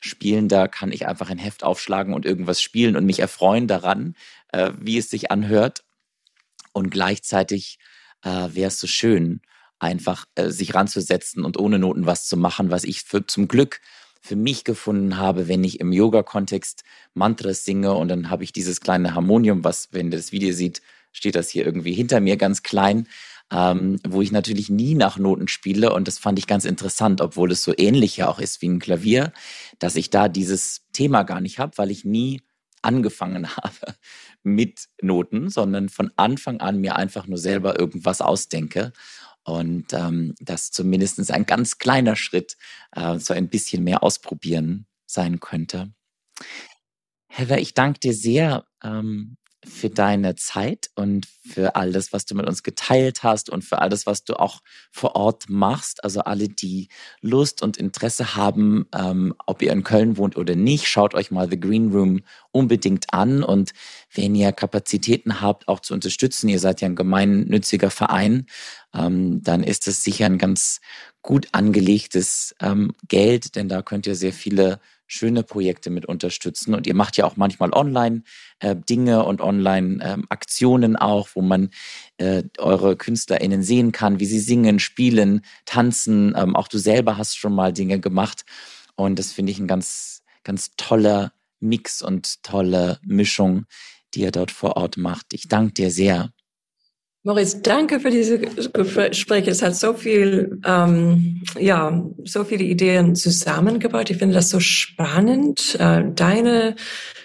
Spielender 0.00 0.68
kann 0.68 0.92
ich 0.92 1.06
einfach 1.06 1.30
ein 1.30 1.38
Heft 1.38 1.62
aufschlagen 1.62 2.12
und 2.12 2.26
irgendwas 2.26 2.60
spielen 2.60 2.96
und 2.96 3.06
mich 3.06 3.20
erfreuen 3.20 3.68
daran, 3.68 4.16
äh, 4.48 4.72
wie 4.78 4.98
es 4.98 5.10
sich 5.10 5.30
anhört. 5.30 5.84
Und 6.72 6.90
gleichzeitig 6.90 7.78
äh, 8.22 8.48
wäre 8.50 8.68
es 8.68 8.80
so 8.80 8.86
schön, 8.86 9.42
einfach 9.82 10.26
äh, 10.36 10.50
sich 10.50 10.74
ranzusetzen 10.74 11.44
und 11.44 11.58
ohne 11.58 11.78
Noten 11.78 12.06
was 12.06 12.26
zu 12.26 12.36
machen, 12.36 12.70
was 12.70 12.84
ich 12.84 13.02
für, 13.02 13.26
zum 13.26 13.48
Glück 13.48 13.80
für 14.20 14.36
mich 14.36 14.62
gefunden 14.62 15.16
habe, 15.16 15.48
wenn 15.48 15.64
ich 15.64 15.80
im 15.80 15.92
Yoga-Kontext 15.92 16.84
Mantras 17.14 17.64
singe 17.64 17.92
und 17.94 18.08
dann 18.08 18.30
habe 18.30 18.44
ich 18.44 18.52
dieses 18.52 18.80
kleine 18.80 19.14
Harmonium, 19.14 19.64
was, 19.64 19.88
wenn 19.90 20.06
ihr 20.06 20.16
das 20.16 20.30
Video 20.30 20.54
sieht, 20.54 20.80
steht 21.10 21.34
das 21.34 21.50
hier 21.50 21.66
irgendwie 21.66 21.92
hinter 21.92 22.20
mir 22.20 22.36
ganz 22.36 22.62
klein, 22.62 23.08
ähm, 23.50 23.98
wo 24.06 24.22
ich 24.22 24.30
natürlich 24.30 24.70
nie 24.70 24.94
nach 24.94 25.18
Noten 25.18 25.48
spiele 25.48 25.92
und 25.92 26.06
das 26.06 26.18
fand 26.18 26.38
ich 26.38 26.46
ganz 26.46 26.64
interessant, 26.64 27.20
obwohl 27.20 27.50
es 27.50 27.64
so 27.64 27.74
ähnlich 27.76 28.16
ja 28.16 28.28
auch 28.28 28.38
ist 28.38 28.62
wie 28.62 28.68
ein 28.68 28.78
Klavier, 28.78 29.32
dass 29.80 29.96
ich 29.96 30.10
da 30.10 30.28
dieses 30.28 30.82
Thema 30.92 31.24
gar 31.24 31.40
nicht 31.40 31.58
habe, 31.58 31.76
weil 31.76 31.90
ich 31.90 32.04
nie 32.04 32.42
angefangen 32.82 33.48
habe 33.56 33.96
mit 34.42 34.88
Noten, 35.00 35.48
sondern 35.50 35.88
von 35.88 36.10
Anfang 36.16 36.60
an 36.60 36.78
mir 36.80 36.96
einfach 36.96 37.26
nur 37.26 37.38
selber 37.38 37.78
irgendwas 37.78 38.20
ausdenke. 38.20 38.92
Und 39.44 39.92
ähm, 39.92 40.34
das 40.40 40.70
zumindest 40.70 41.30
ein 41.30 41.46
ganz 41.46 41.78
kleiner 41.78 42.16
Schritt, 42.16 42.56
äh, 42.92 43.18
so 43.18 43.34
ein 43.34 43.48
bisschen 43.48 43.82
mehr 43.82 44.02
ausprobieren 44.02 44.86
sein 45.06 45.40
könnte. 45.40 45.92
Heather, 47.28 47.58
ich 47.58 47.74
danke 47.74 47.98
dir 47.98 48.14
sehr 48.14 48.66
ähm, 48.82 49.36
für 49.64 49.90
deine 49.90 50.34
Zeit 50.34 50.90
und 50.96 51.26
für 51.26 51.76
all 51.76 51.92
das, 51.92 52.12
was 52.12 52.26
du 52.26 52.34
mit 52.34 52.46
uns 52.46 52.62
geteilt 52.62 53.22
hast 53.22 53.48
und 53.48 53.64
für 53.64 53.78
all 53.78 53.88
das, 53.88 54.06
was 54.06 54.24
du 54.24 54.34
auch 54.38 54.60
vor 54.90 55.14
Ort 55.14 55.48
machst. 55.48 56.02
Also 56.02 56.20
alle, 56.20 56.48
die 56.48 56.88
Lust 57.20 57.62
und 57.62 57.76
Interesse 57.76 58.34
haben, 58.34 58.86
ähm, 58.92 59.34
ob 59.46 59.62
ihr 59.62 59.72
in 59.72 59.84
Köln 59.84 60.16
wohnt 60.16 60.36
oder 60.36 60.56
nicht, 60.56 60.88
schaut 60.88 61.14
euch 61.14 61.30
mal 61.30 61.48
The 61.48 61.60
Green 61.60 61.92
Room 61.92 62.22
unbedingt 62.50 63.12
an. 63.12 63.44
Und 63.44 63.72
wenn 64.12 64.34
ihr 64.34 64.52
Kapazitäten 64.52 65.40
habt, 65.40 65.68
auch 65.68 65.80
zu 65.80 65.94
unterstützen, 65.94 66.48
ihr 66.48 66.58
seid 66.58 66.80
ja 66.80 66.88
ein 66.88 66.96
gemeinnütziger 66.96 67.90
Verein, 67.90 68.46
ähm, 68.94 69.42
dann 69.42 69.62
ist 69.62 69.86
es 69.86 70.02
sicher 70.02 70.26
ein 70.26 70.38
ganz 70.38 70.80
gut 71.22 71.48
angelegtes 71.52 72.54
ähm, 72.60 72.92
Geld, 73.06 73.54
denn 73.54 73.68
da 73.68 73.82
könnt 73.82 74.06
ihr 74.06 74.16
sehr 74.16 74.32
viele 74.32 74.80
schöne 75.12 75.42
Projekte 75.42 75.90
mit 75.90 76.06
unterstützen. 76.06 76.74
Und 76.74 76.86
ihr 76.86 76.94
macht 76.94 77.16
ja 77.18 77.26
auch 77.26 77.36
manchmal 77.36 77.72
online 77.72 78.22
äh, 78.60 78.74
und 78.74 79.40
online 79.40 79.98
ähm, 80.02 80.96
auch, 80.96 81.28
wo 81.34 81.42
man 81.42 81.70
äh, 82.16 82.44
eure 82.58 82.96
KünstlerInnen 82.96 83.62
sehen 83.62 83.92
kann, 83.92 84.20
wie 84.20 84.26
sie 84.26 84.40
singen, 84.40 84.78
spielen, 84.78 85.42
tanzen. 85.66 86.34
Ähm, 86.36 86.56
auch 86.56 86.68
du 86.68 86.78
selber 86.78 87.18
hast 87.18 87.36
schon 87.36 87.54
mal 87.54 87.72
Dinge 87.72 88.00
gemacht. 88.00 88.44
Und 88.94 89.18
das 89.18 89.32
finde 89.32 89.52
ich 89.52 89.58
ein 89.58 89.66
ganz, 89.66 90.22
ganz 90.44 90.70
toller 90.76 91.32
Mix 91.60 92.00
und 92.00 92.42
tolle 92.42 92.98
Mischung, 93.02 93.66
die 94.14 94.20
ihr 94.22 94.30
dort 94.30 94.50
vor 94.50 94.76
Ort 94.76 94.96
macht. 94.96 95.34
Ich 95.34 95.46
danke 95.46 95.74
dir 95.74 95.90
sehr. 95.90 96.32
Maurice, 97.24 97.60
danke 97.62 98.00
für 98.00 98.10
diese 98.10 98.40
Gespräche. 98.40 99.50
Es 99.50 99.62
hat 99.62 99.76
so 99.76 99.94
viel, 99.94 100.58
ähm, 100.66 101.40
ja, 101.56 102.02
so 102.24 102.42
viele 102.42 102.64
Ideen 102.64 103.14
zusammengebaut. 103.14 104.10
Ich 104.10 104.16
finde 104.16 104.34
das 104.34 104.48
so 104.48 104.58
spannend. 104.58 105.76
Äh, 105.78 106.02
deine 106.16 106.74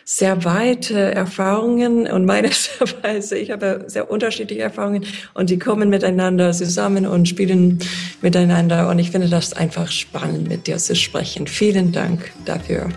sehr 0.06 0.46
weite 0.46 1.00
Erfahrungen 1.00 2.06
und 2.06 2.26
meine 2.26 2.50
sehr 2.52 2.88
weise. 3.02 3.40
Ich 3.40 3.50
habe 3.50 3.86
sehr 3.88 4.12
unterschiedliche 4.12 4.62
Erfahrungen 4.62 5.04
und 5.34 5.50
die 5.50 5.58
kommen 5.58 5.90
miteinander 5.90 6.52
zusammen 6.52 7.08
und 7.08 7.28
spielen 7.28 7.80
miteinander. 8.22 8.90
Und 8.90 9.00
ich 9.00 9.10
finde 9.10 9.30
das 9.30 9.54
einfach 9.54 9.90
spannend, 9.90 10.48
mit 10.48 10.68
dir 10.68 10.78
zu 10.78 10.96
sprechen. 10.96 11.48
Vielen 11.48 11.92
Dank 11.92 12.32
dafür. 12.46 12.90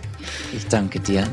Ich 0.54 0.66
danke 0.66 1.00
dir. 1.00 1.24